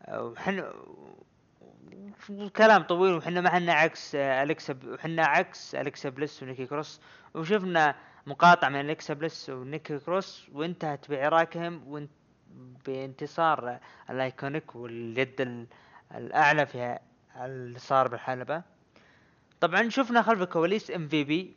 آه، 0.02 0.24
وحنا 0.24 0.72
كلام 2.56 2.82
طويل 2.82 3.14
وحنا 3.14 3.40
ما 3.40 3.50
حنا 3.50 3.72
عكس 3.72 4.14
آه، 4.14 4.42
الكسا 4.42 4.78
وحنا 4.86 5.26
عكس 5.26 5.74
الكسا 5.74 6.08
بلس 6.08 6.42
ونيكي 6.42 6.66
كروس. 6.66 7.00
وشفنا 7.34 7.94
مقاطع 8.26 8.68
من 8.68 8.80
الكسا 8.90 9.14
بلس 9.14 9.50
ونيكي 9.50 9.98
كروس 9.98 10.48
وانتهت 10.52 11.10
بعراكهم 11.10 11.88
وانت 11.88 12.10
بانتصار 12.86 13.78
الأيكونيكس 14.10 14.76
واليد 14.76 15.40
ال- 15.40 15.66
الأعلى 16.14 16.66
في 16.66 16.98
اللي 17.36 17.78
صار 17.78 18.08
بالحلبة. 18.08 18.62
طبعا 19.60 19.88
شفنا 19.88 20.22
خلف 20.22 20.42
الكواليس 20.42 20.90
ام 20.90 21.08
في 21.08 21.24
بي 21.24 21.56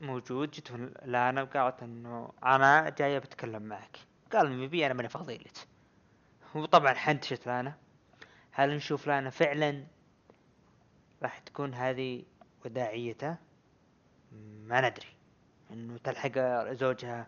موجود 0.00 0.50
جت 0.50 0.72
لانا 1.04 1.42
وقالت 1.42 1.82
إنه 1.82 2.32
أنا 2.44 2.90
جاية 2.98 3.18
بتكلم 3.18 3.62
معك. 3.62 3.98
قال 4.32 4.46
ام 4.46 4.58
في 4.58 4.66
بي 4.66 4.86
أنا 4.86 4.94
ماني 4.94 5.08
فاضي 5.08 5.34
لك 5.38 5.52
وطبعا 6.54 6.94
حنتشت 6.94 7.46
لانا 7.46 7.74
هل 8.52 8.76
نشوف 8.76 9.06
لانا 9.06 9.30
فعلا 9.30 9.84
راح 11.22 11.38
تكون 11.38 11.74
هذه 11.74 12.24
وداعيته؟ 12.64 13.36
ما 14.66 14.80
ندري. 14.80 15.06
إنه 15.70 15.98
تلحق 16.04 16.38
زوجها 16.72 17.26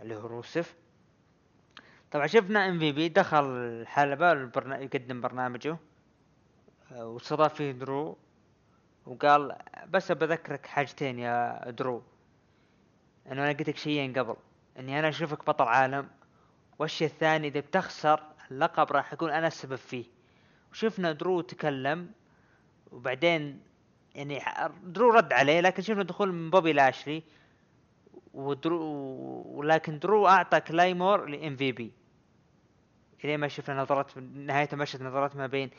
اللي 0.00 0.16
هو 0.16 0.26
روسف 0.26 0.76
طبعا 2.10 2.26
شفنا 2.26 2.68
إم 2.68 2.78
في 2.78 2.92
بي 2.92 3.08
دخل 3.08 3.44
الحلبة. 3.44 4.32
يقدم 4.56 5.20
برنامجه 5.20 5.76
آه، 6.92 7.06
واستضاف 7.06 7.54
فيه 7.54 7.72
درو 7.72 8.18
وقال 9.06 9.56
بس 9.88 10.12
بذكرك 10.12 10.66
حاجتين 10.66 11.18
يا 11.18 11.70
درو. 11.70 12.02
إنه 13.26 13.42
أنا 13.42 13.48
قلت 13.48 13.68
لك 13.68 13.76
شيئين 13.76 14.18
قبل 14.18 14.36
إني 14.78 14.98
أنا 14.98 15.08
أشوفك 15.08 15.46
بطل 15.46 15.64
عالم. 15.64 16.10
والشيء 16.78 17.08
الثاني 17.08 17.48
إذا 17.48 17.60
بتخسر 17.60 18.22
اللقب 18.50 18.92
راح 18.92 19.12
اكون 19.12 19.30
أنا 19.30 19.46
السبب 19.46 19.76
فيه. 19.76 20.21
وشفنا 20.72 21.12
درو 21.12 21.40
تكلم 21.40 22.10
وبعدين 22.92 23.60
يعني 24.14 24.42
درو 24.82 25.10
رد 25.10 25.32
عليه 25.32 25.60
لكن 25.60 25.82
شفنا 25.82 26.02
دخول 26.02 26.32
من 26.32 26.50
بوبي 26.50 26.72
لاشلي 26.72 27.22
ودرو 28.34 28.82
ولكن 29.46 29.98
درو 29.98 30.26
أعطى 30.28 30.60
كلايمور 30.60 31.26
لإم 31.26 31.56
في 31.56 31.72
بي. 31.72 31.92
الين 33.24 33.40
ما 33.40 33.48
شفنا 33.48 33.82
نظرات 33.82 34.18
نهاية 34.18 34.68
المشهد 34.72 35.02
نظرات 35.02 35.36
ما 35.36 35.46
بين 35.46 35.70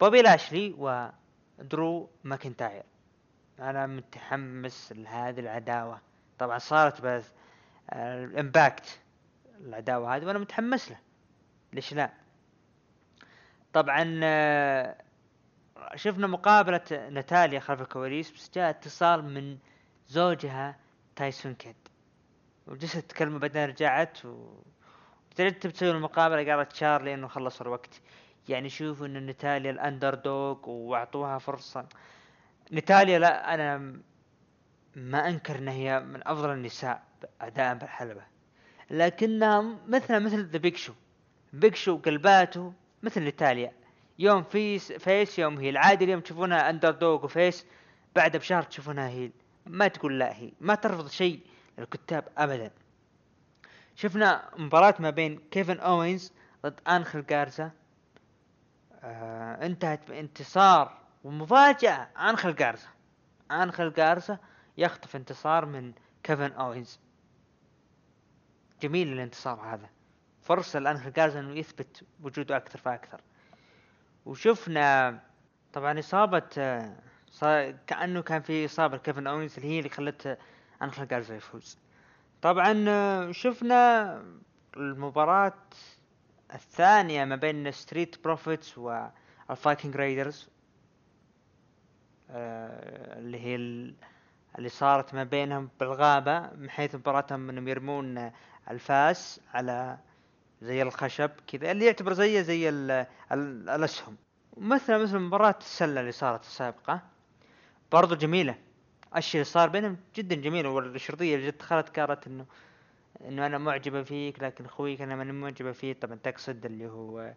بوبي 0.00 0.22
لاشلي 0.22 0.74
ودرو 0.78 2.10
ماكنتاير. 2.24 2.82
أنا 3.60 3.86
متحمس 3.86 4.92
لهذه 4.92 5.40
العداوة. 5.40 6.00
طبعا 6.38 6.58
صارت 6.58 7.00
بس 7.00 7.32
آه، 7.90 8.24
الامباكت 8.24 9.00
العداوة 9.60 10.16
هذه 10.16 10.24
وأنا 10.24 10.38
متحمس 10.38 10.90
له. 10.90 10.98
ليش 11.72 11.94
لا؟ 11.94 12.23
طبعا 13.74 14.20
آه، 14.22 14.96
شفنا 15.94 16.26
مقابلة 16.26 17.08
ناتاليا 17.10 17.60
خلف 17.60 17.80
الكواليس 17.80 18.30
بس 18.32 18.50
جاء 18.54 18.70
اتصال 18.70 19.24
من 19.24 19.58
زوجها 20.08 20.76
تايسون 21.16 21.54
كيد 21.54 21.76
وجلست 22.66 22.98
تكلم 22.98 23.38
بعدين 23.38 23.64
رجعت 23.64 24.24
و 24.24 24.62
تبي 25.36 25.50
تسوي 25.50 25.90
المقابلة 25.90 26.52
قالت 26.52 26.72
تشارلي 26.72 27.14
إنه 27.14 27.28
خلص 27.28 27.60
الوقت. 27.60 28.00
يعني 28.48 28.68
شوفوا 28.68 29.06
إن 29.06 29.26
ناتاليا 29.26 29.70
ال 29.70 30.14
underdog 30.14 30.68
وأعطوها 30.68 31.38
فرصة. 31.38 31.86
ناتاليا 32.70 33.18
لا 33.18 33.54
أنا 33.54 34.00
ما 34.96 35.28
أنكر 35.28 35.58
ان 35.58 35.68
هي 35.68 36.00
من 36.00 36.28
أفضل 36.28 36.50
النساء 36.50 37.02
اداء 37.40 37.74
بالحلبة. 37.74 38.22
لكنها 38.90 39.78
مثل 39.88 40.20
مثل 40.20 40.46
ذا 40.46 40.58
بيج 40.58 40.76
شو 40.76 40.92
بيج 41.52 41.74
شو 41.74 41.96
قلباته 41.96 42.72
مثل 43.04 43.22
ناتاليا 43.22 43.72
يوم 44.18 44.42
face 44.42 44.92
face 44.92 45.38
يوم 45.38 45.58
heel. 45.58 45.76
عادي 45.76 46.04
اليوم 46.04 46.20
تشوفونها 46.20 46.70
underdog 46.70 46.90
و 46.90 47.24
face 47.24 47.66
بعد 48.16 48.36
بشهر 48.36 48.62
تشوفونها 48.62 49.08
هيل. 49.08 49.32
ما 49.66 49.88
تقول 49.88 50.18
لا 50.18 50.36
هي 50.36 50.52
ما 50.60 50.74
ترفض 50.74 51.08
شيء 51.08 51.40
الكتاب 51.78 52.28
ابدا. 52.38 52.70
شفنا 53.94 54.50
مباراة 54.58 54.94
ما 54.98 55.10
بين 55.10 55.40
كيفن 55.50 55.80
أوينز 55.80 56.32
ضد 56.62 56.80
انخل 56.88 57.26
جارزا 57.26 57.70
آه 59.02 59.66
انتهت 59.66 60.08
بانتصار 60.08 60.98
ومفاجأة. 61.24 62.08
انخل 62.30 62.54
جارزا 62.54 62.88
انخل 63.50 63.92
جارزا 63.92 64.38
يخطف 64.78 65.16
انتصار 65.16 65.66
من 65.66 65.92
كيفن 66.22 66.52
أوينز. 66.52 66.98
جميل 68.82 69.12
الانتصار 69.12 69.60
هذا. 69.60 69.93
فرصة 70.44 70.78
لانخل 70.78 71.12
جارزا 71.12 71.40
إنه 71.40 71.54
يثبت 71.54 72.04
وجوده 72.22 72.56
أكثر 72.56 72.78
فأكثر. 72.78 73.20
وشفنا 74.26 75.20
طبعا 75.72 75.98
إصابة 75.98 76.42
آه، 76.58 77.74
كأنه 77.86 78.22
كان 78.22 78.42
في 78.42 78.64
إصابة 78.64 78.96
كيفن 78.96 79.26
أوينز 79.26 79.56
اللي 79.56 79.68
هي 79.68 79.78
اللي 79.78 79.88
خلت 79.90 80.38
أنخل 80.82 81.08
جارزا 81.08 81.36
يفوز. 81.36 81.78
طبعا 82.42 82.84
آه، 82.88 83.32
شفنا 83.32 84.12
المباراة 84.76 85.52
الثانية 86.54 87.24
ما 87.24 87.36
بين 87.36 87.70
ستريت 87.72 88.24
بروفيتس 88.24 88.78
والفايكنج 88.78 89.96
رايدرز 89.96 90.48
آه، 92.30 93.18
اللي 93.18 93.40
هي 93.40 93.54
ال- 93.56 93.94
اللي 94.58 94.68
صارت 94.68 95.14
ما 95.14 95.24
بينهم 95.24 95.70
بالغابة 95.80 96.40
من 96.56 96.70
حيث 96.70 96.94
مباراتهم 96.94 97.48
انهم 97.50 97.68
يرمون 97.68 98.30
الفاس 98.70 99.40
على 99.54 99.98
زي 100.64 100.82
الخشب 100.82 101.30
كذا 101.46 101.70
اللي 101.70 101.84
يعتبر 101.86 102.12
زيه 102.12 102.40
زي 102.40 102.68
ال 102.68 102.90
ال 103.32 103.68
الأسهم. 103.70 104.16
مثل 104.56 105.02
مثل 105.02 105.18
مباراة 105.18 105.54
السلة 105.60 106.00
اللي 106.00 106.12
صارت 106.12 106.42
السابقة 106.42 107.00
برضو 107.92 108.14
جميلة. 108.14 108.54
الشيء 109.16 109.40
اللي 109.40 109.50
صار 109.52 109.68
بينهم 109.68 109.96
جدا 110.16 110.34
جميل 110.34 110.66
والشرطية 110.66 111.34
اللي 111.36 111.46
جت 111.46 111.58
دخلت 111.60 111.98
قالت 112.00 112.26
إنه 112.26 112.46
إنه 113.20 113.46
أنا 113.46 113.58
معجبة 113.58 114.02
فيك 114.02 114.42
لكن 114.42 114.64
أخويك 114.64 115.00
أنا 115.00 115.16
ماني 115.16 115.32
معجبة 115.32 115.72
فيه 115.72 115.92
طبعا 115.92 116.18
تقصد 116.22 116.66
اللي 116.66 116.86
هو 116.86 117.34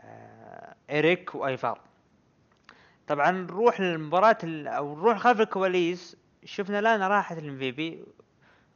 آه 0.00 0.74
إيريك 0.90 1.34
وايفار 1.34 1.80
طبعا 3.06 3.30
نروح 3.30 3.80
للمباراة 3.80 4.38
أو 4.66 4.96
نروح 4.96 5.18
خلف 5.18 5.40
الكواليس. 5.40 6.16
شفنا 6.44 6.80
لانا 6.80 7.08
راحت 7.08 7.38
الام 7.38 7.58
في 7.58 7.70
بي. 7.70 8.04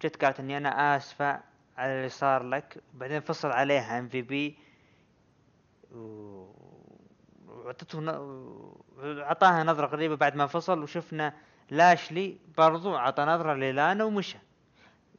جت 0.02 0.24
قالت 0.24 0.40
إني 0.40 0.56
أنا 0.56 0.96
آسفة. 0.96 1.40
على 1.76 1.96
اللي 1.96 2.08
صار 2.08 2.42
لك 2.42 2.82
وبعدين 2.94 3.20
فصل 3.20 3.48
عليها 3.48 3.98
ام 3.98 4.08
في 4.08 4.22
بي 4.22 4.58
وعطته 7.48 8.00
نظرة 9.62 9.86
غريبة 9.86 10.16
بعد 10.16 10.36
ما 10.36 10.46
فصل 10.46 10.82
وشفنا 10.82 11.34
لاشلي 11.70 12.38
برضو 12.58 12.96
عطى 12.96 13.22
نظرة 13.22 13.54
للانا 13.54 14.04
ومشى. 14.04 14.38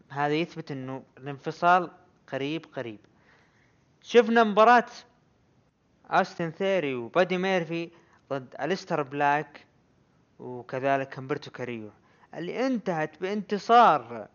هذا 0.09 0.33
يثبت 0.33 0.71
إنه 0.71 1.03
الانفصال 1.17 1.91
قريب 2.27 2.65
قريب. 2.75 2.99
شفنا 4.01 4.43
مباراة 4.43 4.85
استن 6.09 6.51
ثيري 6.51 6.95
وبادي 6.95 7.37
ميرفي 7.37 7.89
ضد 8.29 8.55
اليستر 8.61 9.01
بلاك 9.03 9.65
وكذلك 10.39 11.19
همبرتو 11.19 11.51
كاريو 11.51 11.91
اللي 12.33 12.67
انتهت 12.67 13.21
بانتصار 13.21 14.27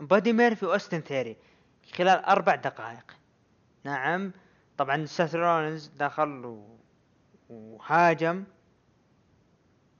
بادي 0.00 0.32
ميرفي 0.32 0.66
واستن 0.66 1.00
ثيري 1.00 1.36
خلال 1.94 2.24
أربع 2.24 2.54
دقائق. 2.54 3.16
نعم 3.84 4.32
طبعا 4.78 5.06
سيث 5.06 5.34
رولينز 5.34 5.86
دخل 5.86 6.44
و... 6.44 6.78
وهاجم. 7.48 8.44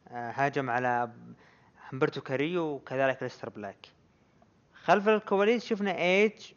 آه، 0.09 0.31
هاجم 0.31 0.71
على 0.71 1.11
همبرتو 1.93 2.21
كاريو 2.21 2.63
وكذلك 2.63 3.23
اليستر 3.23 3.49
بلاك. 3.49 3.87
خلف 4.85 5.09
الكواليس 5.09 5.65
شفنا 5.65 5.99
إيج 5.99 6.53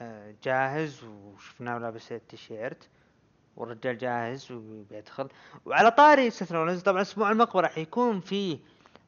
آه، 0.00 0.34
جاهز 0.42 1.04
وشفناه 1.04 1.78
لابس 1.78 2.12
التيشيرت. 2.12 2.88
والرجال 3.56 3.98
جاهز 3.98 4.52
وبيدخل. 4.52 5.28
وعلى 5.64 5.90
طاري 5.90 6.30
سيث 6.30 6.52
رولينز 6.52 6.82
طبعا 6.82 7.02
أسبوع 7.02 7.30
المقبل 7.30 7.60
راح 7.60 7.78
يكون 7.78 8.20
في 8.20 8.58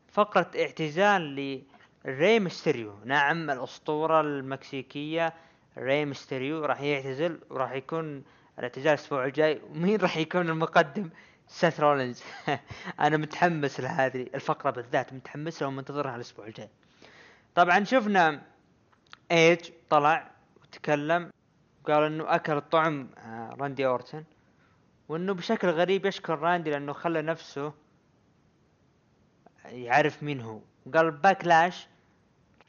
فقرة 0.08 0.50
اعتزال 0.56 1.64
لري 2.06 2.40
ميستيريو. 2.40 2.98
نعم 3.04 3.50
الأسطورة 3.50 4.20
المكسيكية 4.20 5.32
ري 5.78 6.04
ميستيريو 6.04 6.64
راح 6.64 6.80
يعتزل 6.80 7.40
وراح 7.50 7.72
يكون 7.72 8.24
الاعتزال 8.58 8.88
الأسبوع 8.88 9.24
الجاي. 9.24 9.60
ومين 9.70 10.00
راح 10.00 10.16
يكون 10.16 10.48
المقدم؟ 10.48 11.10
سيث 11.48 11.80
رولينز. 11.80 12.22
أنا 13.00 13.16
متحمس 13.16 13.80
لهذه 13.80 14.26
الفقرة 14.34 14.70
بالذات 14.70 15.12
متحمس 15.12 15.62
لها 15.62 15.68
ومنتظرها 15.68 16.16
الأسبوع 16.16 16.46
الجاي. 16.46 16.68
طبعا 17.54 17.84
شفنا 17.84 18.42
إيج 19.32 19.70
طلع 19.90 20.30
وتكلم 20.62 21.30
قال 21.86 22.02
إنه 22.02 22.34
أكل 22.34 22.56
الطعم 22.56 23.08
آه، 23.18 23.56
راندي 23.60 23.86
أورتن. 23.86 24.24
وإنه 25.08 25.34
بشكل 25.34 25.68
غريب 25.68 26.06
يشكر 26.06 26.38
راندي 26.38 26.70
لأنه 26.70 26.92
خلى 26.92 27.22
نفسه 27.22 27.72
يعرف 29.64 30.22
مين 30.22 30.40
هو. 30.40 30.60
وقال 30.86 31.10
باكلاش 31.10 31.88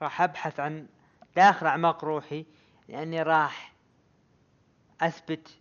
راح 0.01 0.21
أبحث 0.21 0.59
عن 0.59 0.87
داخل 1.35 1.67
أعماق 1.67 2.05
روحي 2.05 2.45
لأني 2.89 3.21
راح 3.21 3.73
أثبت 5.01 5.57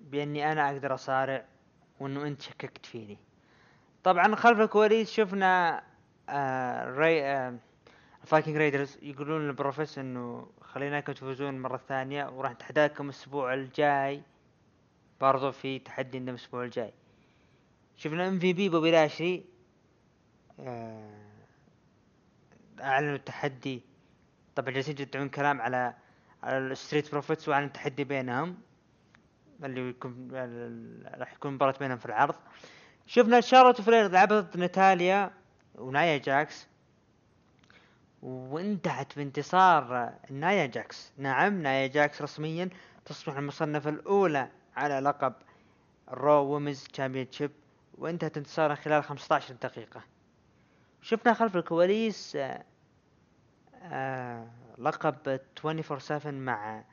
بأني 0.00 0.52
أنا 0.52 0.70
أقدر 0.70 0.94
أصارع 0.94 1.44
وأنه 2.00 2.26
أنت 2.26 2.42
شككت 2.42 2.86
فيني. 2.86 3.18
طبعا 4.04 4.34
خلف 4.34 4.60
الكواليس 4.60 5.10
شفنا 5.10 5.82
آه 6.28 6.90
ري 6.90 7.24
آه 7.24 7.58
الفايكنج 8.22 8.88
يقولون 9.02 9.46
للبروفيسور 9.46 10.04
إنه 10.04 10.48
خليناكم 10.62 11.12
تفوزون 11.12 11.62
مرة 11.62 11.76
ثانية 11.76 12.28
وراح 12.28 12.52
نتحداكم 12.52 13.04
الأسبوع 13.04 13.54
الجاي. 13.54 14.22
برضو 15.20 15.52
في 15.52 15.78
تحدي 15.78 16.18
عندنا 16.18 16.36
الأسبوع 16.36 16.64
الجاي. 16.64 16.92
شفنا 17.96 18.28
MVP 18.28 18.68
بوبي 18.68 18.90
لاشلي 18.90 19.44
آه 20.60 21.29
اعلنوا 22.80 23.14
التحدي. 23.14 23.82
طبعا 24.56 24.70
جالسين 24.70 24.94
يجدعون 24.98 25.28
كلام 25.28 25.60
على 25.60 25.94
على 26.42 26.58
الستريت 26.58 27.12
بروفيتس 27.12 27.48
وعن 27.48 27.64
التحدي 27.64 28.04
بينهم. 28.04 28.58
اللي 29.64 29.88
يكون 29.88 30.28
راح 31.14 31.32
يكون 31.32 31.52
مباراة 31.52 31.74
بينهم 31.80 31.98
في 31.98 32.06
العرض. 32.06 32.34
شفنا 33.06 33.40
شارلوت 33.40 33.80
فلير 33.80 34.08
لعبت 34.08 34.32
ضد 34.32 34.56
ناتاليا 34.56 35.30
ونايا 35.74 36.18
جاكس. 36.18 36.66
وانتهت 38.22 39.16
بانتصار 39.16 40.12
نايا 40.30 40.66
جاكس. 40.66 41.12
نعم 41.18 41.62
نايا 41.62 41.86
جاكس 41.86 42.22
رسميا 42.22 42.70
تصبح 43.04 43.36
المصنفة 43.36 43.90
الأولى 43.90 44.48
على 44.76 45.00
لقب 45.00 45.34
الرو 46.12 46.44
women's 46.44 46.84
championship 46.84 47.50
وانتهت 47.98 48.36
انتصارها 48.36 48.74
خلال 48.74 49.04
15 49.04 49.54
دقيقة. 49.54 50.02
شفنا 51.02 51.34
خلف 51.34 51.56
الكواليس 51.56 52.36
آه 52.36 52.64
آه 53.82 54.46
لقب 54.78 55.40
24/7 55.66 56.26
مع 56.26 56.84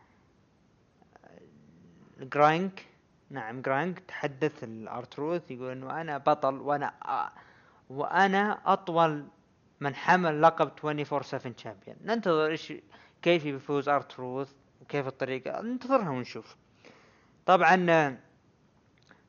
جرانك 2.20 2.86
نعم 3.30 3.62
جرانك 3.62 4.00
تحدث 4.00 4.64
الأرتروث 4.64 5.52
يقول 5.52 5.72
إنه 5.72 6.02
أنا 6.02 6.18
بطل 6.18 6.56
وأنا 6.56 6.94
آه 7.06 7.32
وأنا 7.90 8.60
أطول 8.66 9.26
من 9.80 9.96
حمل 9.96 10.42
لقب 10.42 10.70
24/7 10.70 11.58
champion 11.58 11.98
ننتظر 12.02 12.46
إيش 12.48 12.74
كيف 13.22 13.44
بيفوز 13.44 13.90
أرتروث 13.90 14.54
وكيف 14.82 15.08
الطريقة؟ 15.08 15.62
ننتظرها 15.62 16.10
ونشوف. 16.10 16.56
طبعا 17.46 18.18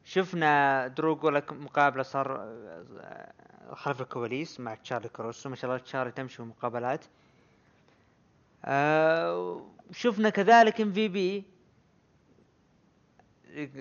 شفنا 0.09 0.87
درو 0.89 1.31
جولك 1.31 1.53
مقابلة 1.53 2.03
صار 2.03 2.57
خلف 3.73 4.01
الكواليس 4.01 4.61
مع 4.61 4.75
تشارلي 4.75 5.09
كروسو 5.09 5.49
ما 5.49 5.57
شاء 5.57 5.71
الله 5.71 5.83
تشارلي 5.83 6.13
تمشي 6.13 6.43
مقابلات 6.43 7.05
آه 8.65 9.67
شفنا 9.93 10.31
كذلك 10.31 10.81
MVP 10.81 11.45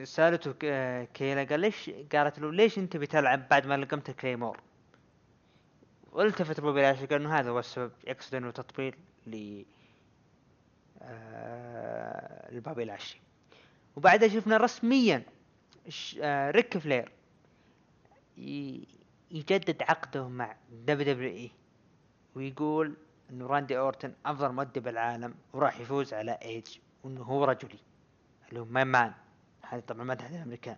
سألته 0.03 0.51
كيلا 1.03 1.43
قال 1.43 1.59
ليش 1.59 1.89
قالت 1.89 2.39
له 2.39 2.51
ليش 2.51 2.77
أنت 2.77 2.97
بتلعب 2.97 3.49
بعد 3.49 3.67
ما 3.67 3.77
لقمت 3.77 4.11
Claymore؟ 4.11 4.59
والتفت 6.11 6.59
بوبي 6.59 6.81
لاشلي 6.81 7.05
قال 7.05 7.21
إنه 7.21 7.39
هذا 7.39 7.49
هو 7.49 7.59
السبب 7.59 7.91
يقصد 8.07 8.35
إنه 8.35 8.51
تطبيل 8.51 8.95
ل 9.27 9.63
آه 11.01 12.51
لبابي 12.51 12.85
لاشي. 12.85 13.21
وبعدها 13.95 14.27
شفنا 14.27 14.57
رسميا 14.57 15.15
آه 15.15 15.36
ريك 16.23 16.77
فلير 16.77 17.11
يجدد 19.31 19.83
عقده 19.83 20.27
مع 20.27 20.55
WWE 20.71 21.51
ويقول 22.35 22.93
إنه 23.29 23.47
راندي 23.47 23.77
أورتن 23.77 24.13
أفضل 24.25 24.51
مؤدي 24.51 24.79
بالعالم 24.79 25.35
وراح 25.53 25.79
يفوز 25.79 26.13
على 26.13 26.37
ايج 26.41 26.65
وإنه 27.03 27.21
هو 27.21 27.43
رجلي 27.43 27.79
اللي 28.49 28.59
هو 28.59 28.65
man 28.65 28.87
man 28.87 29.13
هذا 29.61 29.81
طبعا 29.81 30.03
ما 30.03 30.13
تحدث 30.13 30.35
الأمريكان. 30.35 30.75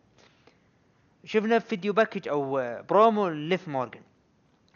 شفنا 1.25 1.59
video 1.59 1.93
package 1.93 2.27
أو 2.27 2.55
برومو 2.89 3.27
ليف 3.27 3.67
مورجان 3.67 4.03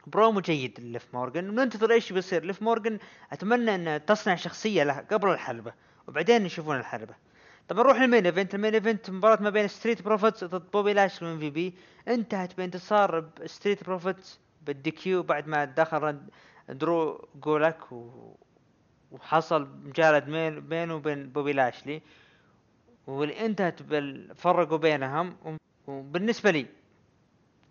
برومو 0.08 0.40
جيد 0.40 0.80
ليف 0.80 1.08
مورجان 1.14 1.50
وننتظر 1.50 1.92
إيش 1.92 2.14
بيصير. 2.14 2.46
ليف 2.46 2.62
مورجان 2.62 3.00
أتمنى 3.32 3.76
ان 3.76 4.06
تصنع 4.06 4.36
شخصية 4.36 4.84
له 4.84 4.98
قبل 5.00 5.32
الحلبة 5.32 5.74
وبعدين 6.08 6.44
نشوفون 6.44 6.78
الحلبة. 6.78 7.16
طبعا 7.68 7.84
نروح 7.84 7.98
لل 8.02 8.10
main 8.10 8.26
event. 8.26 8.56
ال 8.56 8.59
main 8.59 8.74
event 8.74 9.10
مباراة 9.10 9.42
ما 9.42 9.50
بين 9.50 9.68
ستريت 9.68 10.02
بروفيتس 10.02 10.44
ضد 10.44 10.72
بوبي 10.72 10.94
لاشلي 10.94 11.17
و 11.17 11.22
MVP 11.22 11.74
انتهت 12.08 12.58
بانتصار 12.58 13.30
ستريت 13.46 13.84
بروفيتس 13.84 14.40
بال 14.62 14.92
DQ 14.92 15.24
بعد 15.24 15.48
ما 15.48 15.66
دخل 15.66 16.22
درو 16.70 17.28
جولك 17.36 17.92
و... 17.92 18.36
وحصل 19.12 19.68
مجالد 19.84 20.24
بينه 20.70 20.96
وبين 20.96 21.30
بوبي 21.30 21.54
لاشلي 21.54 22.02
واللي 23.08 23.46
انتهت 23.46 23.82
بال... 23.82 24.36
فرقوا 24.36 24.78
بينهم. 24.78 25.38
وبالنسبة 25.88 26.52
لي 26.52 26.66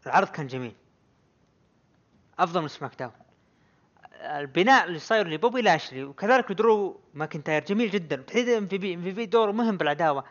العرض 0.06 0.28
كان 0.28 0.46
جميل. 0.46 0.72
أفضل 2.38 2.62
من 2.62 2.68
سماك 2.68 2.98
داون. 2.98 3.12
البناء 4.22 4.84
اللي 4.84 4.98
صاير 4.98 5.28
لبوبي 5.28 5.62
لاشلي 5.62 6.04
وكذلك 6.04 6.52
درو 6.52 7.00
ماكنتاير. 7.14 7.64
جميل 7.64 7.90
جدا. 7.90 8.16
تحديدا 8.16 8.58
ام 8.58 8.66
في 8.66 8.78
بي 8.78 8.94
ام 8.94 9.02
في 9.02 9.10
بي 9.10 9.26
دوره 9.26 9.52
مهم 9.52 9.76
بالعداوة. 9.76 10.24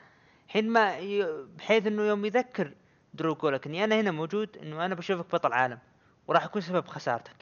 حين 0.48 0.70
ما 0.70 0.98
ي... 0.98 1.28
بحيث 1.58 1.88
إنه 1.88 2.04
يوم 2.04 2.26
يذكر 2.26 2.72
درو 3.14 3.36
جولك 3.36 3.68
إني 3.68 3.84
أنا 3.84 4.00
هنا 4.00 4.12
موجود 4.12 4.58
إنه 4.58 4.86
أنا 4.86 4.96
بشوفك 4.96 5.26
بطل 5.34 5.54
عالم 5.54 5.80
وراح 6.28 6.44
اكون 6.44 6.62
سبب 6.62 6.88
خسارتك. 6.88 7.36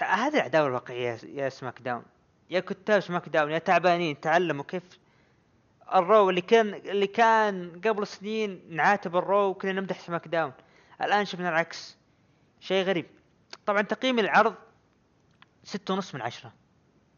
هذه 0.00 0.34
العداوة 0.34 0.66
الواقعية 0.66 1.18
يا 1.24 1.48
سماك 1.48 1.82
داون. 1.82 2.02
يا 2.50 2.60
كتاب 2.60 3.00
سماك 3.00 3.28
داون 3.28 3.50
يا 3.50 3.58
تعبانين 3.58 4.20
تعلموا 4.20 4.64
كيف 4.64 4.82
الرو 5.94 6.30
اللي 6.30 6.40
كان 6.40 6.74
اللي 6.74 7.06
كان 7.06 7.80
قبل 7.84 8.06
سنين 8.06 8.60
نعاتب 8.70 9.16
الرو 9.16 9.48
وكنا 9.48 9.72
نمدح 9.72 10.00
سماك 10.00 10.28
داون. 10.28 10.52
الآن 11.02 11.24
شفنا 11.24 11.48
العكس. 11.48 11.96
شيء 12.60 12.84
غريب. 12.84 13.06
طبعا 13.66 13.82
تقييم 13.82 14.18
العرض 14.18 14.54
ستة 15.64 15.94
ونص 15.94 16.14
من 16.14 16.22
عشرة. 16.22 16.52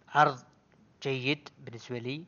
عرض 0.09 0.38
جيد 1.03 1.49
بالنسبة 1.59 1.99
لي 1.99 2.24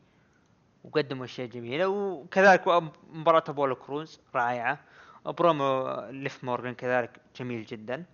وقدموا 0.83 1.25
أشياء 1.25 1.47
جميلة 1.47 1.87
وكذلك 1.87 2.67
مباراة 3.13 3.43
ابولو 3.49 3.75
كروز 3.75 4.19
رائعة 4.35 4.79
برومو 5.25 5.99
ليف 6.09 6.43
مورغان 6.43 6.73
كذلك 6.73 7.21
جميل 7.35 7.65
جدا. 7.65 8.05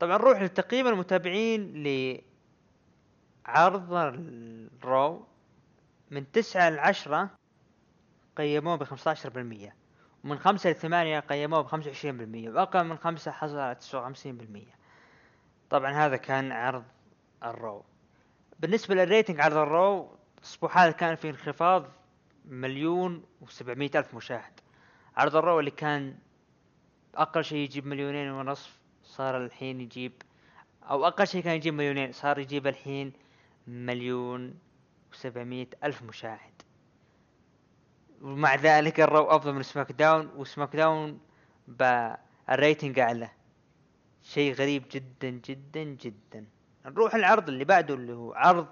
طبعا 0.00 0.18
نروح 0.18 0.42
لتقييم 0.42 0.86
المتابعين 0.86 1.82
لعرض 3.46 3.92
الرو 3.92 5.26
من 6.10 6.32
تسعة 6.32 6.70
لعشرة 6.70 7.30
قيموه 8.36 8.76
بخمسة 8.76 9.30
بالمية 9.30 9.74
ومن 10.24 10.38
خمسة 10.38 10.70
لثمانية 10.70 11.20
قيموه 11.20 11.60
بخمسة 11.60 11.88
وعشرين 11.88 12.16
بالمية 12.16 12.50
وأقل 12.50 12.84
من 12.84 12.98
خمسة 12.98 13.30
حصل 13.30 13.58
على 13.58 13.74
تسعة 13.74 14.00
وخمسين 14.00 14.36
بالمية. 14.36 14.74
طبعا 15.70 15.92
هذا 15.92 16.16
كان 16.16 16.52
عرض 16.52 16.84
الرو. 17.44 17.84
بالنسبة 18.60 18.94
لل 18.94 19.05
rating 19.05 19.40
عرض 19.40 19.56
الرو 19.56 20.16
الأسبوع 20.38 20.84
هذا 20.84 20.90
كان 20.90 21.14
في 21.14 21.30
انخفاض 21.30 21.86
مليون 22.44 23.24
وسبعمية 23.40 23.90
ألف 23.94 24.14
مشاهد. 24.14 24.60
عرض 25.16 25.36
الرو 25.36 25.60
اللي 25.60 25.70
كان 25.70 26.18
أقل 27.14 27.44
شيء 27.44 27.58
يجيب 27.58 27.86
مليونين 27.86 28.30
ونصف 28.30 28.78
صار 29.04 29.44
الحين 29.44 29.80
يجيب 29.80 30.12
أو 30.82 31.06
أقل 31.06 31.26
شيء 31.26 31.42
كان 31.42 31.56
يجيب 31.56 31.74
مليونين 31.74 32.12
صار 32.12 32.38
يجيب 32.38 32.66
الحين 32.66 33.12
مليون 33.66 34.58
وسبعمية 35.12 35.68
ألف 35.84 36.02
مشاهد. 36.02 36.62
ومع 38.22 38.54
ذلك 38.54 39.00
الرو 39.00 39.24
أفضل 39.24 39.52
من 39.52 39.62
سماك 39.62 39.92
داون 39.92 40.30
وسماك 40.36 40.76
داون 40.76 41.20
بال 41.68 42.01
rating 42.01 42.98
أعلى. 42.98 43.30
شيء 44.22 44.54
غريب 44.54 44.84
جدا 44.90 45.30
جدا 45.30 45.82
جدا. 45.82 46.46
نروح 46.86 47.14
العرض 47.14 47.48
اللي 47.48 47.64
بعده 47.64 47.94
اللي 47.94 48.12
هو 48.12 48.32
عرض 48.32 48.66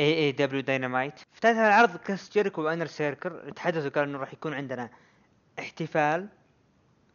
AEW 0.00 0.14
Dynamite 0.14 1.14
افتتح 1.34 1.58
العرض 1.58 1.96
كريس 1.96 2.30
جيريكو 2.32 2.62
و 2.62 2.66
Inner 2.66 2.86
Circle. 2.86 3.52
تحدثوا 3.56 3.90
قالوا 3.90 4.10
إنه 4.10 4.18
راح 4.18 4.32
يكون 4.32 4.54
عندنا 4.54 4.90
احتفال. 5.58 6.28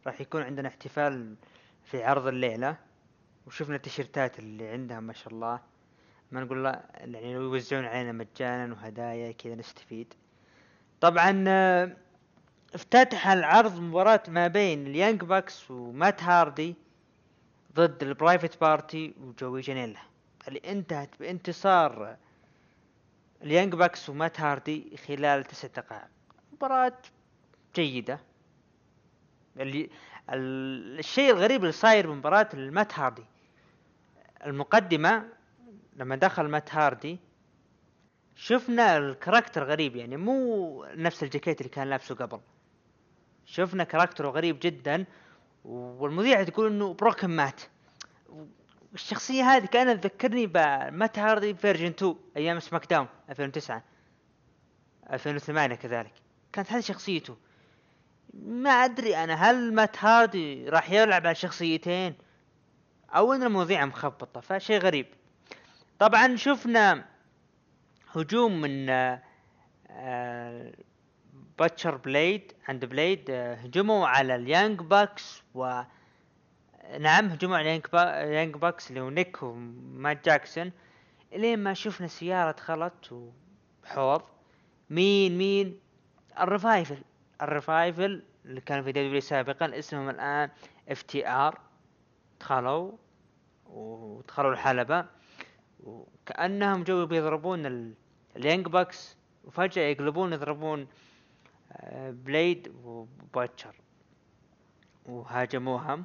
راح 0.06 0.20
يكون 0.20 0.42
عندنا 0.42 0.68
احتفال 0.68 1.34
في 1.84 2.04
عرض 2.04 2.26
الليلة. 2.26 2.76
وشفنا 3.46 3.76
التيشيرتات 3.76 4.38
اللي 4.38 4.68
عندها 4.68 5.00
ما 5.00 5.12
شاء 5.12 5.32
الله. 5.32 5.60
ما 6.32 6.40
نقول 6.40 6.64
لا 6.64 6.84
يعني 6.94 7.32
يوزعون 7.32 7.84
علينا 7.84 8.12
مجانا 8.12 8.74
وهدايا 8.74 9.32
كذا 9.32 9.54
نستفيد. 9.54 10.14
طبعا 11.00 11.44
افتتح 12.74 13.28
العرض 13.28 13.80
مباراة 13.80 14.22
ما 14.28 14.46
بين 14.46 14.86
اليانج 14.86 15.24
باكس 15.24 15.70
ومات 15.70 16.22
هاردي. 16.22 16.74
ضد 17.78 18.02
البرايفت 18.02 18.60
بارتي 18.60 19.14
وجوي 19.20 19.60
جانيلا 19.60 20.00
اللي 20.48 20.60
انتهت 20.64 21.10
بانتصار 21.20 22.16
اليانج 23.42 23.74
باكس 23.74 24.08
ومات 24.08 24.40
هاردي 24.40 24.96
خلال 24.96 25.44
تسع 25.44 25.68
دقائق. 25.68 26.08
مباراة 26.52 26.98
جيدة. 27.74 28.20
اللي 29.60 29.90
الشيء 30.30 31.30
الغريب 31.30 31.60
اللي 31.60 31.72
صاير 31.72 32.10
بمباراة 32.10 32.48
المات 32.54 32.98
هاردي. 32.98 33.24
المقدمة 34.46 35.28
لما 35.96 36.16
دخل 36.16 36.48
مات 36.48 36.74
هاردي 36.74 37.18
شفنا 38.36 38.96
ال 38.96 39.03
character 39.03 39.64
غريب 39.64 39.96
يعني 39.96 40.16
مو 40.16 40.84
نفس 40.84 41.22
الجاكيت 41.22 41.60
اللي 41.60 41.70
كان 41.70 41.90
لابسه 41.90 42.14
قبل. 42.14 42.40
شفنا 43.44 43.84
character 43.84 44.24
ه 44.24 44.28
غريب 44.28 44.58
جدا. 44.62 45.04
والمذيعة 45.64 46.42
تقول 46.44 46.66
إنه 46.66 46.94
broken 46.94 47.30
مات 47.30 47.60
الشخصية 48.94 49.44
هذه 49.44 49.66
كانت 49.66 50.04
تذكرني 50.04 50.46
بمات 50.46 51.18
هاردي 51.18 51.54
version 51.54 51.86
2 51.86 52.14
أيام 52.36 52.60
سماك 52.60 52.90
داون 52.90 53.06
2009 53.30 53.82
2008 55.12 55.74
كذلك. 55.74 56.12
كانت 56.52 56.72
هذه 56.72 56.80
شخصيته. 56.80 57.36
ما 58.34 58.70
أدري 58.70 59.16
أنا 59.16 59.34
هل 59.34 59.74
مات 59.74 60.04
هاردي 60.04 60.68
راح 60.68 60.90
يلعب 60.90 61.26
على 61.26 61.34
شخصيتين 61.34 62.14
أو 63.10 63.32
إن 63.32 63.42
المذيعة 63.42 63.84
مخبطة 63.84 64.40
فشيء 64.40 64.78
غريب. 64.78 65.06
طبعا 65.98 66.36
شفنا 66.36 67.04
هجوم 68.12 68.60
من 68.60 68.90
آه، 68.90 69.22
Butcher 71.58 71.96
Blade 71.96 72.52
and 72.68 72.84
Blade 72.84 73.30
هجموا 73.30 74.06
على 74.06 74.34
ال 74.34 74.42
Young 74.42 74.80
Bucks 74.80 75.42
و 75.54 75.82
نعم 76.98 77.26
هجموا 77.26 77.56
على 77.56 77.62
ال 77.68 77.71
Young, 77.71 77.86
با... 77.92 78.22
ال 78.24 78.29
Young 78.29 78.56
Bucks 78.56 78.90
اللي 78.90 79.00
هو 79.00 79.10
نيك 79.10 79.42
ومات 79.42 80.24
جاكسون 80.24 80.72
إلين 81.32 81.58
ما 81.58 81.74
شفنا 81.74 82.06
سيارة 82.06 82.50
دخلت 82.50 83.12
وحوض 83.84 84.22
مين 84.90 85.38
مين؟ 85.38 85.80
ال 86.40 86.46
Revival. 86.46 86.98
ال 87.42 87.52
Revival 87.52 88.22
اللي 88.44 88.60
كان 88.60 88.82
في 88.82 88.92
WWE 88.92 89.20
سابقا 89.20 89.78
اسمهم 89.78 90.08
الآن 90.08 90.50
FTR 90.88 91.60
دخلوا 92.40 92.92
ودخلوا 93.66 94.52
الحلبة. 94.52 95.04
وكأنهم 95.84 96.84
جو 96.84 97.06
بيضربون 97.06 97.94
ال 98.36 98.41
Young 98.41 98.68
Bucks 98.68 99.16
وفجأة 99.44 99.82
يقلبون 99.82 100.32
يضربون 100.32 100.86
Blade 102.10 102.74
و 102.84 102.95
Butcher 102.95 103.74
وهاجموهم 105.06 106.04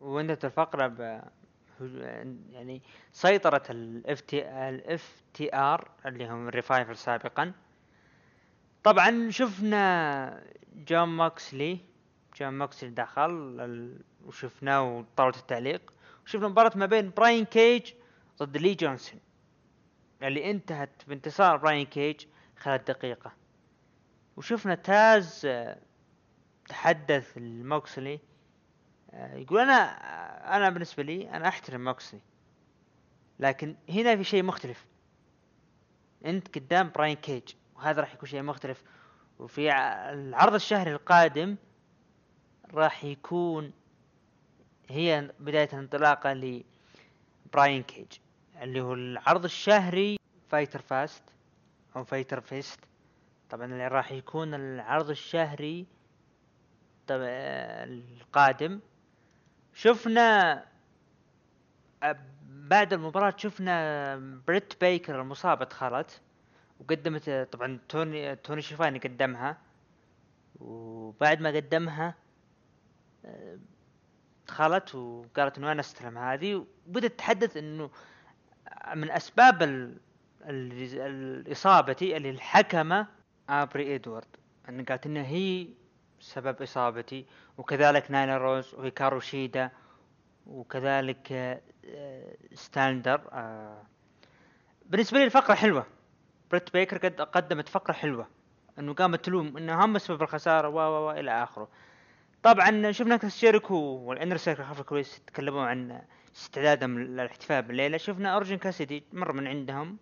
وانتهت 0.00 0.44
الفقرة 0.44 0.86
ب 0.86 1.22
يعني 2.50 2.82
سيطرة 3.12 3.62
ال 3.70 3.87
FT 3.87 4.20
ال 4.20 4.68
FTR 4.68 5.90
اللي 6.06 6.28
هم 6.28 6.48
ال 6.48 6.54
Revival 6.54 6.96
سابقا. 6.96 7.52
طبعا 8.82 9.30
شفنا 9.30 10.44
جون 10.88 11.08
موكسلي 11.08 11.78
جون 12.36 12.48
موكسلي 12.48 12.90
دخل 12.90 13.98
وشفناه 14.26 14.82
وطاولة 14.82 15.36
التعليق. 15.36 15.92
وشفنا 16.24 16.48
مباراة 16.48 16.72
ما 16.76 16.86
بين 16.86 17.12
براين 17.16 17.44
كيج 17.44 17.92
ضد 18.38 18.56
لي 18.56 18.74
جونسون. 18.74 19.20
اللي 20.22 20.50
انتهت 20.50 21.02
بانتصار 21.08 21.56
براين 21.56 21.86
كيج 21.86 22.26
خلال 22.56 22.84
دقيقة 22.84 23.32
وشفنا 24.36 24.74
تاز 24.74 25.42
آه، 25.46 25.78
تحدث 26.68 27.36
لموكسلي 27.36 28.20
آه، 29.10 29.36
يقول 29.36 29.60
أنا 29.60 29.76
أنا 30.56 30.70
بالنسبة 30.70 31.02
لي 31.02 31.30
أنا 31.30 31.48
أحترم 31.48 31.84
موكسلي 31.84 32.20
لكن 33.38 33.76
هنا 33.88 34.16
في 34.16 34.24
شيء 34.24 34.42
مختلف. 34.42 34.86
أنت 36.24 36.58
قدام 36.58 36.90
براين 36.94 37.16
كيج 37.16 37.42
وهذا 37.76 38.00
راح 38.00 38.14
يكون 38.14 38.28
شيء 38.28 38.42
مختلف. 38.42 38.82
وفي 39.38 39.72
العرض 40.12 40.54
الشهري 40.54 40.92
القادم 40.92 41.56
راح 42.74 43.04
يكون 43.04 43.72
هي 44.88 45.30
بداية 45.40 45.68
انطلاقة 45.72 46.32
لبراين 46.32 47.82
كيج 47.82 48.06
اللي 48.62 48.80
هو 48.80 48.94
العرض 48.94 49.44
الشهري 49.44 50.16
Fyter 50.48 50.82
Fast 50.82 51.22
أو 51.96 52.04
Fyter 52.04 52.40
Fest 52.40 52.80
طبعا 53.50 53.64
اللي 53.64 53.88
راح 53.88 54.12
يكون 54.12 54.54
العرض 54.54 55.10
الشهري 55.10 55.86
طبعا 57.06 57.20
القادم. 57.84 58.80
شفنا 59.74 60.64
بعد 62.48 62.92
المباراة 62.92 63.34
شفنا 63.36 64.16
بريت 64.46 64.80
بيكر 64.80 65.20
المصابة 65.20 65.64
دخلت 65.64 66.20
وقدمت 66.80 67.48
طبعا 67.52 67.78
توني 67.88 68.36
توني 68.36 68.62
شيفاني 68.62 68.98
قدمها. 68.98 69.58
وبعد 70.60 71.40
ما 71.40 71.50
قدمها 71.50 72.14
دخلت 74.48 74.94
وقالت 74.94 75.58
إنه 75.58 75.72
أنا 75.72 75.80
أستلم 75.80 76.18
هذه. 76.18 76.66
وبدت 76.86 77.12
تتحدث 77.12 77.56
إنه 77.56 77.90
من 78.94 79.10
أسباب 79.10 79.62
ال... 79.62 79.96
الإصابة 80.44 81.96
اللي 82.02 82.30
الحكمة 82.30 83.06
أوبري 83.50 83.94
إدواردز. 83.94 84.36
أن 84.68 84.84
قالت 84.84 85.06
إنها 85.06 85.26
هي 85.26 85.68
سبب 86.20 86.62
إصابتي 86.62 87.26
وكذلك 87.58 88.10
نايلا 88.10 88.36
روز 88.36 88.74
وهيكارو 88.74 89.20
شيدا 89.20 89.70
وكذلك 90.46 91.32
آه، 91.32 92.36
ستاتلاندر 92.54 93.20
آه، 93.32 93.82
بالنسبة 94.86 95.18
لي 95.18 95.24
الفقرة 95.24 95.54
حلوة. 95.54 95.86
بريت 96.50 96.72
بيكر 96.72 96.98
قد 96.98 97.20
قدمت 97.20 97.68
فقرة 97.68 97.92
حلوة. 97.92 98.26
إنه 98.78 98.94
قامت 98.94 99.24
تلوم 99.24 99.56
انه 99.56 99.84
هم 99.84 99.98
سبب 99.98 100.22
الخسارة 100.22 100.68
و 100.68 100.78
و 100.78 101.10
إلى 101.10 101.42
آخره. 101.42 101.68
طبعا 102.42 102.92
شفنا 102.92 103.16
كريس 103.16 103.36
جيريكو 103.36 103.74
وال 103.76 103.93
Inner 103.93 104.36
Circle 104.36 104.64
خلف 104.64 104.80
الكواليس 104.80 105.18
يتكلمون 105.18 105.64
عن 105.64 106.02
استعدادهم 106.36 106.98
للاحتفال 106.98 107.62
بالليلة. 107.62 107.96
شفنا 107.96 108.34
اورنج 108.34 108.56
كاسيدي 108.56 109.04
مر 109.12 109.32
من 109.32 109.46
عندهم. 109.46 109.98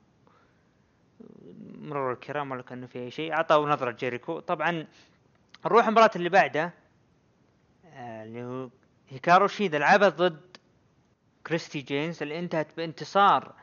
مرور 1.75 2.13
الكرام 2.13 2.51
ولا 2.51 2.63
كأنه 2.63 2.87
في 2.87 2.99
أي 2.99 3.11
شيء. 3.11 3.33
اعطوا 3.33 3.69
نظرة 3.69 3.91
جيريكو. 3.91 4.41
طبعا 4.41 4.87
نروح 5.67 5.87
المباراة 5.87 6.11
اللي 6.17 6.29
بعده 6.29 6.73
آه، 7.87 8.25
اللي 8.25 8.45
هو 8.45 8.69
هيكارو 9.09 9.47
شيدا 9.47 9.79
لعبت 9.79 10.15
ضد 10.15 10.57
كريستي 11.47 11.81
جينز. 11.81 12.23
اللي 12.23 12.39
انتهت 12.39 12.77
بانتصار 12.77 13.55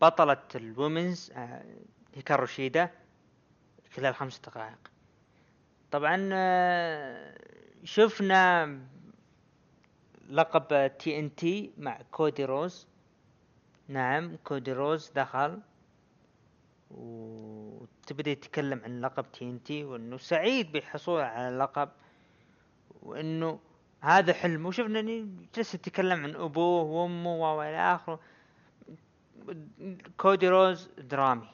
بطلة 0.00 0.42
ال 0.54 0.64
women's 0.64 1.32
آه، 1.36 1.64
هيكارو 2.14 2.46
شيدا 2.46 2.90
خلال 3.94 4.14
خمس 4.14 4.38
دقائق. 4.38 4.78
طبعا 5.90 6.28
آه، 6.32 7.38
شفنا 7.84 8.78
لقب 10.28 10.96
TNT 10.98 11.72
مع 11.78 11.98
كودي 12.10 12.44
روز. 12.44 12.86
نعم 13.88 14.36
كودي 14.44 14.72
روز 14.72 15.10
دخل. 15.10 15.60
وتبدأ 16.94 18.30
يتكلم 18.30 18.80
عن 18.84 19.00
لقب 19.00 19.32
TNT 19.32 19.84
وإنه 19.84 20.16
سعيد 20.16 20.72
بحصوله 20.72 21.24
على 21.24 21.48
اللقب 21.48 21.88
وإنه 23.02 23.58
هذا 24.00 24.32
حلمه 24.32 24.68
وشفنا 24.68 25.26
جلس 25.56 25.74
يتكلم 25.74 26.24
عن 26.24 26.34
أبوه 26.34 26.82
وأمه 26.82 27.56
والى 27.56 27.94
آخره. 27.94 28.20
كودي 30.16 30.48
روز 30.48 30.90
درامي. 30.98 31.48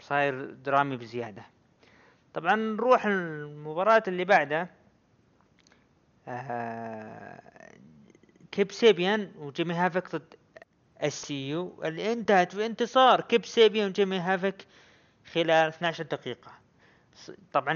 صاير 0.00 0.50
درامي 0.50 0.96
بزيادة. 0.96 1.46
طبعا 2.34 2.54
نروح 2.56 3.06
المباراة 3.06 4.02
اللي 4.08 4.24
بعدها 4.24 4.68
آه 6.28 7.40
كيب 8.52 8.72
سيبيان 8.72 9.32
وجيمي 9.38 9.74
هافك 9.74 10.16
ضد 10.16 10.34
ال 11.02 11.48
SCU 11.48 11.82
اللي 11.84 12.12
انتهت 12.12 12.56
بانتصار 12.56 13.20
كيب 13.20 13.44
سيبيان 13.44 13.88
وجيمي 13.88 14.18
هافك 14.18 14.66
خلال 15.32 15.50
12 15.68 16.04
دقيقة. 16.04 16.52
طبعا 17.52 17.74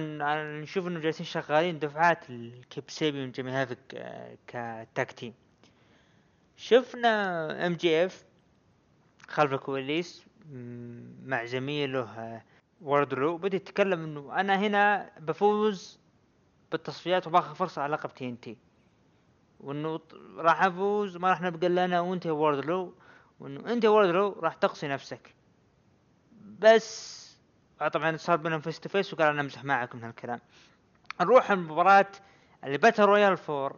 نشوف 0.61 0.87
إنه 0.87 1.01
جالسين 1.01 1.27
شغالين 1.27 1.79
دفعات 1.79 2.31
الكيب 2.31 2.85
سيبيان 2.89 3.29
وجيمي 3.29 3.51
هافك 3.51 3.79
آه 3.95 4.37
ك 4.93 4.98
tag 4.98 5.13
team. 5.13 5.35
شفنا 6.57 7.67
MJF 7.67 8.25
خلف 9.29 9.53
الكواليس 9.53 10.25
مع 11.25 11.45
زميله 11.45 12.01
آه، 12.01 12.43
وردلو 12.81 13.37
بدا 13.39 13.57
يتكلم 13.57 14.05
إنه 14.05 14.41
أنا 14.41 14.57
هنا 14.59 15.11
بفوز 15.21 15.99
بالتصفيات 16.73 17.27
وباخذ 17.27 17.55
فرصة 17.55 17.83
على 17.83 17.93
لقب 17.93 18.15
TNT 18.15 18.57
وإنه 19.61 20.01
راح 20.37 20.63
أفوز 20.65 21.17
ما 21.17 21.31
راح 21.31 21.41
نبقى 21.43 21.67
إلا 21.67 21.85
أنا 21.85 22.01
وأنت 22.01 22.27
يا 22.27 22.33
وردلو 22.33 22.95
وإنه 23.43 23.73
أنت 23.73 23.85
يا 23.85 23.89
وردلو 23.89 24.37
راح 24.41 24.55
تقصي 24.55 24.89
نفسك. 24.89 25.35
بس 26.59 27.23
آه، 27.81 27.89
طبعا 27.89 28.17
صار 28.17 28.37
بينهم 28.37 28.61
face 28.61 28.81
to 28.81 28.89
face 28.89 29.15
وقال 29.15 29.29
أنا 29.29 29.41
أمزح 29.41 29.65
معك 29.65 29.95
من 29.95 30.05
هالكلام. 30.05 30.41
نروح 31.21 31.51
المباراة 31.51 32.07
اللي 32.65 32.79
battle 32.79 33.03
royal 33.05 33.37
for 33.37 33.77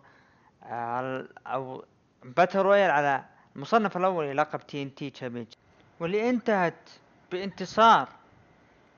آه، 0.63 1.29
أو 1.47 1.85
battle 2.25 2.59
royal 2.59 2.91
على 2.91 3.25
المصنف 3.57 3.97
الأول 3.97 4.27
للقب 4.27 4.61
TNT 4.67 5.11
championship 5.11 5.59
واللي 6.01 6.31
انتهت 6.31 6.91
بانتصار 7.33 8.09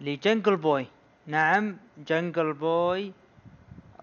لجنجل 0.01 0.57
بوي. 0.57 0.87
نعم 1.27 1.77
جنجل 1.99 2.53
بوي 2.53 3.13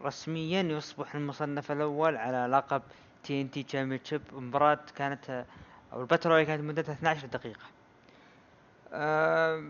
رسميا 0.02 0.62
يصبح 0.62 1.16
المصنف 1.16 1.72
الأول 1.72 2.18
على 2.18 2.48
لقب 2.52 2.82
TNT 3.24 3.64
championship 3.64 4.22
مباراة 4.34 4.80
كانت 4.96 5.46
أو 5.94 6.02
ال 6.02 6.06
battle 6.06 6.30
royal 6.30 6.48
كانت 6.48 6.64
مدتها 6.64 6.94
12 6.94 7.28
دقيقة. 7.28 7.66
أه 8.94 9.64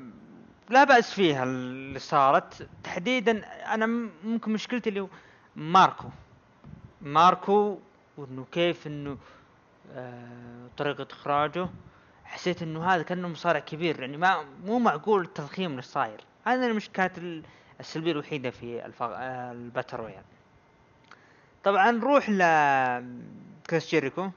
لا 0.69 0.83
بأس 0.83 1.13
فيها 1.13 1.43
اللي 1.43 1.99
صارت. 1.99 2.67
تحديدا 2.83 3.45
أنا 3.73 3.85
ممكن 4.23 4.53
مشكلتي 4.53 4.89
اللي 4.89 5.07
ماركو. 5.55 6.07
ماركو 7.01 7.79
وإنه 8.17 8.45
كيف 8.51 8.87
إنه 8.87 9.17
آه 9.93 10.67
طريقة 10.77 11.07
إخراجه. 11.11 11.67
حسيت 12.25 12.61
إنه 12.61 12.85
هذا 12.85 13.03
كأنه 13.03 13.27
مصارع 13.27 13.59
كبير 13.59 13.99
يعني 13.99 14.17
ما 14.17 14.43
مو 14.65 14.79
معقول 14.79 15.21
التضخيم 15.21 15.71
اللي 15.71 15.81
صاير. 15.81 16.21
هذا 16.45 16.73
مش 16.73 16.89
كانت 16.89 17.17
ال- 17.17 17.43
السلبية 17.79 18.11
الوحيدة 18.11 18.49
في 18.49 18.85
الف... 18.85 19.03
آه 19.03 19.51
ال 19.51 19.58
battle 19.58 19.97
royal. 19.97 20.23
طبعا 21.63 21.91
نروح 21.91 22.29
ل 22.29 22.37
كريس 23.69 23.89
جيريكو. 23.89 24.29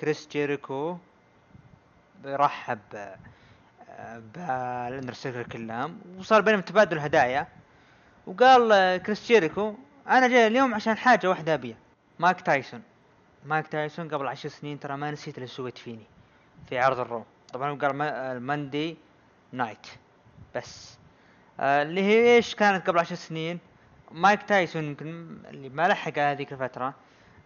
كريس 0.00 0.28
جيريكو 0.28 0.96
برحب 2.24 2.78
بال 4.34 4.56
Inner 4.56 5.12
Circle 5.12 5.48
كلهم 5.52 6.00
وصار 6.18 6.40
بينهم 6.40 6.60
تبادل 6.60 6.98
هدايا. 6.98 7.46
وقال 8.26 8.72
آه، 8.72 8.96
كريس 8.96 9.26
جيريكو 9.28 9.74
أنا 10.08 10.28
جاي 10.28 10.46
اليوم 10.46 10.74
عشان 10.74 10.96
حاجة 10.96 11.28
واحدة 11.28 11.54
أبيها. 11.54 11.76
مايك 12.18 12.40
تايسون. 12.40 12.82
مايك 13.46 13.66
تايسون 13.66 14.08
قبل 14.08 14.26
عشر 14.26 14.48
سنين 14.48 14.80
ترى 14.80 14.96
ما 14.96 15.10
نسيت 15.10 15.36
اللي 15.36 15.46
سويت 15.46 15.78
فيني 15.78 16.06
في 16.68 16.78
عرض 16.78 17.00
ال 17.00 17.06
Raw 17.06 17.24
طبعا 17.52 17.74
قال 17.74 17.96
ما- 17.96 18.32
ال 18.32 18.41
Monday 18.41 18.96
Night 19.52 19.86
بس 20.54 20.98
آه، 21.60 21.82
اللي 21.82 22.02
هي 22.02 22.36
إيش 22.36 22.54
كانت 22.54 22.86
قبل 22.86 22.98
عشر 22.98 23.14
سنين؟ 23.14 23.58
مايك 24.10 24.42
تايسون 24.42 24.84
يمكن 24.84 25.38
اللي 25.48 25.68
ما 25.68 25.88
لحق 25.88 26.12
على 26.12 26.20
هذيك 26.20 26.52
الفترة. 26.52 26.88
م- 26.88 26.92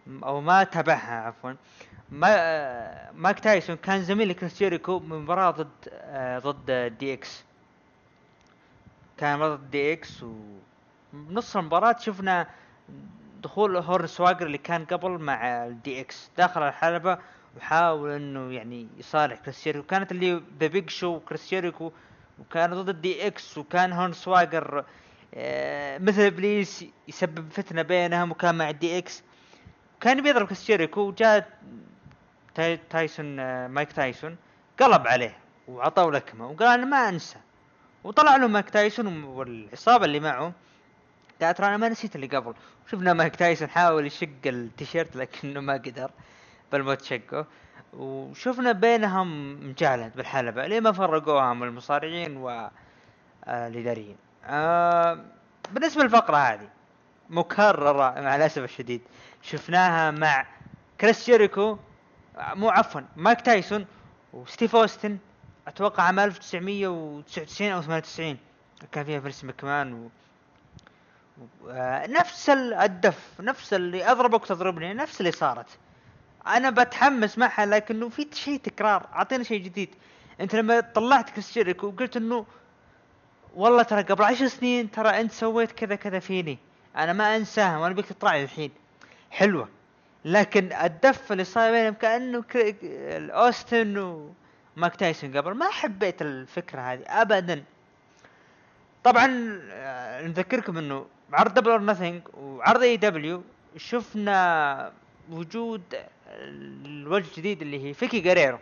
أو 0.09 0.41
ما 0.41 0.65
تابعها 0.65 1.21
عفوا. 1.27 1.53
ما 2.11 3.13
مايك 3.13 3.39
تايسون 3.41 3.77
كان 3.77 4.03
زميل 4.03 4.29
لكريس 4.29 4.59
جيريكو 4.59 4.99
من 4.99 5.19
مباراة 5.19 5.51
ضد 5.51 5.69
آه، 5.93 6.39
ضد 6.39 6.97
DX. 6.99 7.45
كان 9.19 9.37
مباراة 9.37 9.57
ضد 9.57 9.71
DX 9.71 10.25
ونص 11.15 11.57
المباراة 11.57 11.97
شفنا 11.99 12.47
دخول 13.43 13.77
هورنسواجل 13.77 14.47
اللي 14.47 14.59
كان 14.59 14.85
قبل 14.85 15.11
مع 15.11 15.67
ال 15.67 16.01
DX 16.01 16.31
داخل 16.39 16.63
الحلبة 16.63 17.19
وحاول 17.57 18.11
إنه 18.11 18.53
يعني 18.53 18.89
يصالح 18.99 19.39
كريس 19.39 19.65
جيريكو. 19.65 19.87
كانت 19.87 20.13
اللي 20.13 20.43
ذا 20.61 20.67
بيج 20.67 20.91
شو 20.91 21.07
وكريس 21.15 21.51
جيريكو 21.51 21.93
وكان 22.39 22.75
ضد 22.75 22.89
ال 22.89 23.27
DX 23.27 23.59
وكان 23.59 23.93
هورنسواجل 23.93 24.85
آه، 25.35 25.99
مثل 25.99 26.23
إبليس 26.23 26.85
يسبب 27.09 27.51
فتنة 27.51 27.83
بينهم 27.83 28.31
وكان 28.31 28.55
مع 28.55 28.71
ال 28.71 28.99
DX. 28.99 29.23
كان 30.05 30.23
بيضرب 30.23 30.47
كريس 30.47 30.67
جيريكو 30.67 31.01
وجاء 31.01 31.49
تاي 32.55 32.77
تايسون 32.91 33.41
آه، 33.41 33.69
مايك 33.69 33.93
تايسون 33.93 34.37
قلب 34.81 35.07
عليه 35.07 35.37
وعطاه 35.69 36.11
لكمة 36.11 36.51
وقال 36.51 36.69
أنا 36.69 36.85
ما 36.85 37.09
أنسى. 37.09 37.37
وطلع 38.05 38.37
له 38.37 38.47
مايك 38.47 38.71
تايسون 38.71 39.25
والعصابه 39.25 40.05
اللي 40.05 40.21
معه 40.21 40.53
قال 41.43 41.55
ترى 41.55 41.67
أنا 41.67 41.77
ما 41.77 41.89
نسيت 41.89 42.17
اللي 42.17 42.27
قبل. 42.27 42.55
شفنا 42.91 43.13
مايك 43.13 43.37
تايسون 43.37 43.69
حاول 43.69 44.07
يشق 44.07 44.29
التيشيرت 44.47 45.17
لكنه 45.17 45.61
ما 45.61 45.73
قدر 45.73 46.11
بالموت 46.73 47.03
شقه. 47.03 47.47
وشفنا 47.93 48.73
بينهم 48.73 49.53
مجالد 49.69 50.17
بالحلبة 50.17 50.67
ليه 50.67 50.81
ما 50.81 50.93
فرقوهم 50.93 51.63
المصارعين 51.63 52.37
والإداريين 53.47 54.17
آه 54.45 55.19
بالنسبة 55.73 56.03
للفقرة 56.03 56.37
هذه 56.37 56.69
مكررة 57.31 58.21
مع 58.21 58.37
الأسف 58.37 58.65
الشديد. 58.65 59.01
شفناها 59.45 60.11
مع 60.11 60.47
كريس 61.01 61.27
جيريكو. 61.27 61.79
مو 62.39 62.69
عفوا 62.71 63.01
مايك 63.17 63.41
تايسون 63.41 63.87
وستيف 64.33 64.77
أوستن. 64.77 65.19
أتوقع 65.69 66.03
عام 66.03 66.19
1999 66.21 67.71
أو 67.73 67.81
98 67.83 68.39
كان 68.93 69.05
فيها 69.05 69.21
فينس 69.21 69.45
مكمان 69.45 69.93
و... 69.95 70.09
آه، 71.71 72.07
نفس 72.07 72.51
ال- 72.51 72.75
الدف 72.75 73.41
نفس 73.41 73.75
اللي 73.75 74.11
أضربك 74.11 74.47
تضربني 74.47 74.95
نفس 74.95 75.21
اللي 75.21 75.33
صارت. 75.33 75.67
أنا 76.47 76.71
بتحمس 76.71 77.39
معها 77.39 77.67
لكنه 77.67 78.09
في 78.09 78.27
شيء 78.33 78.61
تكرار. 78.61 79.07
اعطينا 79.13 79.45
شيء 79.45 79.63
جديد. 79.65 79.89
أنت 80.41 80.55
لما 80.55 80.81
طلعت 80.81 81.31
كريس 81.31 81.53
جيريكو 81.53 81.87
وقلت 81.87 82.17
إنه 82.17 82.47
والله 83.55 83.83
ترى 83.83 84.03
قبل 84.03 84.25
عشر 84.25 84.47
سنين 84.49 84.91
ترى 84.91 85.21
أنت 85.21 85.33
سويت 85.33 85.73
كذا 85.73 85.95
كذا 85.95 86.19
فيني. 86.19 86.59
أنا 86.97 87.13
ما 87.13 87.37
أنساها 87.37 87.79
وأنا 87.79 87.95
بيك 87.95 88.07
تطلع 88.07 88.43
الحين. 88.43 88.71
حلوة. 89.35 89.69
لكن 90.25 90.73
الدف 90.73 91.33
اللي 91.33 91.45
صار 91.45 91.71
بينهم 91.73 91.95
كأنه 91.95 92.45
اوستن 93.31 93.99
ومايك 94.77 94.97
تايسون 94.97 95.37
قبل. 95.37 95.55
ما 95.55 95.71
حبيت 95.71 96.23
الفكرة 96.23 96.81
هذه 96.81 97.03
ابدا. 97.09 97.65
طبعا 99.05 99.59
آه، 99.71 100.27
نذكركم 100.27 100.79
إنه 100.79 101.07
عرض 101.33 101.55
Double 101.55 101.71
or 101.71 101.81
Nothing 101.81 102.23
وعرض 102.35 102.83
AEW 102.83 103.43
شفنا 103.77 104.93
وجود 105.31 105.83
الوجه 106.29 107.27
الجديد 107.29 107.63
اللي 107.63 107.89
هي 107.89 107.95
فيكي 107.95 108.21
جيريرو 108.21 108.59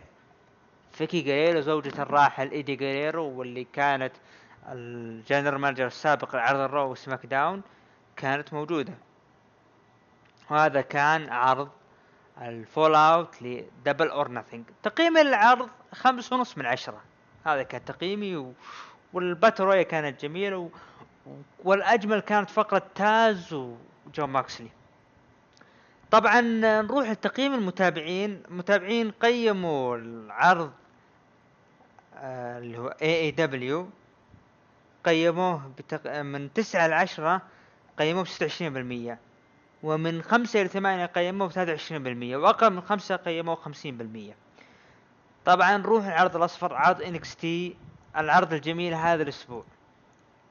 فيكي 0.91 1.21
جيريرو 1.21 1.61
زوجة 1.61 2.01
الراحل 2.01 2.51
إيدي 2.51 2.75
جيريرو 2.75 3.25
واللي 3.25 3.67
كانت 3.73 4.11
ال 4.71 4.82
general 4.82 5.59
manager 5.59 5.87
السابق 5.87 6.35
لعرض 6.35 6.59
ال 6.59 6.65
Raw 6.65 6.85
و 6.85 6.91
SmackDown 6.91 7.61
كانت 8.17 8.53
موجودة. 8.53 8.93
وهذا 10.53 10.81
كان 10.81 11.29
عرض 11.29 11.69
ال 12.41 12.48
fallout 12.48 12.95
ل 12.95 13.41
Double 13.41 14.07
or 14.07 14.31
Nothing 14.31 14.65
تقييم 14.83 15.17
العرض 15.17 15.69
خمس 15.93 16.33
ونص 16.33 16.57
من 16.57 16.65
عشرة. 16.65 17.01
هذا 17.45 17.63
كان 17.63 17.85
تقييمي 17.85 18.35
و... 18.35 18.53
وال 19.13 19.26
battle 19.26 19.63
royal 19.63 19.83
كانت 19.83 20.21
جميلة 20.21 20.57
و... 20.57 20.69
والأجمل 21.63 22.19
كانت 22.19 22.49
فقرة 22.49 22.83
تاز 22.95 23.53
وجون 23.53 24.29
موكسلي. 24.29 24.69
طبعا 26.11 26.41
نروح 26.81 27.09
لتقييم 27.09 27.53
المتابعين. 27.53 28.43
المتابعين 28.47 29.11
قيموا 29.11 29.97
العرض 29.97 30.71
آه، 32.17 32.57
اللي 32.57 32.77
هو 32.77 32.87
AEW 32.87 33.89
قيموه 35.05 35.71
بتق... 35.77 36.21
من 36.21 36.53
تسعة 36.53 36.87
لعشرة 36.87 37.41
قيموه 37.99 38.23
بستة 38.23 38.43
وعشرين 38.45 38.73
بالمية. 38.73 39.19
ومن 39.83 40.21
خمسة 40.21 40.61
إلى 40.61 40.69
ثمانية 40.69 41.05
قيموه 41.05 41.47
بثلاثة 41.47 41.71
وعشرين 41.71 42.03
بالمية 42.03 42.37
وأقل 42.37 42.69
من 42.73 42.81
خمسة 42.81 43.15
قيموه 43.15 43.55
خمسين 43.55 43.97
بالمية. 43.97 44.35
طبعا 45.45 45.77
نروح 45.77 46.05
العرض 46.05 46.35
الأصفر 46.35 46.73
عرض 46.75 47.01
NXT 47.01 47.77
العرض 48.17 48.53
الجميل 48.53 48.93
هذا 48.93 49.23
الأسبوع. 49.23 49.65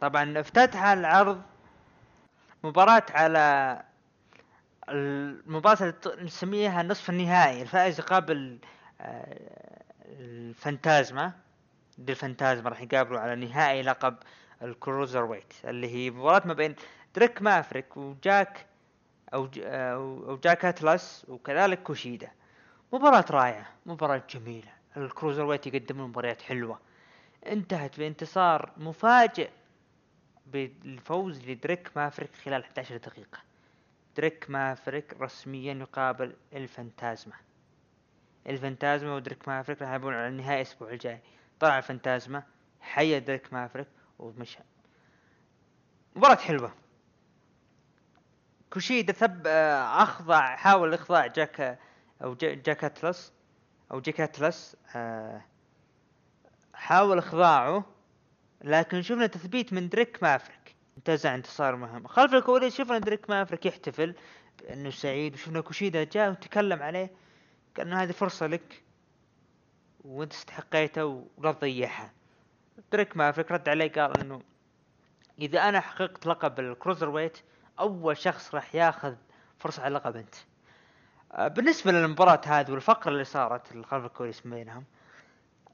طبعا 0.00 0.40
افتتح 0.40 0.84
العرض 0.84 1.42
مباراة 2.64 3.02
على 3.10 3.82
المباراة 4.88 5.78
اللي 5.80 6.24
نسميها 6.24 6.82
نصف 6.82 7.10
النهائي 7.10 7.62
الفائز 7.62 7.98
يقابل 7.98 8.58
آه، 9.00 9.82
الفانتازما. 10.06 11.32
دي 11.98 12.12
الفانتازما 12.12 12.70
راح 12.70 12.80
يقابلوا 12.80 13.20
على 13.20 13.46
نهائي 13.46 13.82
لقب 13.82 14.16
ال 14.62 15.24
cruiserweight 15.24 15.52
اللي 15.64 15.94
هي 15.94 16.10
مباراة 16.10 16.42
ما 16.44 16.54
بين 16.54 16.74
دريك 17.14 17.42
مافريك 17.42 17.96
وجاك 17.96 18.66
أو 19.34 19.48
أو 19.56 20.36
جيك 20.36 20.64
اتلاس 20.64 21.26
وكذلك 21.28 21.82
كوشيدا. 21.82 22.30
مباراة 22.92 23.24
رائعة 23.30 23.70
مباراة 23.86 24.22
جميلة. 24.30 24.72
ال 24.96 25.44
cruiserweight 25.44 25.66
يقدمون 25.66 26.08
مباريات 26.08 26.42
حلوة. 26.42 26.78
انتهت 27.46 27.98
بانتصار 27.98 28.72
مفاجئ 28.76 29.50
بالفوز 30.46 31.48
لدريك 31.48 31.90
مافريك 31.96 32.34
خلال 32.44 32.62
11 32.64 32.96
دقيقة. 32.96 33.38
دريك 34.16 34.50
مافريك 34.50 35.20
رسميا 35.20 35.74
يقابل 35.74 36.32
الفانتازما. 36.52 37.34
الفانتازما 38.46 39.14
ودريك 39.14 39.48
مافريك 39.48 39.82
راح 39.82 39.88
يلعبون 39.88 40.14
على 40.14 40.28
النهائي 40.28 40.56
الأسبوع 40.62 40.90
الجاي. 40.90 41.20
طلع 41.60 41.78
الفانتازما 41.78 42.42
حيا 42.80 43.18
دريك 43.18 43.52
مافريك 43.52 43.88
ومشى. 44.18 44.58
مباراة 46.16 46.36
حلوة. 46.36 46.72
كوشيدا 48.72 49.12
ثب 49.12 49.42
آه، 49.46 50.02
أخضع 50.02 50.56
حاول 50.56 50.94
إخضاع 50.94 51.26
جيك 51.26 51.78
أو 52.24 52.34
جي- 52.34 52.54
جيك 52.54 52.84
أتلس 52.84 53.32
أو 53.92 54.00
جيك 54.00 54.20
أتلس 54.20 54.76
آه، 54.96 55.42
حاول 56.74 57.18
إخضاعه 57.18 57.84
لكن 58.64 59.02
شفنا 59.02 59.26
تثبيت 59.26 59.72
من 59.72 59.88
دريك 59.88 60.22
مافريك. 60.22 60.76
انتزع 60.98 61.34
انتصار 61.34 61.76
مهم. 61.76 62.06
خلف 62.06 62.34
الكواليس 62.34 62.76
شفنا 62.76 62.98
دريك 62.98 63.30
مافريك 63.30 63.66
يحتفل 63.66 64.14
بأنه 64.58 64.90
سعيد 64.90 65.34
وشفنا 65.34 65.60
كوشيدا 65.60 66.04
جاء 66.04 66.30
وتكلم 66.30 66.82
عليه 66.82 67.10
قال 67.76 67.86
إنه 67.86 68.02
هذه 68.02 68.12
فرصة 68.12 68.46
لك 68.46 68.82
وأنت 70.04 70.32
استحقيتها 70.32 71.02
ولا 71.38 71.52
تضيعها. 71.52 72.12
دريك 72.92 73.16
مافريك 73.16 73.52
رد 73.52 73.68
عليه 73.68 73.92
قال 73.92 74.20
إنه 74.20 74.42
إذا 75.38 75.68
أنا 75.68 75.80
حققت 75.80 76.26
لقب 76.26 76.60
ال 76.60 77.08
cruiserweight 77.08 77.38
أول 77.80 78.16
شخص 78.16 78.54
راح 78.54 78.74
ياخذ 78.74 79.14
فرصة 79.58 79.82
على 79.82 79.88
اللقب 79.88 80.16
أنت. 80.16 80.34
آه، 81.32 81.48
بالنسبة 81.48 81.92
للمباراة 81.92 82.40
هذه 82.46 82.70
والفقرة 82.70 83.10
اللي 83.10 83.24
صارت 83.24 83.84
خلف 83.84 84.04
الكواليس 84.04 84.40
بينهم 84.40 84.84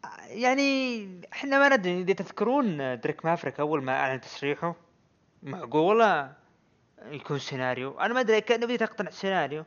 آه، 0.05 0.27
يعني 0.27 1.21
إحنا 1.33 1.59
ما 1.59 1.77
ندري 1.77 2.01
إذا 2.01 2.13
تذكرون 2.13 3.01
دريك 3.01 3.25
مافريك 3.25 3.61
أول 3.61 3.83
ما 3.83 3.93
أعلن 3.93 4.21
تصريحه 4.21 4.75
معقولة 5.43 6.33
يكون 7.03 7.39
سيناريو؟ 7.39 8.01
أنا 8.01 8.15
ما 8.15 8.21
أدري 8.21 8.41
كان 8.41 8.61
نبي 8.61 8.77
تقتنع 8.77 9.09
السيناريو 9.09 9.65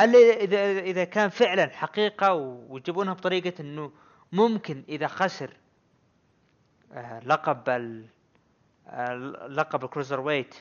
ألا 0.00 0.18
إذا 0.18 0.78
إذا 0.78 1.04
كان 1.04 1.28
فعلا 1.28 1.66
حقيقة 1.66 2.32
ويجيبونها 2.34 3.14
بطريقة 3.14 3.60
إنه 3.60 3.92
ممكن 4.32 4.84
إذا 4.88 5.06
خسر 5.06 5.56
آه، 6.92 7.20
لقب 7.20 7.68
آه، 8.88 9.14
لقب 9.48 9.84
ال 9.84 10.20
cruiserweight 10.20 10.54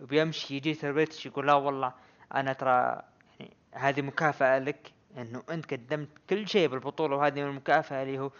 بيمشي 0.00 0.56
يجي 0.56 0.74
تربل 0.74 1.04
إتش 1.04 1.26
يقول 1.26 1.46
لا 1.46 1.54
والله 1.54 1.92
أنا 2.34 2.52
ترى 2.52 3.02
يعني 3.40 3.56
هذه 3.72 4.02
مكافأة 4.02 4.58
لك 4.58 4.92
إنه 5.16 5.42
أنت 5.50 5.74
قدمت 5.74 6.08
كل 6.30 6.48
شيء 6.48 6.68
بالبطولة 6.68 7.16
وهذه 7.16 7.42
من 7.42 7.48
المكافأة 7.48 8.02
اللي 8.02 8.18
هو 8.18 8.30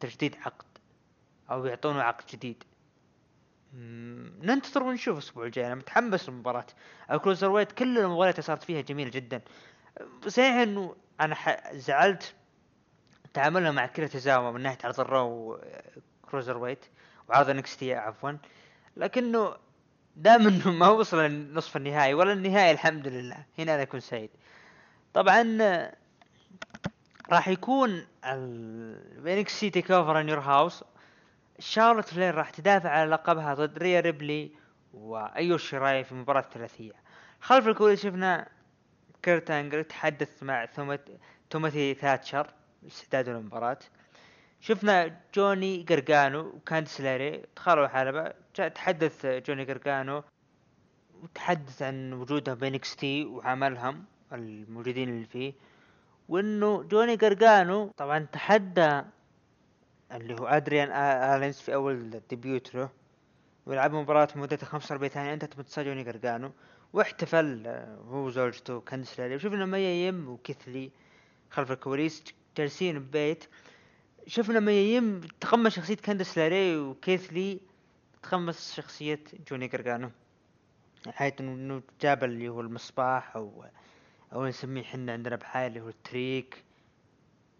تجديد 0.00 0.36
عقد 0.44 0.66
أو 1.50 1.66
يعطونه 1.66 2.02
عقد 2.02 2.24
جديد. 2.32 2.64
ننتظر 4.42 4.82
ونشوف 4.82 5.18
الأسبوع 5.18 5.46
الجاي 5.46 5.66
أنا 5.66 5.74
متحمس 5.74 6.28
للمباراة. 6.28 6.66
ال 7.10 7.50
cruiserweight 7.50 7.72
كل 7.72 7.98
المباريات 7.98 8.34
اللي 8.34 8.46
صارت 8.46 8.62
فيها 8.62 8.80
جميلة 8.80 9.10
جدا. 9.10 9.40
صحيح 10.26 10.54
إنه 10.54 10.96
أنا 11.20 11.36
زعلت 11.72 12.34
تعاملها 13.34 13.70
مع 13.70 13.86
أكيرا 13.86 14.06
توزاوا 14.06 14.54
من 14.54 14.60
ناحية 14.60 14.78
عرض 14.84 15.00
ال 15.00 15.60
Raw 16.22 16.58
cruiserweight 16.58 16.84
وعرض 17.28 17.50
NXT 17.50 17.94
عفوا. 17.94 18.32
لكنه 18.96 19.56
دام 20.16 20.46
إنه 20.46 20.70
ما 20.80 20.88
وصل 20.88 21.24
لنصف 21.24 21.76
النهائي 21.76 22.14
ولا 22.14 22.32
النهائي 22.32 22.70
الحمد 22.70 23.08
لله. 23.08 23.44
هنا 23.58 23.74
أنا 23.74 23.82
أكون 23.82 24.00
سعيد. 24.00 24.30
طبعا 25.14 25.58
راح 27.30 27.48
يكون 27.48 28.06
ال 28.24 29.70
NXT 29.70 29.90
TakeOver 29.90 30.20
In 30.20 30.28
Your 30.28 30.40
House. 30.40 30.84
شارلوت 31.58 32.08
فلير 32.08 32.34
راح 32.34 32.50
تدافع 32.50 32.90
على 32.90 33.10
لقبها 33.10 33.54
ضد 33.54 33.78
ريا 33.78 34.00
ريبلي 34.00 34.50
وايو 34.94 35.56
شيراي 35.56 36.04
في 36.04 36.14
مباراة 36.14 36.44
ثلاثية 36.54 36.92
خلف 37.40 37.68
الكواليس 37.68 38.02
شفنا 38.02 38.48
كيرت 39.22 39.50
انجل 39.50 39.84
تحدث 39.84 40.42
مع 40.42 40.64
تيموثي 41.50 41.94
ثاتشر 41.94 42.46
استعداد 42.86 43.28
للمباراة 43.28 43.78
شفنا 44.60 45.20
جوني 45.34 45.86
قرقانو 45.88 46.40
وكاندس 46.40 47.00
لاري 47.00 47.42
دخلوا 47.56 47.84
الحلبة 47.84 48.32
تحدث 48.56 49.26
جوني 49.26 49.64
قرقانو 49.64 50.22
وتحدث 51.22 51.82
عن 51.82 52.12
وجودها 52.12 52.54
ب 52.54 52.96
NXT 52.96 53.24
وعملهم 53.24 54.04
الموجودين 54.32 55.08
اللي 55.08 55.24
فيه 55.24 55.52
وإنه 56.28 56.82
جوني 56.82 57.14
قرقانو 57.14 57.90
طبعا 57.96 58.26
تحدى 58.32 59.02
اللي 60.12 60.34
هو 60.40 60.46
أدريان 60.46 60.92
آلينز 61.36 61.58
في 61.58 61.74
أول 61.74 62.20
debut 62.30 62.74
له 62.74 62.88
ولعب 63.66 63.94
مباراة 63.94 64.28
مدتها 64.36 64.66
45 64.66 65.08
ثانية 65.08 65.32
انتهت 65.34 65.56
بانتصار 65.56 65.84
جوني 65.84 66.02
قرقانو 66.02 66.50
واحتفل 66.92 67.66
هو 68.08 68.26
وزوجته 68.26 68.80
كاندس 68.80 69.20
لاري 69.20 69.34
وشفنا 69.34 69.66
ميا 69.66 70.08
يم 70.08 70.28
وكيثلي 70.28 70.90
خلف 71.50 71.72
الكواليس 71.72 72.24
جالسين 72.56 72.98
ببيت 72.98 73.44
شفنا 74.26 74.60
ما 74.60 74.72
يم 74.72 75.20
تقمص 75.40 75.74
شخصية 75.74 75.94
كاندس 75.94 76.38
لاري 76.38 76.76
وكيثلي 76.76 77.60
تقمص 78.26 78.74
شخصية 78.74 79.20
جوني 79.50 79.66
قرقانو 79.66 80.10
حيث 81.08 81.40
انه 81.40 81.82
جاب 82.00 82.24
اللي 82.24 82.48
هو 82.48 82.60
المصباح 82.60 83.36
أو 83.36 83.64
أو 84.32 84.46
نسميه 84.46 84.82
حنا 84.82 85.12
عندنا 85.12 85.36
بحاجة 85.36 85.66
اللي 85.66 85.80
هو 85.80 85.88
التريك. 85.88 86.64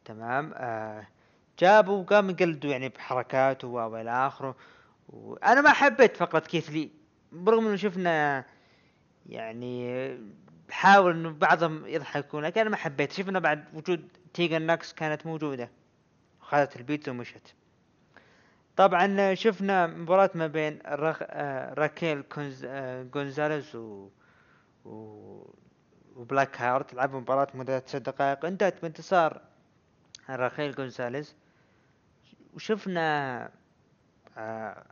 تمام؟ 0.05 0.53
آه 0.55 1.07
جابوا 1.59 2.03
وقام 2.03 2.31
يقلدوا 2.31 2.71
يعني 2.71 2.89
بحركاته 2.89 3.69
وإلى 3.69 4.27
آخره. 4.27 4.57
وأنا 5.09 5.61
ما 5.61 5.73
حبيت 5.73 6.17
فقرة 6.17 6.39
كيثلي 6.39 6.91
برغم 7.33 7.67
إنه 7.67 7.77
شفنا 7.77 8.45
يعني 9.27 10.19
حاول 10.71 11.13
إنه 11.13 11.31
بعضهم 11.31 11.87
يضحكون 11.87 12.45
لكن 12.45 12.61
أنا 12.61 12.71
ما 12.71 12.77
حبيت. 12.77 13.13
شفنا 13.13 13.39
بعد 13.39 13.65
وجود 13.75 14.09
تيجن 14.35 14.63
ناكس 14.63 14.93
كانت 14.93 15.27
موجودة. 15.27 15.71
خذت 16.41 16.77
البيتزا 16.77 17.13
ومشت. 17.13 17.55
طبعا 18.77 19.35
شفنا 19.35 19.87
مباراة 19.87 20.31
ما 20.35 20.47
بين 20.47 20.79
رخ... 20.87 21.19
آه، 21.23 21.75
راكيل 21.75 22.23
كونز... 22.23 22.65
آه، 22.69 23.03
جونزاليز 23.03 23.77
و... 23.77 24.09
و... 24.85 25.55
وبلاك 26.17 26.61
هارت. 26.61 26.95
لعبوا 26.95 27.21
مباراة 27.21 27.49
مدة 27.55 27.83
ست 27.87 27.97
دقائق. 27.97 28.45
انتهت 28.45 28.83
بانتصار 28.83 29.41
راكيل 30.31 30.75
جونزاليز 30.75 31.37
وشفنا 32.55 33.51
آه، 34.37 34.85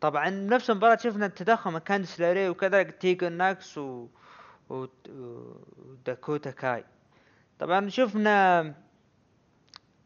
طبعا 0.00 0.30
نفس 0.30 0.70
المباراة 0.70 0.96
شفنا 0.96 1.26
التدخل 1.26 1.70
من 1.70 2.04
كاندس 2.04 2.29
لاري 2.29 2.48
وكذلك 2.48 2.96
تيجن 3.00 3.32
ناكس 3.32 3.78
و... 3.78 4.08
و... 4.70 4.86
وداكوتا 5.08 6.50
كاي. 6.50 6.84
طبعا 7.58 7.88
شفنا 7.88 8.74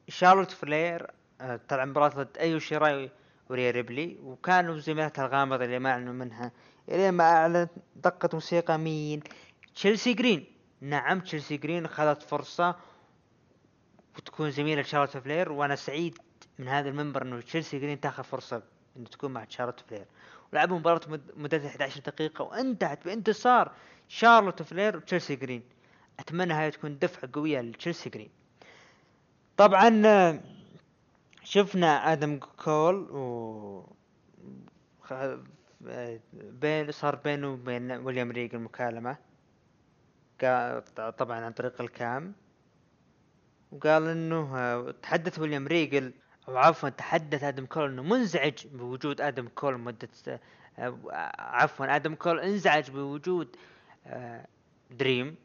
شارلوت 0.08 0.50
فلير 0.50 1.02
آه، 1.10 1.15
تلعب 1.38 1.88
مباراة 1.88 2.08
ضد 2.08 2.38
أيو 2.38 2.58
شيراي 2.58 3.10
وريا 3.48 3.70
ريبلي 3.70 4.16
وكانوا 4.22 4.78
زميلاتها 4.78 5.26
الغامضة 5.26 5.64
اللي 5.64 5.78
ما 5.78 5.90
أعلنوا 5.90 6.12
منها. 6.12 6.52
الين 6.88 7.10
ما 7.10 7.24
أعلنت 7.24 7.70
دقة 7.96 8.28
موسيقى 8.32 8.78
مين؟ 8.78 9.20
تشيلسي 9.74 10.14
جرين. 10.14 10.46
نعم 10.80 11.20
تشيلسي 11.20 11.56
جرين 11.56 11.84
اخذت 11.84 12.22
فرصة 12.22 12.76
وتكون 14.16 14.50
زميلة 14.50 14.82
شارلوت 14.82 15.16
فلير 15.16 15.52
وأنا 15.52 15.76
سعيد 15.76 16.18
من 16.58 16.68
هذا 16.68 16.88
المنبر 16.88 17.22
إنه 17.22 17.40
تشيلسي 17.40 17.78
جرين 17.78 18.00
تاخذ 18.00 18.22
فرصة 18.22 18.62
إنه 18.96 19.06
تكون 19.06 19.30
مع 19.30 19.46
شارلوت 19.48 19.80
فلير. 19.80 20.06
ولعبوا 20.52 20.78
مباراة 20.78 21.00
مدتها 21.36 21.68
11 21.68 22.00
دقيقة 22.00 22.42
وانتهت 22.42 23.04
بانتصار 23.04 23.72
شارلوت 24.08 24.62
فلير 24.62 24.96
وتشيلسي 24.96 25.36
جرين. 25.36 25.62
أتمنى 26.20 26.52
هاي 26.52 26.70
تكون 26.70 26.98
دفعة 26.98 27.30
قوية 27.32 27.60
لتشيلسي 27.60 28.10
جرين. 28.10 28.30
طبعا 29.56 29.90
شفنا 31.46 32.12
آدم 32.12 32.38
كول 32.38 32.94
و 33.10 33.96
بين 36.32 36.92
صار 36.92 37.16
بينه 37.16 37.52
وبين 37.52 37.92
ويليام 37.92 38.30
ريجل 38.30 38.54
مكالمة 38.54 39.16
طبعا 40.96 41.40
عن 41.44 41.52
طريق 41.52 41.80
ال 41.80 41.91
cam. 41.91 42.34
وقال 43.72 44.06
إنه 44.06 44.90
تحدث 44.90 45.38
ويليام 45.38 45.66
ريجل 45.66 46.12
أو 46.48 46.56
عفوا 46.56 46.88
تحدث 46.88 47.44
آدم 47.44 47.66
كول 47.66 47.90
إنه 47.90 48.02
منزعج 48.02 48.66
بوجود 48.66 49.20
آدم 49.20 49.48
كول 49.48 49.78
مدة 49.78 50.40
عفوا 51.38 51.96
آدم 51.96 52.14
كول 52.14 52.40
انزعج 52.40 52.90
بوجود 52.90 53.56
دريم. 54.90 55.36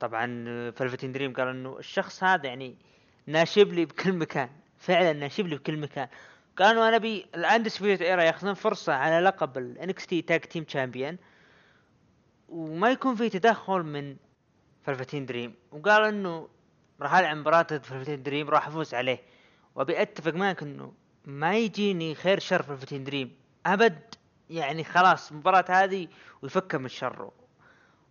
طبعا 0.00 0.26
فلفتين 0.70 1.12
دريم 1.12 1.32
قال 1.32 1.48
إنه 1.48 1.78
الشخص 1.78 2.24
هذا 2.24 2.46
يعني 2.46 2.76
ناشب 3.26 3.72
لي 3.72 3.84
بكل 3.84 4.12
مكان. 4.12 4.48
فعلا 4.82 5.12
ناشب 5.12 5.46
لي 5.46 5.56
بكل 5.56 5.76
مكان. 5.76 6.08
كانوا 6.56 6.88
أنا 6.88 6.96
أبي 6.96 7.26
ال 7.34 7.40
Undisputed 7.40 8.02
Era 8.02 8.22
ياخذون 8.22 8.54
فرصة 8.54 8.92
على 8.92 9.20
لقب 9.20 9.58
ال 9.58 10.06
NXT 10.06 10.22
tag 10.22 10.40
team 10.40 10.64
champion 10.64 11.16
وما 12.48 12.90
يكون 12.90 13.14
في 13.14 13.28
تدخل 13.28 13.82
من 13.82 14.16
فلفتين 14.82 15.26
دريم 15.26 15.54
وقال 15.72 16.04
إنه 16.04 16.48
راح 17.00 17.14
ألعب 17.14 17.36
مباراة 17.36 17.62
فلفتين 17.62 18.22
دريم 18.22 18.50
راح 18.50 18.68
أفوز 18.68 18.94
عليه. 18.94 19.22
وأبي 19.74 20.02
أتفق 20.02 20.34
معك 20.34 20.62
إنه 20.62 20.92
ما 21.24 21.56
يجيني 21.56 22.14
خير 22.14 22.38
شر 22.38 22.62
فلفتين 22.62 23.04
دريم 23.04 23.36
أبد 23.66 24.14
يعني 24.50 24.84
خلاص 24.84 25.30
المباراة 25.30 25.64
هذه 25.68 26.08
ويفكها 26.42 26.78
من 26.78 26.88
شره. 26.88 27.32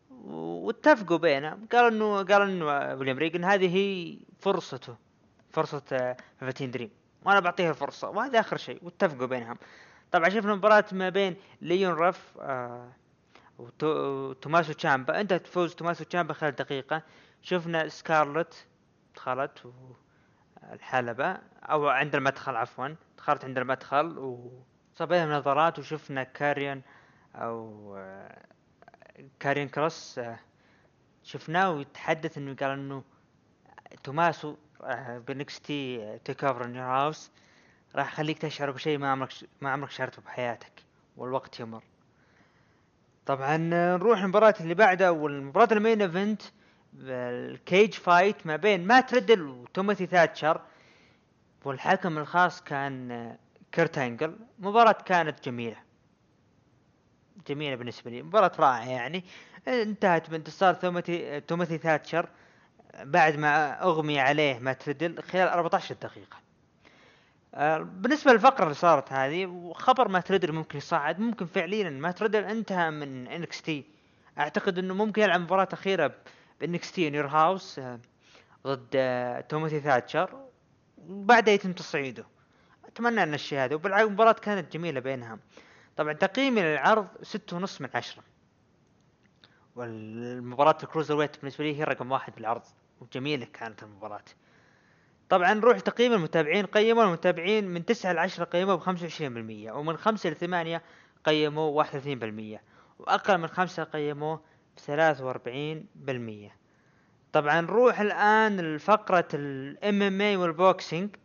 واتفقوا 0.09 1.17
بينه. 1.17 1.57
قال 1.71 1.93
إنه 1.93 2.23
قال 2.23 2.41
إنه 2.41 2.65
ويليام 2.65 3.17
ريجل 3.17 3.43
هذه 3.43 3.75
هي 3.75 4.17
فرصته. 4.39 5.10
فرصة 5.53 6.15
فلفتين 6.39 6.71
دريم 6.71 6.89
وأنا 7.25 7.39
بعطيه 7.39 7.69
الفرصة 7.69 8.09
وهذا 8.09 8.39
آخر 8.39 8.57
شيء 8.57 8.79
واتفقوا 8.83 9.27
بينهم. 9.27 9.57
طبعا 10.11 10.29
شفنا 10.29 10.55
مباراة 10.55 10.85
ما 10.91 11.09
بين 11.09 11.35
ليون 11.61 11.93
رف 11.93 12.37
آه 12.39 12.91
وتوماسو 13.59 14.73
تشامبا. 14.73 15.21
انتهت 15.21 15.47
فوز 15.47 15.75
توماسو 15.75 16.03
تشامبا 16.03 16.33
خلال 16.33 16.55
دقيقة. 16.55 17.01
شفنا 17.41 17.87
سكارلت 17.87 18.65
دخلت 19.15 19.73
الحلبة. 20.73 21.37
أو 21.63 21.87
عند 21.87 22.15
المدخل 22.15 22.55
عفوا. 22.55 22.87
دخلت 23.17 23.45
عند 23.45 23.57
المدخل 23.57 24.17
وصار 24.17 25.27
نظرات 25.37 25.79
وشفنا 25.79 26.23
كاريون 26.23 26.81
أو 27.35 27.95
آه 27.97 28.51
كاريون 29.39 29.69
كروس 29.69 30.19
آه، 30.19 30.39
شفناه 31.23 31.71
ويتحدث 31.71 32.37
إنه 32.37 32.55
قال 32.55 32.71
إنه 32.71 33.03
توماسو 34.03 34.49
آه، 34.49 34.57
ب 35.27 35.50
NXT 35.50 36.17
TakeOver 36.25 36.65
In 36.65 36.75
Your 36.77 37.01
House 37.01 37.31
راح 37.95 38.13
يخليك 38.13 38.37
تشعر 38.37 38.71
بشيء 38.71 38.97
ما 38.97 39.11
عمرك 39.11 39.29
ما 39.61 39.69
عمرك 39.69 39.91
شعرته 39.91 40.21
بحياتك 40.21 40.71
والوقت 41.17 41.59
يمر. 41.59 41.83
طبعا 43.25 43.69
آه، 43.73 43.97
نروح 43.97 44.19
المباراة 44.21 44.55
اللي 44.59 44.73
بعدها 44.73 45.09
والمباراة 45.09 45.73
ال 45.73 45.79
main 45.79 46.01
event 46.01 46.41
ال 46.99 47.18
cage 47.18 47.93
fight 47.93 48.47
ما 48.47 48.55
بين 48.55 48.87
مات 48.87 49.13
ريدل 49.13 49.41
وتيموثي 49.41 50.05
ثاتشر. 50.05 50.61
والحكم 51.65 52.17
الخاص 52.17 52.61
كان 52.61 53.35
كيرت 53.71 53.97
إنجل. 53.97 54.35
مباراة 54.59 54.91
كانت 54.91 55.45
جميلة. 55.45 55.77
جميلة 57.47 57.75
بالنسبة 57.75 58.11
لي. 58.11 58.23
مباراة 58.23 58.51
رائعة 58.59 58.89
يعني. 58.89 59.23
انتهت 59.67 60.29
بانتصار 60.29 60.73
تيموثي 60.73 61.41
تيموثي 61.41 61.77
ثاتشر. 61.77 62.29
بعد 62.99 63.35
ما 63.35 63.83
أغمي 63.83 64.19
عليه 64.19 64.59
مات 64.59 64.87
ريدل 64.87 65.23
خلال 65.23 65.47
14 65.47 65.95
دقيقة. 66.01 66.37
آه، 67.55 67.77
بالنسبة 67.77 68.31
للفقرة 68.33 68.63
اللي 68.63 68.73
صارت 68.75 69.13
هذه 69.13 69.71
خبر 69.75 70.07
مات 70.07 70.31
ريدل 70.31 70.51
ممكن 70.51 70.77
يصعد 70.77 71.19
ممكن 71.19 71.45
فعليا 71.45 71.89
مات 71.89 72.21
ريدل 72.21 72.43
انتهى 72.43 72.91
من 72.91 73.27
NXT. 73.27 73.85
أعتقد 74.39 74.77
إنه 74.77 74.93
ممكن 74.93 75.21
يلعب 75.21 75.41
مباراة 75.41 75.67
أخيرة 75.73 76.15
ب 76.61 76.69
NXT 76.69 76.91
In 76.91 77.09
Your 77.09 77.27
House 77.27 77.79
آه، 77.79 77.99
ضد 78.67 78.87
آه، 78.95 79.41
تيموثي 79.41 79.79
ثاتشر 79.79 80.45
وبعدها 80.97 81.53
يتم 81.53 81.73
تصعيده. 81.73 82.25
أتمنى 82.85 83.23
إن 83.23 83.33
الشيء 83.33 83.59
هذا 83.59 83.75
وبالعكس 83.75 84.07
المباراة 84.07 84.33
كانت 84.33 84.73
جميلة 84.73 84.99
بينهم. 84.99 85.39
طبعا 85.97 86.13
تقييمي 86.13 86.61
للعرض 86.61 87.07
ستة 87.21 87.55
ونص 87.55 87.81
من 87.81 87.89
عشرة. 87.95 88.23
والمباراة 89.75 90.77
ال 90.83 91.15
cruiserweight 91.15 91.37
بالنسبة 91.37 91.63
لي 91.63 91.79
هي 91.79 91.83
رقم 91.83 92.11
واحد 92.11 92.35
بالعرض. 92.35 92.61
وجميلة 93.01 93.47
كانت 93.53 93.83
المباراة. 93.83 94.23
طبعا 95.29 95.53
نروح 95.53 95.79
تقييم 95.79 96.13
المتابعين 96.13 96.65
قيموا 96.65 97.03
المتابعين 97.03 97.67
من 97.67 97.85
تسعة 97.85 98.13
لعشرة 98.13 98.43
قيموا 98.43 98.75
بخمسة 98.75 99.03
وعشرين 99.03 99.33
بالمية 99.33 99.71
ومن 99.71 99.97
خمسة 99.97 100.29
لثمانية 100.29 100.81
قيموا 101.25 101.69
واحد 101.69 101.89
وثلاثين 101.89 102.19
بالمية 102.19 102.61
وأقل 102.99 103.37
من 103.37 103.47
خمسة 103.47 103.83
قيموه 103.83 104.41
بثلاثة 104.77 105.25
وأربعين 105.25 105.85
بالمية. 105.95 106.55
طبعا 107.33 107.61
نروح 107.61 107.99
الآن 107.99 108.75
لفقرة 108.75 109.27
ال 109.33 110.01
MMA 110.01 110.21
وال 110.21 110.35
boxing 110.35 111.15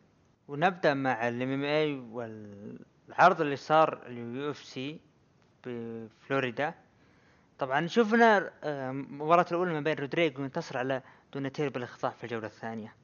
ونبدأ 0.49 0.95
مع 0.95 1.29
ال 1.29 1.53
MMA 1.53 1.95
والعرض 1.95 3.41
اللي 3.41 3.57
صار 3.57 4.03
ال 4.07 4.51
UFC 4.51 5.01
بفلوريدا. 5.67 6.75
طبعا 7.59 7.87
شفنا 7.87 8.51
آه، 8.65 8.91
المباراة 8.91 9.47
الأولى 9.51 9.73
ما 9.73 9.81
بين 9.81 9.97
رودريجو 9.99 10.43
ينتصر 10.43 10.79
على 10.79 11.03
دوناتيل 11.33 11.71
بالإخضاع 11.71 12.13
في 12.13 12.25
الجولة 12.25 12.47
الثانية. 12.47 12.95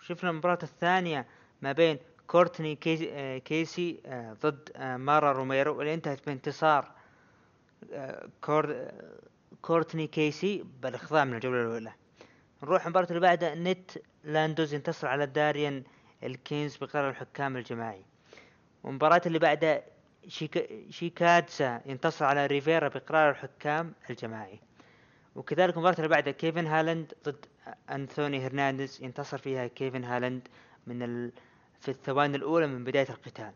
وشفنا 0.00 0.30
المباراة 0.30 0.58
الثانية 0.62 1.26
ما 1.62 1.72
بين 1.72 1.98
كورتني 2.26 2.74
كيسي, 2.76 3.10
آه، 3.12 3.38
كيسي 3.38 4.00
آه، 4.06 4.32
ضد 4.42 4.70
مارا 4.78 5.32
روميرو 5.32 5.80
اللي 5.80 5.94
انتهت 5.94 6.26
بانتصار 6.26 6.92
كور 8.40 8.88
كورتني 9.62 10.06
كيسي 10.06 10.64
بالإخضاع 10.82 11.24
من 11.24 11.34
الجولة 11.34 11.62
الأولى. 11.62 11.92
نروح 12.62 12.84
المباراة 12.84 13.06
اللي 13.08 13.20
بعدها. 13.20 13.54
نيت 13.54 13.90
لاندوير 14.24 14.74
ينتصر 14.74 15.06
على 15.06 15.26
دارين 15.26 15.82
الكينز 16.22 16.76
بقرار 16.76 17.10
الحكام 17.10 17.56
الجماعي. 17.56 18.04
والمباراة 18.82 19.22
اللي 19.26 19.38
بعدها 19.38 19.82
جيغا 20.28 20.90
شيكادزي 20.90 21.80
ينتصر 21.86 22.24
على 22.24 22.46
ريفيرا 22.46 22.88
بقرار 22.88 23.30
الحكام 23.30 23.94
الجماعي. 24.10 24.60
وكذلك 25.34 25.74
المباراة 25.74 25.96
اللي 25.96 26.08
بعدها 26.08 26.32
كيفن 26.32 26.66
هالاند 26.66 27.14
ضد 27.24 27.46
أنثوني 27.90 28.46
هرنانديز 28.46 29.02
ينتصر 29.02 29.38
فيها 29.38 29.66
كيفن 29.66 30.04
هالاند 30.04 30.48
من 30.86 31.02
ال... 31.02 31.32
في 31.80 31.90
الثواني 31.90 32.36
الأولى 32.36 32.66
من 32.66 32.84
بداية 32.84 33.08
القتال. 33.10 33.52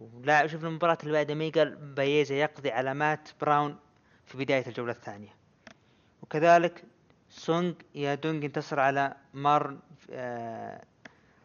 ولا 0.00 0.46
شفنا 0.46 0.68
المباراة 0.68 0.98
اللي 1.02 1.12
بعدها 1.12 1.34
ميغال 1.34 1.76
بايزا 1.76 2.34
يقضي 2.34 2.70
على 2.70 2.94
مات 2.94 3.28
براون 3.40 3.78
في 4.26 4.38
بداية 4.38 4.66
الجولة 4.66 4.92
الثانية. 4.92 5.34
وكذلك 6.22 6.84
سونغ 7.30 7.72
يادونغ 7.94 8.44
ينتصر 8.44 8.80
على 8.80 9.16
مارن 9.34 9.78
آه 10.10 10.84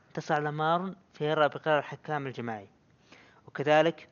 انتصر 0.07 0.33
على 0.33 0.51
مارلون 0.51 0.95
فيرا 1.13 1.35
بقرار 1.35 1.79
الحكام 1.79 2.27
الجماعي. 2.27 2.67
وكذلك 3.47 4.07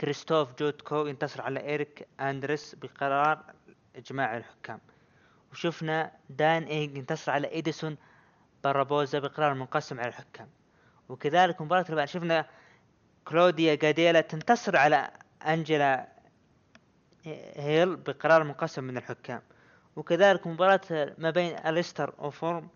كريستوف 0.00 0.58
جوتكو 0.58 1.06
ينتصر 1.06 1.42
على 1.42 1.60
إيريك 1.60 2.06
أندرس 2.20 2.74
بقرار 2.74 3.44
إجماع 3.96 4.36
الحكام. 4.36 4.80
وشفنا 5.52 6.12
دان 6.30 6.62
إيج 6.62 6.96
ينتصر 6.96 7.32
على 7.32 7.48
إيدسون 7.48 7.96
باربوزا 8.64 9.18
بقرار 9.18 9.54
منقسم 9.54 10.00
على 10.00 10.08
الحكام. 10.08 10.48
وكذلك 11.08 11.60
مباراة 11.60 11.84
اللي 11.90 12.06
شفنا 12.06 12.46
كلوديا 13.24 13.74
جاديليا 13.74 14.20
تنتصر 14.20 14.76
على 14.76 15.10
أنجلا 15.46 16.08
هيل 17.56 17.96
بقرار 17.96 18.44
منقسم 18.44 18.84
من 18.84 18.96
الحكام. 18.96 19.42
وكذلك 19.96 20.46
مباراة 20.46 21.14
ما 21.18 21.30
بين 21.30 21.56
أليستر 21.66 22.14
أوفريم 22.18 22.68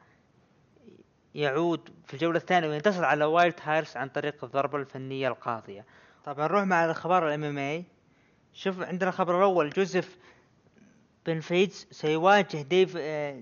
يعود 1.34 1.90
في 2.06 2.14
الجولة 2.14 2.38
الثانية 2.38 2.68
وينتصر 2.68 3.04
على 3.04 3.24
والت 3.24 3.54
هاريس 3.62 3.96
عن 3.96 4.08
طريق 4.08 4.44
الضربة 4.44 4.78
الفنية 4.78 5.28
القاضية. 5.28 5.84
طبعا 6.24 6.46
نروح 6.46 6.62
مع 6.64 6.84
الأخبار 6.84 7.28
ال 7.28 7.44
MMA 7.44 7.84
شوف 8.52 8.80
عندنا 8.80 9.10
الخبر 9.10 9.38
الأول 9.38 9.70
جوزيف 9.70 10.18
بينافيديز 11.26 11.86
سيواجه 11.90 12.62
ديف 12.62 12.96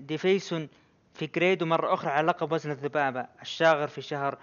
ديفيسون 0.07 0.69
فيجيريدو 1.13 1.65
مرة 1.65 1.93
أخرى 1.93 2.11
على 2.11 2.27
لقب 2.27 2.51
وزن 2.51 2.71
الذبابة 2.71 3.25
الشاغر 3.41 3.87
في 3.87 4.01
شهر 4.01 4.37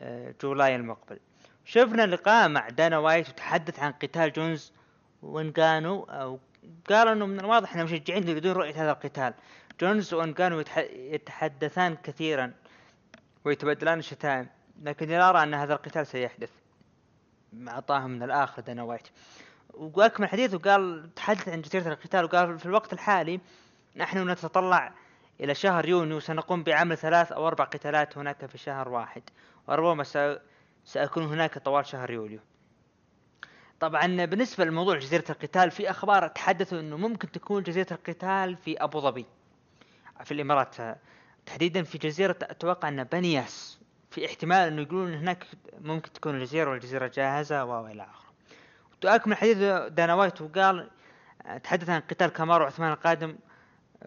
آه، 0.00 0.34
جولاي 0.42 0.76
المقبل. 0.76 1.18
شفنا 1.64 2.06
لقاء 2.06 2.48
مع 2.48 2.68
دانا 2.68 2.98
وايت 2.98 3.28
وتحدث 3.28 3.78
عن 3.78 3.92
قتال 3.92 4.32
جونز 4.32 4.72
وانجانو 5.22 6.02
أو 6.02 6.38
قال 6.90 7.08
إنه 7.08 7.26
من 7.26 7.40
الواضح 7.40 7.76
ان 7.76 7.84
مشجعين 7.84 8.28
يريدون 8.28 8.52
رؤية 8.52 8.82
هذا 8.82 8.90
القتال. 8.90 9.34
جونز 9.80 10.14
وانجانو 10.14 10.64
يتحدثان 10.92 11.96
كثيرا 11.96 12.52
ويتبادلان 13.44 13.98
الشتائم 13.98 14.48
لكن 14.82 15.10
يرى 15.10 15.42
أن 15.42 15.54
هذا 15.54 15.74
القتال 15.74 16.06
سيحدث. 16.06 16.50
أعطاهم 17.68 18.10
من 18.10 18.22
الآخر 18.22 18.62
دانا 18.62 18.82
وايت. 18.82 19.08
واكمل 19.74 20.28
حديثه 20.28 20.58
قال 20.58 21.10
تحدث 21.14 21.48
عن 21.48 21.62
جزيرة 21.62 21.88
القتال 21.88 22.24
وقال 22.24 22.58
في 22.58 22.66
الوقت 22.66 22.92
الحالي 22.92 23.40
نحن 23.96 24.30
نتطلع 24.30 24.92
إلى 25.40 25.54
شهر 25.54 25.88
يونيو 25.88 26.20
سنقوم 26.20 26.62
بعمل 26.62 26.98
ثلاث 26.98 27.32
أو 27.32 27.48
أربع 27.48 27.64
قتالات 27.64 28.18
هناك 28.18 28.46
في 28.46 28.58
شهر 28.58 28.88
واحد. 28.88 29.22
وربما 29.68 30.04
سأكون 30.84 31.24
هناك 31.24 31.58
طوال 31.58 31.86
شهر 31.86 32.10
يوليو. 32.10 32.40
طبعا 33.80 34.24
بالنسبة 34.24 34.64
لموضوع 34.64 34.98
جزيرة 34.98 35.24
القتال 35.30 35.70
في 35.70 35.90
أخبار 35.90 36.28
تحدثوا 36.28 36.80
إنه 36.80 36.96
ممكن 36.96 37.30
تكون 37.30 37.62
جزيرة 37.62 37.86
القتال 37.92 38.56
في 38.56 38.82
أبو 38.82 39.00
ظبي. 39.00 39.26
في 40.24 40.34
الإمارات 40.34 40.76
تحديدا 41.46 41.82
في 41.82 41.98
جزيرة 41.98 42.36
أتوقع 42.42 42.88
أن 42.88 43.04
بنياس 43.04 43.78
في 44.10 44.26
احتمال 44.26 44.68
إنه 44.68 44.82
يقولون 44.82 45.14
هناك 45.14 45.46
ممكن 45.80 46.12
تكون 46.12 46.34
الجزيرة 46.34 46.70
والجزيرة 46.70 47.06
جاهزة 47.06 47.64
والى 47.64 48.02
آخره. 48.02 48.31
تؤكد 49.02 49.34
حديث 49.34 49.58
دانا 49.88 50.14
وايت 50.14 50.40
وقال 50.40 50.90
تحدث 51.64 51.90
عن 51.90 52.00
قتال 52.00 52.28
كامارو 52.28 52.64
عثمان 52.64 52.92
القادم 52.92 53.36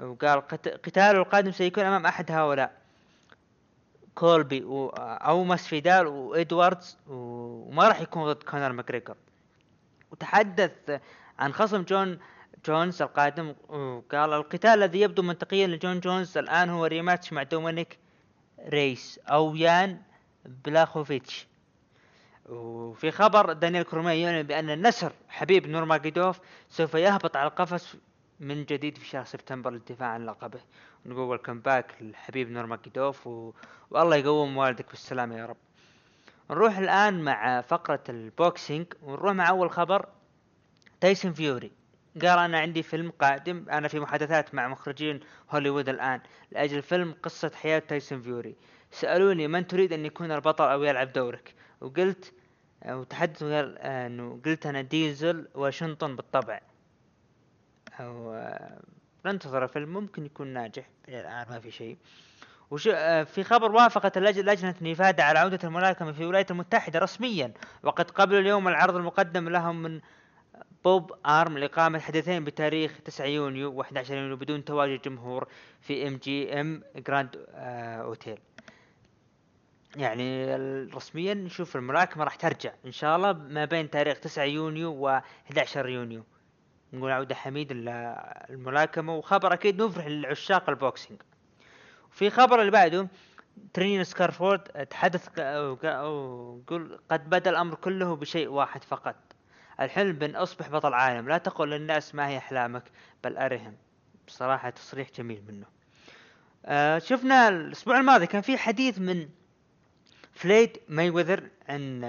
وقال 0.01 0.47
قتاله 0.85 1.19
القادم 1.19 1.51
سيكون 1.51 1.83
أمام 1.83 2.05
أحد 2.05 2.31
هؤلاء. 2.31 2.85
كولبي 4.15 4.63
أو 4.97 5.43
ماسفيدال 5.43 6.07
وادواردز 6.07 6.97
وما 7.07 7.87
راح 7.87 8.01
يكون 8.01 8.33
ضد 8.33 8.43
كونر 8.43 8.71
ماكريجر 8.71 9.15
وتحدث 10.11 11.01
عن 11.39 11.53
خصم 11.53 11.81
جون 11.81 12.19
جونز 12.65 13.01
القادم 13.01 13.55
وقال 13.69 14.33
القتال 14.33 14.69
الذي 14.69 15.01
يبدو 15.01 15.21
منطقيا 15.21 15.67
لجون 15.67 15.99
جونز 15.99 16.37
الآن 16.37 16.69
هو 16.69 16.85
rematch 16.85 17.33
مع 17.33 17.43
دومينيك 17.43 17.99
رييس 18.69 19.19
أو 19.27 19.55
يان 19.55 20.01
بلاخوفيتش. 20.45 21.47
وفي 22.49 23.11
خبر 23.11 23.53
دانيال 23.53 23.83
كورمييه 23.83 24.21
يعلن 24.21 24.43
بأن 24.43 24.69
النسر 24.69 25.11
حبيب 25.29 25.67
نورماجيدوف 25.67 26.39
سوف 26.69 26.93
يهبط 26.93 27.35
على 27.37 27.47
القفص 27.47 27.95
من 28.39 28.65
جديد 28.65 28.97
في 28.97 29.05
شهر 29.05 29.23
سبتمبر 29.23 29.71
للدفاع 29.71 30.07
عن 30.07 30.25
لقبه. 30.25 30.59
نقول 31.05 31.29
welcome 31.29 31.59
back 31.59 31.95
للحبيب 32.01 32.51
نورماجيدوف 32.51 33.27
و... 33.27 33.53
والله 33.91 34.15
يقوم 34.15 34.57
والدك 34.57 34.89
بالسلامة 34.89 35.37
يا 35.37 35.45
رب. 35.45 35.57
نروح 36.51 36.77
الآن 36.77 37.23
مع 37.23 37.61
فقرة 37.61 38.03
ال 38.09 38.20
boxing 38.20 38.85
ونروح 39.03 39.33
مع 39.33 39.49
أول 39.49 39.71
خبر. 39.71 40.05
تايسون 41.01 41.33
فيوري 41.33 41.71
قال 42.21 42.39
أنا 42.39 42.59
عندي 42.59 42.83
فيلم 42.83 43.11
قادم 43.11 43.65
أنا 43.69 43.87
في 43.87 43.99
محادثات 43.99 44.55
مع 44.55 44.67
مخرجين 44.67 45.19
هوليوود 45.51 45.89
الآن. 45.89 46.21
لأجل 46.51 46.81
فيلم 46.81 47.15
قصة 47.23 47.51
حياة 47.55 47.79
تايسون 47.79 48.21
فيوري. 48.21 48.55
سألوني 48.91 49.47
من 49.47 49.67
تريد 49.67 49.93
أن 49.93 50.05
يكون 50.05 50.31
البطل 50.31 50.63
أو 50.63 50.83
يلعب 50.83 51.13
دورك؟ 51.13 51.53
وقلت 51.85 52.33
وتحدث 52.85 53.43
وقال 53.43 53.77
إنه 53.77 54.39
قلت 54.45 54.65
أنا 54.65 54.81
دينزل 54.81 55.47
واشنطن 55.55 56.15
بالطبع. 56.15 56.61
أو 57.99 58.41
ننتظر 59.25 59.63
الفيلم 59.63 59.93
ممكن 59.93 60.25
يكون 60.25 60.47
ناجح. 60.47 60.89
إلى 61.07 61.21
الآن 61.21 61.45
ما 61.49 61.59
في 61.59 61.71
شيء. 61.71 61.97
وش 62.71 62.87
في 63.33 63.43
خبر 63.43 63.71
وافقت 63.71 64.17
لجنة 64.17 64.75
نيفادا 64.81 65.23
على 65.23 65.39
عودة 65.39 65.59
الملاكمة 65.63 66.11
في 66.11 66.19
الولايات 66.19 66.51
المتحدة 66.51 66.99
رسميا. 66.99 67.53
وقد 67.83 68.11
قبلوا 68.11 68.39
اليوم 68.39 68.67
العرض 68.67 68.95
المقدم 68.95 69.49
لهم 69.49 69.81
من 69.81 70.01
بوب 70.83 71.11
أرم 71.25 71.57
لإقامة 71.57 71.99
حدثين 71.99 72.43
بتاريخ 72.43 72.99
9 73.05 73.25
يونيو 73.25 73.83
و11 73.83 74.11
يونيو 74.11 74.35
بدون 74.35 74.65
تواجد 74.65 75.01
جمهور 75.01 75.47
في 75.81 76.07
MGM 76.07 76.83
Grand 76.95 77.45
أوتيل. 77.55 78.37
يعني 79.95 80.55
رسميا 80.85 81.33
نشوف 81.33 81.75
الملاكمة 81.75 82.23
راح 82.23 82.35
ترجع 82.35 82.71
إن 82.85 82.91
شاء 82.91 83.15
الله 83.15 83.33
ما 83.33 83.65
بين 83.65 83.89
تاريخ 83.89 84.19
9 84.19 84.43
يونيو 84.43 84.91
و 84.91 85.19
11 85.51 85.89
يونيو. 85.89 86.23
نقول 86.93 87.11
عودة 87.11 87.35
حميد 87.35 87.71
للملاكمة 87.73 89.15
وخبر 89.15 89.53
أكيد 89.53 89.81
مفرح 89.81 90.07
لعشاق 90.07 90.69
ال 90.69 90.76
boxing. 90.76 91.21
في 92.11 92.29
خبر 92.29 92.59
اللي 92.59 92.71
بعده 92.71 93.07
تيرنس 93.73 94.03
كراوفورد 94.03 94.59
تحدث 94.63 95.27
ق- 95.27 95.39
أو 95.39 95.75
ق- 95.75 95.85
أو 95.85 96.61
قل 96.67 96.99
قد 97.11 97.29
بدأ 97.29 97.49
الأمر 97.49 97.75
كله 97.75 98.15
بشيء 98.15 98.47
واحد 98.47 98.83
فقط. 98.83 99.15
الحلم 99.79 100.13
بأن 100.13 100.35
أصبح 100.35 100.69
بطل 100.69 100.93
عالم. 100.93 101.29
لا 101.29 101.37
تقل 101.37 101.69
للناس 101.69 102.15
ما 102.15 102.27
هي 102.27 102.37
أحلامك 102.37 102.83
بل 103.23 103.37
أرهم. 103.37 103.73
بصراحة 104.27 104.69
تصريح 104.69 105.09
جميل 105.17 105.43
منه. 105.47 105.65
آه 106.65 106.99
شفنا 106.99 107.47
الأسبوع 107.49 107.99
الماضي 107.99 108.27
كان 108.27 108.41
في 108.41 108.57
حديث 108.57 108.99
من 108.99 109.29
فلويد 110.35 110.77
مايويذر 110.89 111.49
عن 111.69 112.01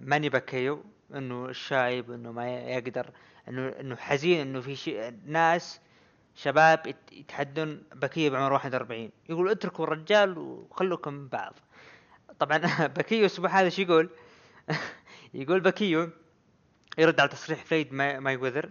ماني 0.00 0.28
باكيو 0.28 0.84
إنه 1.14 1.46
الشايب 1.46 2.10
إنه 2.10 2.32
ما 2.32 2.50
يقدر 2.58 3.10
إنه 3.48 3.68
إنه 3.68 3.96
حزين 3.96 4.40
إنه 4.40 4.60
في 4.60 4.76
شيء 4.76 5.14
ناس 5.26 5.80
شباب 6.34 6.86
يت- 6.86 7.12
يتحدون 7.12 7.82
باكيو 7.94 8.30
بعمر 8.32 8.52
41 8.52 9.10
يقول 9.28 9.50
اتركوا 9.50 9.84
الرجال 9.84 10.38
وخلوكم 10.38 11.28
بعض. 11.28 11.54
طبعا 12.38 12.58
باكيو 12.96 13.20
الأسبوع 13.20 13.50
هذا 13.60 13.68
شو 13.68 13.82
يقول؟ 13.82 14.10
يقول 15.34 15.60
باكيو 15.60 16.10
يرد 16.98 17.20
على 17.20 17.28
تصريح 17.28 17.64
فلويد 17.64 17.92
مايويذر 17.92 18.70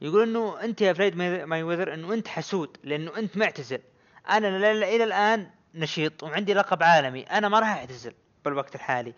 يقول 0.00 0.22
إنه 0.28 0.60
أنت 0.64 0.80
يا 0.80 0.92
فلويد 0.92 1.16
مايويذر 1.46 1.94
إنه 1.94 2.14
أنت 2.14 2.28
حسود 2.28 2.76
لأنه 2.84 3.18
أنت 3.18 3.36
معتزل. 3.36 3.80
أنا 4.30 4.48
إلى 4.72 5.04
الآن 5.04 5.50
نشيط 5.76 6.22
وعندي 6.22 6.54
لقب 6.54 6.82
عالمي 6.82 7.22
أنا 7.22 7.48
ما 7.48 7.60
راح 7.60 7.68
أعتزل 7.68 8.14
بالوقت 8.44 8.74
الحالي 8.74 9.14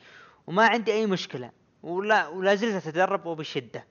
وما 0.46 0.66
عندي 0.66 0.92
أي 0.92 1.06
مشكلة 1.06 1.50
ولا 1.82 2.26
ولا 2.26 2.54
زلت 2.54 2.86
أتدرب 2.86 3.26
وبشدة. 3.26 3.84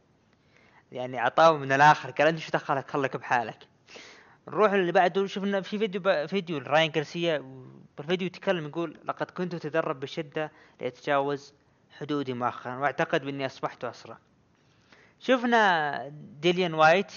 يعني 0.91 1.19
عطاه 1.19 1.57
من 1.57 1.71
الآخر 1.71 2.11
قال 2.11 2.27
أنت 2.27 2.39
شو 2.39 2.51
دخلك؟ 2.53 2.91
خلك 2.91 3.17
بحالك. 3.17 3.67
نروح 4.47 4.71
اللي 4.71 4.91
بعده 4.91 5.27
شفنا 5.27 5.61
في 5.61 5.77
فيديو. 5.77 6.27
فيديو 6.27 6.59
لراين 6.59 6.91
جارسيا 6.91 7.43
بالفيديو 7.97 8.25
يتكلم 8.25 8.67
يقول 8.67 8.99
لقد 9.05 9.31
كنت 9.31 9.53
أتدرب 9.53 9.99
بشدة 9.99 10.51
لأتجاوز 10.81 11.53
حدودي 11.99 12.33
مؤخرا 12.33 12.75
وأعتقد 12.75 13.25
بأني 13.25 13.45
أصبحت 13.45 13.83
أسرع. 13.83 14.17
شفنا 15.19 16.07
ديليان 16.41 16.73
وايت 16.73 17.11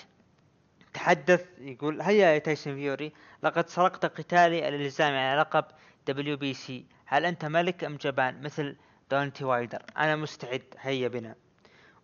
تحدث 0.94 1.46
يقول 1.58 2.00
هيا 2.00 2.28
يا 2.28 2.38
تايسون 2.38 2.74
فيوري 2.74 3.12
لقد 3.42 3.68
سرقت 3.68 4.06
قتالي 4.06 4.68
الالزامي 4.68 5.18
على 5.18 5.40
لقب 5.40 5.64
WBC 6.06 6.86
هل 7.06 7.26
أنت 7.26 7.44
ملك 7.44 7.84
أم 7.84 7.96
جبان؟ 7.96 8.42
مثل 8.42 8.76
ديونتاي 9.10 9.44
وايلدر. 9.44 9.82
أنا 9.96 10.16
مستعد. 10.16 10.62
هيا 10.80 11.08
بنا. 11.08 11.34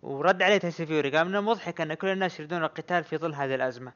ورد 0.02 0.42
عليه 0.42 0.58
تايسون 0.58 0.86
فيوري 0.86 1.10
قال 1.10 1.28
من 1.28 1.36
المضحك 1.36 1.80
أن 1.80 1.94
كل 1.94 2.08
الناس 2.08 2.40
يريدون 2.40 2.64
القتال 2.64 3.04
في 3.04 3.16
ظل 3.16 3.34
هذه 3.34 3.54
الأزمة. 3.54 3.92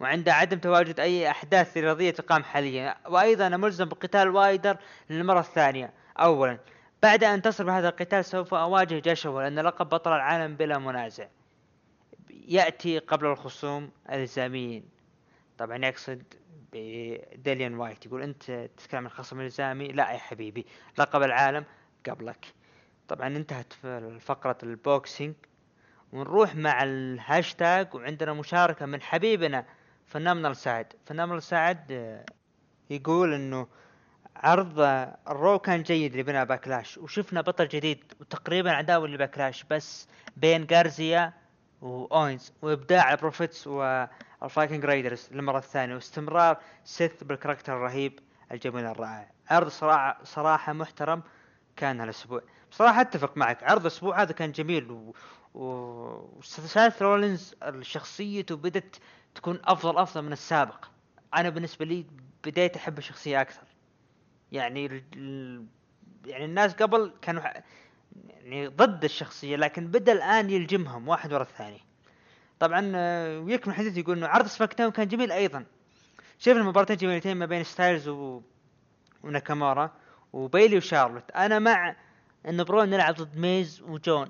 وعند 0.00 0.28
عدم 0.28 0.58
تواجد 0.58 1.00
أي 1.00 1.30
أحداث 1.30 1.76
رياضيه 1.76 2.10
تقام 2.10 2.44
حاليا. 2.44 2.96
وأيضا 3.08 3.46
أنا 3.46 3.56
ملزم 3.56 3.84
بقتال 3.84 4.28
وايلدر 4.28 4.76
للمرة 5.10 5.40
الثانية. 5.40 5.92
اولا 6.20 6.58
بعد 7.02 7.24
أن 7.24 7.42
أنتصر 7.42 7.64
بهذا 7.64 7.88
القتال 7.88 8.24
سوف 8.24 8.54
أواجه 8.54 8.98
جوشوا 8.98 9.42
لأن 9.42 9.58
لقب 9.58 9.88
بطل 9.88 10.12
العالم 10.12 10.56
بلا 10.56 10.78
منازع. 10.78 11.26
يأتي 12.32 12.98
قبل 12.98 13.26
الخصوم 13.26 13.90
الإلزاميين. 14.08 14.84
طبعا 15.58 15.84
يقصد 15.84 16.22
بديليان 16.72 17.74
وايت 17.74 18.06
يقول 18.06 18.22
أنت 18.22 18.68
تتكلم 18.76 18.98
عن 19.00 19.06
الخصم 19.06 19.40
الالزامي 19.40 19.88
لا 19.88 20.12
يا 20.12 20.18
حبيبي 20.18 20.66
لقب 20.98 21.22
العالم 21.22 21.64
قبلك. 22.08 22.46
طبعا 23.08 23.26
انتهت 23.26 23.72
فقرة 24.20 24.58
ال 24.62 24.71
boxing. 24.71 25.34
ونروح 26.12 26.54
مع 26.54 26.82
الهاشتاج 26.82 27.94
وعندنا 27.94 28.32
مشاركة 28.32 28.86
من 28.86 29.02
حبيبنا 29.02 29.64
فنان 30.06 30.54
سعد. 30.54 30.92
فنان 31.06 31.40
سعد 31.40 31.92
آه، 31.92 32.24
يقول 32.90 33.34
إنه 33.34 33.66
عرض 34.36 34.80
ال 35.28 35.35
Raw 35.35 35.58
كان 35.58 35.82
جيد 35.82 36.16
لبناء 36.16 36.44
Backlash. 36.44 36.98
وشفنا 36.98 37.40
بطل 37.40 37.68
جديد 37.68 38.12
وتقريبا 38.20 38.70
عداوة 38.70 39.08
ل 39.08 39.14
Backlash 39.14 39.64
بس 39.64 40.08
بين 40.36 40.66
جارزا 40.66 41.41
واوينز 41.82 42.52
وإبداع 42.62 43.12
ال 43.12 43.19
Profits 43.19 43.66
وال 43.66 43.95
Viking 43.95 44.84
Raiders 44.84 45.28
للمرة 45.32 45.58
الثانية 45.58 45.94
واستمرار 45.94 46.56
سيث 46.84 47.24
بال 47.24 47.34
character 47.34 47.76
الرهيب 47.76 48.18
الجميل 48.52 48.84
الرائع. 48.84 49.30
عرض 49.50 49.68
صراحة 49.68 50.24
صراحة 50.24 50.72
محترم 50.72 51.22
كان 51.76 52.00
هالأسبوع. 52.00 52.42
بصراحة 52.70 53.00
أتفق 53.00 53.36
معك 53.36 53.62
عرض 53.64 53.80
الأسبوع 53.80 54.22
هذا 54.22 54.32
كان 54.32 54.52
جميل 54.52 54.90
و... 54.90 55.14
و... 55.54 56.40
رولينز 57.00 57.54
شخصيته 57.80 58.56
بدت 58.56 59.00
تكون 59.34 59.60
أفضل 59.64 59.98
أفضل 59.98 60.22
من 60.22 60.32
السابق. 60.32 60.84
أنا 61.34 61.48
بالنسبة 61.48 61.84
لي 61.84 62.06
بديت 62.44 62.76
أحب 62.76 62.98
الشخصية 62.98 63.40
أكثر. 63.40 63.66
يعني 64.52 64.86
ال... 64.86 65.66
يعني 66.26 66.44
الناس 66.44 66.74
قبل 66.74 67.14
كانوا 67.22 67.42
يعني 68.26 68.66
ضد 68.68 69.04
الشخصية 69.04 69.56
لكن 69.56 69.86
بدأ 69.86 70.12
الآن 70.12 70.50
يلجمهم 70.50 71.08
واحد 71.08 71.32
ورا 71.32 71.42
الثاني. 71.42 71.80
طبعا 72.60 72.92
آه، 72.94 73.40
ويكمل 73.40 73.72
الحديث 73.72 73.96
يقول 73.96 74.16
إنه 74.16 74.26
عرض 74.26 74.46
SmackDown 74.46 74.90
كان 74.90 75.08
جميل 75.08 75.32
أيضا. 75.32 75.64
شفنا 76.38 76.62
مباراتين 76.62 76.96
جميلتين 76.96 77.36
ما 77.36 77.46
بين 77.46 77.64
ستايلز 77.64 78.08
و... 78.08 78.42
وناكامورا 79.22 79.90
وبيلي 80.32 80.76
وشارلوت. 80.76 81.30
أنا 81.30 81.58
مع 81.58 81.96
إن 82.48 82.64
برون 82.64 82.92
يلعب 82.92 83.14
ضد 83.14 83.38
ميز 83.38 83.82
وجون. 83.82 84.28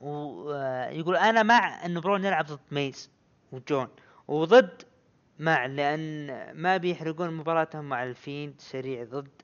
ويقول 0.00 1.16
أنا 1.16 1.42
مع 1.42 1.86
إن 1.86 2.00
برون 2.00 2.24
يلعب 2.24 2.46
ضد 2.46 2.60
ميز 2.70 3.10
وجون. 3.52 3.88
وضد 4.28 4.82
مع 5.38 5.66
لأن 5.66 6.26
ما 6.52 6.76
بيحرقون 6.76 7.30
مباراتهم 7.30 7.84
مع 7.84 8.04
ال 8.04 8.12
Fiend 8.12 8.54
سريع 8.58 9.04
ضد 9.04 9.42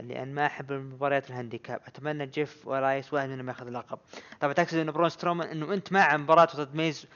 لأن 0.00 0.34
ما 0.34 0.46
أحب 0.46 0.72
المباريات 0.72 1.30
ال 1.30 1.35
handicap. 1.35 1.80
أتمنى 1.86 2.26
جيف 2.26 2.66
ورايس 2.66 3.12
واحد 3.14 3.28
منهم 3.28 3.48
ياخذ 3.48 3.66
اللقب. 3.66 3.98
طبعا 4.40 4.52
تقصد 4.52 4.76
انه 4.78 4.92
برون 4.92 5.08
سترومان 5.08 5.48
إنه 5.48 5.74
أنت 5.74 5.92
مع 5.92 6.16
مباراته 6.16 6.64
ضد 6.64 6.74
ميز 6.74 7.06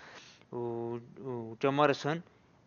و- 0.53 0.99
وجون 1.21 1.75
موريسون 1.75 2.23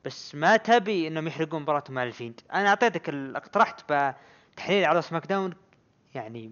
بس 0.06 0.36
ما 0.36 0.58
تبي 0.58 1.08
إنهم 1.08 1.28
يحرقون 1.28 1.62
مباراتهم 1.62 1.96
مع 1.96 2.04
ال 2.04 2.09
Fiend. 2.09 2.40
أنا 2.54 2.70
أعطيتك 2.70 3.10
اقترحت 3.10 3.94
بتحليل 4.54 4.86
على 4.86 5.02
SmackDown 5.02 5.54
يعني 6.16 6.52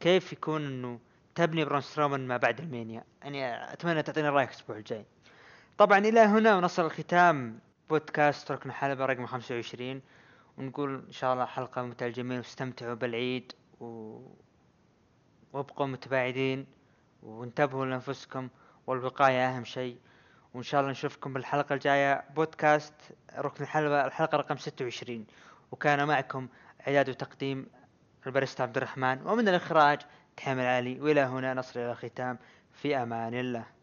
كيف 0.00 0.32
يكون 0.32 0.66
إنه 0.66 0.98
تبني 1.34 1.64
برون 1.64 1.80
سترومان 1.80 2.26
ما 2.26 2.36
بعد 2.36 2.60
المانيا. 2.60 3.04
يعني 3.22 3.72
أتمنى 3.72 4.02
تعطيني 4.02 4.28
رأيك 4.28 4.48
الأسبوع 4.50 4.76
الجاي. 4.76 5.04
طبعا 5.78 5.98
إلى 5.98 6.20
هنا 6.20 6.56
ونصل 6.56 6.84
الختام 6.86 7.58
بودكاست 7.90 8.52
ركن 8.52 8.72
حلبة 8.72 9.06
رقم 9.06 9.26
25 9.26 10.02
ونقول 10.58 11.04
إن 11.06 11.12
شاء 11.12 11.32
الله 11.32 11.44
حلقة 11.44 11.82
ممتعة 11.82 12.06
الجميع 12.06 12.38
واستمتعوا 12.38 12.94
بالعيد 12.94 13.52
و... 13.80 14.18
وابقوا 15.52 15.86
متباعدين 15.86 16.66
وانتبهوا 17.22 17.86
لأنفسكم 17.86 18.48
والوقاية 18.86 19.48
أهم 19.48 19.64
شيء. 19.64 19.96
وإن 20.54 20.62
شاء 20.62 20.80
الله 20.80 20.90
نشوفكم 20.90 21.32
بالحلقة 21.32 21.74
الجاية. 21.74 22.24
بودكاست 22.34 22.94
ركن 23.36 23.64
الحلبة 23.64 24.06
الحلقة 24.06 24.36
رقم 24.38 24.56
26 24.56 25.26
وكان 25.72 26.06
معكم 26.08 26.48
اعداد 26.88 27.08
وتقديم 27.08 27.66
الباريستا 28.26 28.62
عبد 28.62 28.76
الرحمن. 28.76 29.26
ومن 29.26 29.48
الإخراج 29.48 29.98
تحمل 30.36 30.64
علي. 30.64 31.00
وإلى 31.00 31.20
هنا 31.20 31.54
نصل 31.54 31.80
إلى 31.80 31.92
الختام 31.92 32.38
في 32.72 32.96
أمان 32.96 33.34
الله. 33.34 33.75